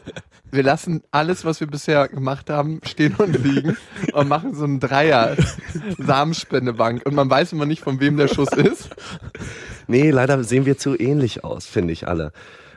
Wir 0.51 0.63
lassen 0.63 1.03
alles, 1.11 1.45
was 1.45 1.59
wir 1.59 1.67
bisher 1.67 2.07
gemacht 2.07 2.49
haben, 2.49 2.81
stehen 2.83 3.13
und 3.17 3.43
liegen 3.43 3.77
und 4.13 4.27
machen 4.27 4.55
so 4.55 4.63
einen 4.63 4.79
Dreier 4.79 5.37
Samenspendebank. 5.99 7.05
Und 7.05 7.13
man 7.13 7.29
weiß 7.29 7.53
immer 7.53 7.67
nicht, 7.67 7.83
von 7.83 7.99
wem 7.99 8.17
der 8.17 8.27
Schuss 8.27 8.51
ist. 8.53 8.89
Nee, 9.87 10.09
leider 10.09 10.43
sehen 10.43 10.65
wir 10.65 10.77
zu 10.77 10.99
ähnlich 10.99 11.43
aus, 11.43 11.67
finde 11.67 11.93
ich 11.93 12.07
alle. 12.07 12.31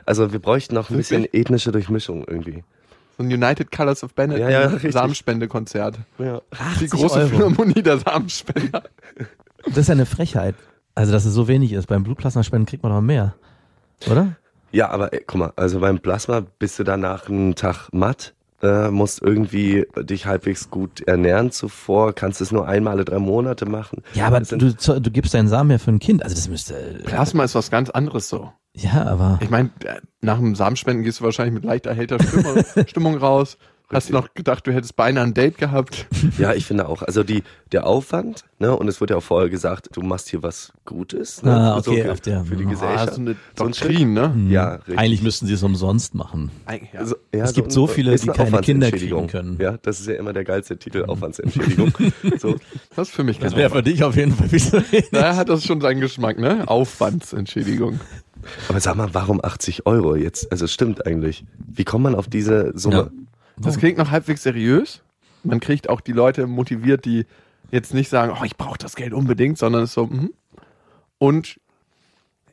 Also 0.05 0.31
wir 0.31 0.39
bräuchten 0.39 0.75
noch 0.75 0.91
ein 0.91 0.97
bisschen 0.97 1.25
ethnische 1.31 1.71
Durchmischung 1.71 2.25
irgendwie. 2.27 2.63
So 3.17 3.23
ein 3.23 3.31
United 3.31 3.71
Colors 3.71 4.03
of 4.03 4.13
Bennett 4.13 4.39
Ja, 4.39 4.49
ja. 4.49 4.91
Samenspendekonzert. 4.91 5.97
Ja. 6.19 6.41
Die 6.51 6.57
80 6.57 6.91
große 6.91 7.19
Euro. 7.19 7.29
Philharmonie 7.29 7.81
der 7.81 7.97
Samenspender. 7.99 8.83
Das 9.65 9.77
ist 9.77 9.87
ja 9.87 9.93
eine 9.93 10.05
Frechheit. 10.05 10.55
Also, 10.95 11.11
dass 11.11 11.25
es 11.25 11.33
so 11.33 11.47
wenig 11.47 11.71
ist. 11.73 11.87
Beim 11.87 12.03
Blutplasmaspenden 12.03 12.67
kriegt 12.67 12.83
man 12.83 12.91
noch 12.91 13.01
mehr. 13.01 13.33
Oder? 14.09 14.35
Ja, 14.73 14.89
aber 14.89 15.13
ey, 15.13 15.23
guck 15.25 15.39
mal, 15.39 15.53
also 15.55 15.79
beim 15.79 15.99
Plasma 15.99 16.43
bist 16.57 16.79
du 16.79 16.83
danach 16.83 17.29
einen 17.29 17.53
Tag 17.53 17.89
matt, 17.91 18.33
äh, 18.63 18.89
musst 18.89 19.21
irgendwie 19.21 19.85
dich 19.97 20.25
halbwegs 20.25 20.71
gut 20.71 21.01
ernähren 21.01 21.51
zuvor, 21.51 22.13
kannst 22.13 22.41
es 22.41 22.51
nur 22.51 22.67
einmal 22.67 22.93
alle 22.93 23.05
drei 23.05 23.19
Monate 23.19 23.67
machen. 23.67 24.01
Ja, 24.13 24.25
aber 24.27 24.41
du, 24.41 24.73
du 24.73 25.11
gibst 25.11 25.35
deinen 25.35 25.47
Samen 25.47 25.69
ja 25.69 25.77
für 25.77 25.91
ein 25.91 25.99
Kind. 25.99 26.23
Also, 26.23 26.35
das 26.35 26.49
müsste. 26.49 27.01
Plasma 27.05 27.43
ist 27.43 27.53
was 27.53 27.69
ganz 27.69 27.91
anderes 27.91 28.29
so. 28.29 28.51
Ja, 28.75 29.05
aber. 29.05 29.37
Ich 29.41 29.51
meine, 29.51 29.69
nach 30.21 30.37
dem 30.37 30.55
Samenspenden 30.55 31.03
gehst 31.03 31.19
du 31.19 31.25
wahrscheinlich 31.25 31.53
mit 31.53 31.65
leicht 31.65 31.85
erhellter 31.85 32.17
Stimmung, 32.19 32.63
Stimmung 32.87 33.17
raus. 33.17 33.57
Hast 33.93 34.09
noch 34.11 34.33
gedacht, 34.33 34.65
du 34.67 34.73
hättest 34.73 34.95
beinahe 34.95 35.23
ein 35.23 35.33
Date 35.33 35.57
gehabt. 35.57 36.07
Ja, 36.39 36.53
ich 36.53 36.65
finde 36.65 36.87
auch. 36.89 37.01
Also 37.03 37.23
die, 37.23 37.43
der 37.71 37.85
Aufwand, 37.85 38.43
ne, 38.57 38.75
und 38.75 38.87
es 38.87 38.99
wird 39.01 39.11
ja 39.11 39.17
auch 39.17 39.23
vorher 39.23 39.49
gesagt, 39.49 39.89
du 39.93 40.01
machst 40.01 40.29
hier 40.29 40.41
was 40.41 40.71
Gutes, 40.85 41.43
ne, 41.43 41.51
Ah, 41.51 41.81
für, 41.81 41.91
okay, 41.91 42.03
so, 42.05 42.11
auf 42.11 42.21
der- 42.21 42.45
für 42.45 42.55
die 42.55 42.65
Ah, 42.65 42.69
Gesellschaft. 42.69 43.13
so 43.15 43.21
eine 43.21 43.35
So 43.57 43.63
ein 43.65 43.71
Doktrin, 43.71 44.13
ne? 44.13 44.33
Hm. 44.33 44.49
Ja, 44.51 44.75
richtig. 44.75 44.97
Eigentlich 44.97 45.21
müssten 45.21 45.45
sie 45.47 45.53
es 45.53 45.63
umsonst 45.63 46.15
machen. 46.15 46.49
Ja. 46.67 46.99
Also, 46.99 47.15
ja, 47.33 47.43
Es 47.43 47.53
gibt 47.53 47.67
ein- 47.67 47.71
so 47.71 47.87
viele, 47.87 48.15
die 48.15 48.21
eine 48.29 48.31
keine 48.37 48.61
Kinder 48.61 48.89
kriegen 48.91 49.27
können. 49.27 49.57
Ja, 49.61 49.77
das 49.81 49.99
ist 49.99 50.07
ja 50.07 50.15
immer 50.15 50.33
der 50.33 50.43
geilste 50.43 50.77
Titel, 50.77 51.05
Aufwandsentschädigung. 51.05 51.91
so. 52.39 52.55
Das 52.95 53.09
ist 53.09 53.13
für 53.15 53.23
mich 53.23 53.39
Das 53.39 53.55
wäre 53.55 53.69
für 53.69 53.83
dich 53.83 54.03
auf 54.03 54.15
jeden 54.15 54.31
Fall 54.33 54.49
zu 54.49 54.73
wenig. 54.91 55.09
Daher 55.11 55.35
hat 55.35 55.49
das 55.49 55.63
schon 55.63 55.81
seinen 55.81 55.99
Geschmack, 56.01 56.39
ne? 56.39 56.63
Aufwandsentschädigung. 56.67 57.99
Aber 58.67 58.79
sag 58.79 58.95
mal, 58.95 59.09
warum 59.13 59.39
80 59.43 59.85
Euro 59.85 60.15
jetzt? 60.15 60.51
Also 60.51 60.65
es 60.65 60.73
stimmt 60.73 61.05
eigentlich. 61.05 61.45
Wie 61.67 61.83
kommt 61.85 62.03
man 62.03 62.15
auf 62.15 62.27
diese 62.27 62.71
Summe? 62.75 63.11
Das 63.57 63.77
klingt 63.77 63.97
noch 63.97 64.11
halbwegs 64.11 64.43
seriös. 64.43 65.01
Man 65.43 65.59
kriegt 65.59 65.89
auch 65.89 66.01
die 66.01 66.11
Leute 66.11 66.47
motiviert, 66.47 67.05
die 67.05 67.25
jetzt 67.71 67.93
nicht 67.93 68.09
sagen, 68.09 68.35
oh, 68.39 68.43
ich 68.43 68.57
brauche 68.57 68.77
das 68.77 68.95
Geld 68.95 69.13
unbedingt, 69.13 69.57
sondern 69.57 69.83
es 69.83 69.89
ist 69.89 69.95
so, 69.95 70.07
mhm. 70.07 70.33
und 71.17 71.59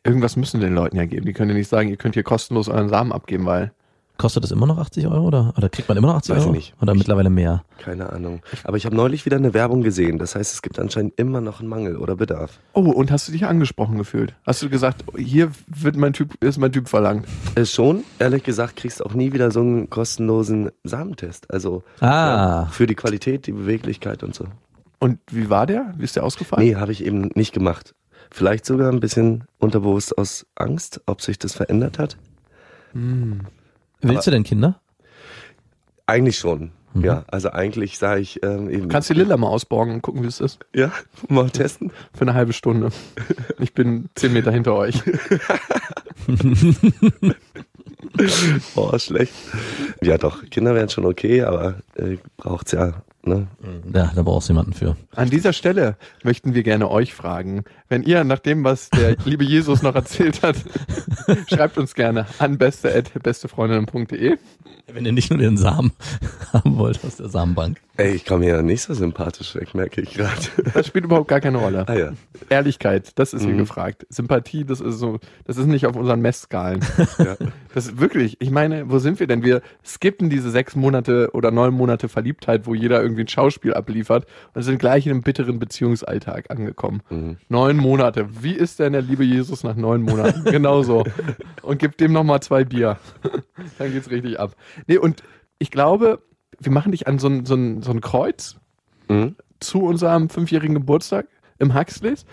irgendwas 0.03 0.37
müssen 0.37 0.61
den 0.61 0.75
Leuten 0.75 0.97
ja 0.97 1.05
geben. 1.05 1.27
Die 1.27 1.33
können 1.33 1.51
ja 1.51 1.57
nicht 1.57 1.69
sagen, 1.69 1.89
ihr 1.89 1.97
könnt 1.97 2.15
hier 2.15 2.23
kostenlos 2.23 2.69
euren 2.69 2.89
Samen 2.89 3.13
abgeben, 3.13 3.45
weil 3.47 3.73
Kostet 4.21 4.45
das 4.45 4.51
immer 4.51 4.67
noch 4.67 4.77
80 4.77 5.07
Euro 5.07 5.27
oder, 5.27 5.55
oder 5.57 5.71
kriegt 5.71 5.89
man 5.89 5.97
immer 5.97 6.09
noch 6.09 6.17
80 6.17 6.35
Weiß 6.35 6.39
ich 6.43 6.47
Euro? 6.47 6.55
nicht. 6.55 6.75
Oder 6.83 6.93
Ich- 6.93 6.99
mittlerweile 6.99 7.31
mehr? 7.31 7.65
Keine 7.79 8.11
Ahnung. 8.13 8.41
Aber 8.65 8.77
ich 8.77 8.85
habe 8.85 8.95
neulich 8.95 9.25
wieder 9.25 9.39
eine 9.39 9.55
Werbung 9.55 9.81
gesehen. 9.83 10.19
Das 10.19 10.35
heißt, 10.35 10.53
es 10.53 10.61
gibt 10.61 10.79
anscheinend 10.79 11.19
immer 11.19 11.41
noch 11.41 11.61
einen 11.61 11.71
Mangel 11.71 11.97
oder 11.97 12.17
Bedarf. 12.17 12.59
Oh, 12.75 12.81
und 12.83 13.11
hast 13.11 13.29
du 13.29 13.33
dich 13.33 13.47
angesprochen 13.47 13.97
gefühlt? 13.97 14.35
Hast 14.45 14.63
du 14.63 14.69
gesagt, 14.69 15.05
hier 15.17 15.51
wird 15.69 15.97
mein 15.97 16.13
Typ, 16.13 16.35
ist 16.45 16.59
mein 16.59 16.71
Typ 16.71 16.89
verlangt? 16.91 17.27
Äh, 17.55 17.65
schon, 17.65 18.05
ehrlich 18.19 18.43
gesagt, 18.45 18.77
kriegst 18.77 19.03
auch 19.03 19.15
nie 19.15 19.33
wieder 19.33 19.51
so 19.51 19.61
einen 19.61 19.89
kostenlosen 19.89 20.71
Samentest. 20.85 21.51
Also 21.51 21.83
Ah. 22.01 22.07
ja, 22.07 22.69
für 22.71 22.87
die 22.87 22.95
Qualität, 22.97 23.47
die 23.47 23.53
Beweglichkeit 23.53 24.23
und 24.23 24.35
so. 24.35 24.45
Und 24.99 25.19
wie 25.31 25.49
war 25.49 25.65
der? 25.65 25.95
Wie 25.97 26.05
ist 26.05 26.17
der 26.17 26.25
ausgefallen? 26.25 26.67
Nee, 26.67 26.75
habe 26.77 26.93
ich 26.93 27.03
eben 27.07 27.31
nicht 27.35 27.55
gemacht. 27.55 27.95
Vielleicht 28.31 28.67
sogar 28.67 28.93
ein 28.93 29.01
bisschen 29.01 29.45
unterbewusst 29.59 30.19
aus 30.19 30.45
Angst, 30.57 31.01
ob 31.07 31.23
sich 31.23 31.39
das 31.39 31.55
verändert 31.55 31.99
hat. 31.99 32.19
Willst 34.03 34.27
du 34.27 34.31
denn 34.31 34.45
Kinder? 34.45 34.81
Eigentlich 36.07 36.39
schon. 36.39 36.73
Ja, 36.95 37.25
also 37.29 37.51
eigentlich 37.51 37.99
sage 37.99 38.21
ich 38.21 38.43
ähm, 38.43 38.69
eben. 38.69 38.89
Kannst 38.89 39.09
die 39.11 39.15
Lilla 39.15 39.37
mal 39.37 39.47
ausborgen 39.47 39.95
und 39.95 40.03
gucken, 40.03 40.25
wie 40.25 40.27
es 40.27 40.41
ist? 40.41 40.59
ja, 40.75 40.91
mal 41.29 41.49
testen. 41.49 41.93
Für 42.13 42.23
eine 42.23 42.35
halbe 42.35 42.53
Stunde. 42.53 42.91
Ich 43.61 43.75
bin 43.75 44.09
zehn 44.17 44.33
Meter 44.33 44.51
hinter 44.51 44.75
euch. 44.75 45.01
Oh, 48.75 48.99
schlecht. 48.99 49.33
Ja, 50.03 50.19
doch, 50.19 50.45
Kinder 50.51 50.75
wären 50.75 50.89
schon 50.89 51.07
okay, 51.07 51.43
aber 51.43 51.77
äh, 51.95 52.17
braucht's 52.37 52.73
ja. 52.73 53.03
Ne? 53.23 53.49
Ja, 53.95 54.11
da 54.15 54.23
brauchst 54.23 54.49
du 54.49 54.55
jemanden 54.55 54.73
für. 54.73 54.97
An 55.15 55.29
dieser 55.29 55.53
Stelle 55.53 55.97
möchten 56.25 56.55
wir 56.55 56.63
gerne 56.63 56.91
euch 56.91 57.13
fragen, 57.13 57.65
wenn 57.91 58.03
ihr 58.03 58.25
nach 58.25 58.39
dem, 58.39 58.65
was 58.65 58.89
der 58.91 59.17
liebe 59.27 59.45
Jesus 59.45 59.83
noch 59.83 59.95
erzählt 59.95 60.43
hat, 60.43 60.57
schreibt 61.49 61.77
uns 61.77 61.95
gerne 61.95 62.27
an 62.39 62.57
beste@bestefreundinnen.de. 62.59 64.39
Wenn 64.93 65.07
ihr 65.07 65.13
nicht 65.13 65.31
nur 65.31 65.39
den 65.39 65.57
Samen 65.57 65.93
haben 66.53 66.77
wollt 66.77 67.05
aus 67.05 67.17
der 67.17 67.29
Samenbank. 67.29 67.81
Ey, 67.97 68.13
ich 68.13 68.25
komme 68.25 68.45
hier 68.45 68.63
nicht 68.63 68.83
so 68.83 68.95
sympathisch 68.95 69.55
weg, 69.55 69.75
merke 69.75 70.01
ich 70.01 70.15
gerade. 70.15 70.41
Das 70.75 70.87
spielt 70.89 71.05
überhaupt 71.05 71.29
gar 71.29 71.41
keine 71.41 71.59
Rolle. 71.59 71.85
Ah 71.87 71.95
ja. 71.97 72.13
Ehrlichkeit, 72.49 73.13
das 73.17 73.33
ist 73.33 73.45
hier 73.45 73.55
Mhm. 73.55 73.59
gefragt. 73.59 74.05
Sympathie, 74.09 74.65
das 74.65 74.81
ist 74.81 74.99
so, 74.99 75.21
das 75.45 75.59
ist 75.59 75.67
nicht 75.67 75.87
auf 75.87 75.95
unseren 75.95 76.21
Messskalen. 76.23 76.81
ja. 77.19 77.37
Das 77.73 77.87
ist 77.87 78.01
wirklich, 78.01 78.41
ich 78.41 78.51
meine, 78.51 78.91
wo 78.91 78.99
sind 78.99 79.21
wir 79.21 79.29
denn? 79.29 79.45
Wir 79.45 79.63
skippen 79.85 80.29
diese 80.31 80.51
sechs 80.51 80.75
Monate 80.75 81.31
oder 81.35 81.51
neun 81.53 81.73
Monate 81.75 82.09
Verliebtheit, 82.09 82.67
wo 82.67 82.75
jeder 82.75 83.01
irgendwie 83.01 83.10
ein 83.19 83.29
Schauspiel 83.29 83.75
abliefert 83.75 84.27
und 84.55 84.63
sind 84.63 84.79
gleich 84.79 85.07
in 85.07 85.13
einem 85.13 85.23
bitteren 85.23 85.59
Beziehungsalltag 85.59 86.51
angekommen. 86.51 87.03
Mhm. 87.11 87.37
Neun 87.49 87.77
Monate. 87.77 88.29
Wie 88.43 88.53
ist 88.53 88.79
denn 88.79 88.93
der 88.93 89.03
liebe 89.03 89.25
Jesus 89.25 89.65
nach 89.65 89.77
neun 89.77 90.03
Monaten? 90.03 90.45
Genauso. 90.51 91.05
Und 91.63 91.79
gib 91.79 91.97
dem 91.99 92.13
nochmal 92.13 92.41
zwei 92.41 92.65
Bier. 92.65 92.99
Dann 93.79 93.93
geht's 93.93 94.11
richtig 94.11 94.39
ab. 94.39 94.55
Nee, 94.87 94.99
und 94.99 95.23
ich 95.59 95.71
glaube, 95.71 96.23
wir 96.59 96.73
machen 96.73 96.93
dich 96.93 97.07
an 97.07 97.19
so 97.19 97.29
ein, 97.29 97.45
so 97.47 97.55
ein, 97.55 97.83
so 97.83 97.91
ein 97.91 98.01
Kreuz 98.01 98.57
Mhm. 99.09 99.35
zu 99.59 99.83
unserem 99.83 100.29
fünfjährigen 100.29 100.75
Geburtstag 100.75 101.27
im 101.59 101.75
Huxleys. 101.75 102.25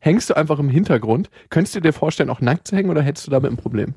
Hängst 0.00 0.28
du 0.30 0.36
einfach 0.36 0.58
im 0.58 0.68
Hintergrund. 0.68 1.30
Könntest 1.48 1.76
du 1.76 1.80
dir 1.80 1.92
vorstellen, 1.92 2.28
auch 2.28 2.40
nackt 2.40 2.66
zu 2.68 2.76
hängen 2.76 2.90
oder 2.90 3.02
hättest 3.02 3.26
du 3.28 3.30
damit 3.30 3.52
ein 3.52 3.56
Problem? 3.56 3.94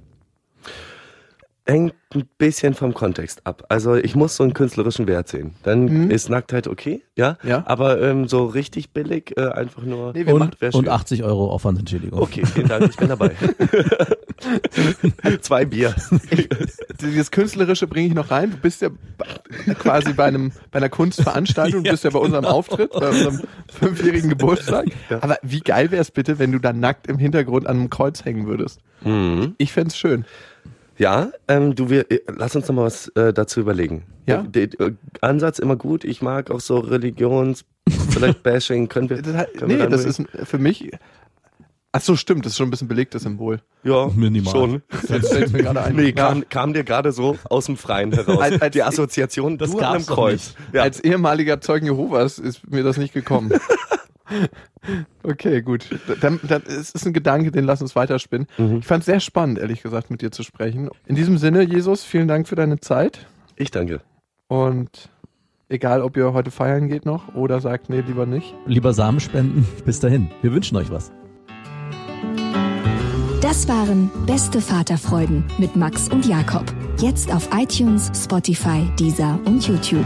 Hängt 1.70 1.94
ein 2.16 2.24
bisschen 2.38 2.74
vom 2.74 2.94
Kontext 2.94 3.46
ab. 3.46 3.66
Also 3.68 3.96
ich 3.96 4.16
muss 4.16 4.38
so 4.38 4.44
einen 4.44 4.54
künstlerischen 4.54 5.06
Wert 5.08 5.28
sehen. 5.28 5.54
Dann 5.64 5.84
Mhm. 5.86 6.12
ist 6.12 6.30
Nacktheit 6.30 6.66
okay, 6.68 7.02
ja. 7.18 7.38
Ja. 7.44 7.64
Aber 7.68 8.02
ähm, 8.02 8.30
so 8.30 8.46
richtig 8.46 8.92
billig, 8.92 9.34
äh, 9.38 9.50
einfach 9.50 9.84
nur. 9.84 10.14
Nee, 10.14 10.26
wir 10.26 10.34
Und, 10.34 10.62
wär 10.62 10.74
und 10.74 10.86
schön. 10.86 10.90
80 10.94 11.24
Euro 11.26 11.52
Aufwandsentschädigung. 11.52 12.22
Okay, 12.22 12.46
vielen 12.46 12.70
Dank, 12.70 12.90
ich 12.90 12.96
bin 12.96 13.10
dabei. 13.10 13.32
Zwei 15.42 15.66
Bier. 15.66 15.94
Dieses 17.02 17.32
Künstlerische 17.32 17.88
bringe 17.88 18.08
ich 18.08 18.14
noch 18.14 18.32
rein. 18.32 18.52
Du 18.52 18.58
bist 18.58 18.82
ja 18.82 18.90
quasi 19.80 20.14
bei 20.14 20.26
einem 20.26 20.52
bei 20.72 20.78
einer 20.78 20.90
Kunstveranstaltung, 20.90 21.84
du 21.84 21.92
bist 21.92 22.04
ja 22.04 22.10
bei 22.12 22.20
unserem 22.20 22.46
Auftritt, 22.46 22.92
bei 22.92 23.10
unserem 23.10 23.42
fünfjährigen 23.72 24.30
Geburtstag. 24.30 24.88
Aber 25.22 25.38
wie 25.42 25.60
geil 25.60 25.92
wäre 25.92 26.02
es 26.02 26.12
bitte, 26.12 26.40
wenn 26.40 26.52
du 26.52 26.60
da 26.60 26.74
nackt 26.74 27.08
im 27.08 27.18
Hintergrund 27.18 27.68
an 27.68 27.78
einem 27.78 27.90
Kreuz 27.90 28.26
hängen 28.26 28.48
würdest? 28.48 28.80
Mhm. 29.04 29.56
Ich 29.58 29.72
fänd's 29.74 29.98
schön. 29.98 30.26
Ja, 30.98 31.32
ähm, 31.48 31.76
du, 31.76 31.90
wir, 31.90 32.10
äh, 32.12 32.22
lass 32.36 32.56
uns 32.56 32.68
noch 32.68 32.76
mal 32.76 32.86
was 32.86 33.08
äh, 33.10 33.32
dazu 33.34 33.60
überlegen. 33.60 34.04
Ja? 34.26 34.42
Der, 34.42 34.68
der, 34.68 34.88
äh, 34.88 34.92
Ansatz 35.22 35.60
immer 35.60 35.76
gut. 35.76 36.04
Ich 36.04 36.22
mag 36.22 36.50
auch 36.52 36.60
so 36.60 36.80
Religions, 36.80 37.66
vielleicht 38.10 38.42
Bashing. 38.44 38.88
Können 38.90 39.10
wir? 39.10 39.22
Das, 39.22 39.36
hat- 39.36 39.54
können 39.54 39.70
wir 39.70 39.78
nee, 39.78 39.84
dann 39.84 39.92
das 39.92 40.06
ist 40.06 40.22
für 40.44 40.58
mich. 40.58 40.92
Ach 41.94 42.02
so, 42.02 42.16
stimmt, 42.16 42.46
das 42.46 42.52
ist 42.54 42.58
schon 42.58 42.68
ein 42.68 42.72
bisschen 42.72 42.88
belegtes 42.90 43.24
Symbol. 43.24 43.60
ja 43.84 44.08
Minimal. 44.14 44.52
schon. 44.52 44.82
Jetzt 45.08 45.32
fällt's 45.34 45.52
mir 45.52 45.64
gerade 45.64 45.82
ein. 45.84 45.96
Nee, 45.96 46.10
Ja. 46.10 46.28
kam, 46.30 46.50
kam 46.50 46.74
dir 46.74 46.84
gerade 46.84 47.12
so 47.12 47.38
aus 47.50 47.66
dem 47.68 47.78
Freien 47.78 48.12
heraus. 48.12 48.40
Als- 48.40 48.62
als- 48.62 48.74
die 48.74 48.84
Assoziation, 48.84 49.58
Das 49.58 49.72
doch 49.72 50.06
Kreuz. 50.06 50.54
Ja. 50.74 50.82
Als 50.84 51.00
ehemaliger 51.00 51.62
Zeugen 51.62 51.86
Jehovas 51.86 52.40
ist 52.40 52.70
mir 52.70 52.84
das 52.84 52.98
nicht 52.98 53.14
gekommen. 53.14 53.52
Okay, 55.24 55.62
gut. 55.62 55.88
Dann, 56.22 56.40
dann, 56.44 56.62
es 56.68 56.92
ist 56.92 57.06
ein 57.06 57.14
Gedanke, 57.14 57.52
den 57.52 57.66
lass 57.66 57.82
uns 57.82 57.96
weiterspinnen. 57.96 58.48
Mhm. 58.58 58.78
Ich 58.78 58.86
fand 58.86 59.02
es 59.02 59.06
sehr 59.06 59.20
spannend, 59.20 59.60
ehrlich 59.60 59.84
gesagt, 59.84 60.10
mit 60.10 60.22
dir 60.22 60.32
zu 60.32 60.44
sprechen. 60.44 60.90
In 61.06 61.16
diesem 61.16 61.38
Sinne, 61.38 61.64
Jesus, 61.64 62.04
vielen 62.04 62.28
Dank 62.28 62.48
für 62.48 62.56
deine 62.56 62.80
Zeit. 62.80 63.28
Ich 63.56 63.72
danke. 63.72 64.02
Und 64.48 65.10
egal, 65.70 66.02
ob 66.02 66.16
ihr 66.16 66.34
heute 66.34 66.52
feiern 66.52 66.88
geht 66.88 67.06
noch 67.06 67.36
oder 67.36 67.60
sagt, 67.60 67.90
nee, 67.90 68.02
lieber 68.02 68.26
nicht. 68.26 68.54
Lieber 68.66 68.94
Samen 68.94 69.20
spenden. 69.20 69.68
Bis 69.86 70.00
dahin. 70.00 70.30
Wir 70.42 70.54
wünschen 70.54 70.78
euch 70.78 70.90
was. 70.90 71.12
Das 73.42 73.68
waren 73.68 74.10
Beste 74.26 74.62
Vaterfreuden 74.62 75.44
mit 75.58 75.76
Max 75.76 76.10
und 76.10 76.26
Jakob. 76.26 76.66
Jetzt 77.00 77.34
auf 77.34 77.48
iTunes, 77.54 78.12
Spotify, 78.16 78.90
Deezer 79.00 79.40
und 79.46 79.66
YouTube. 79.68 80.06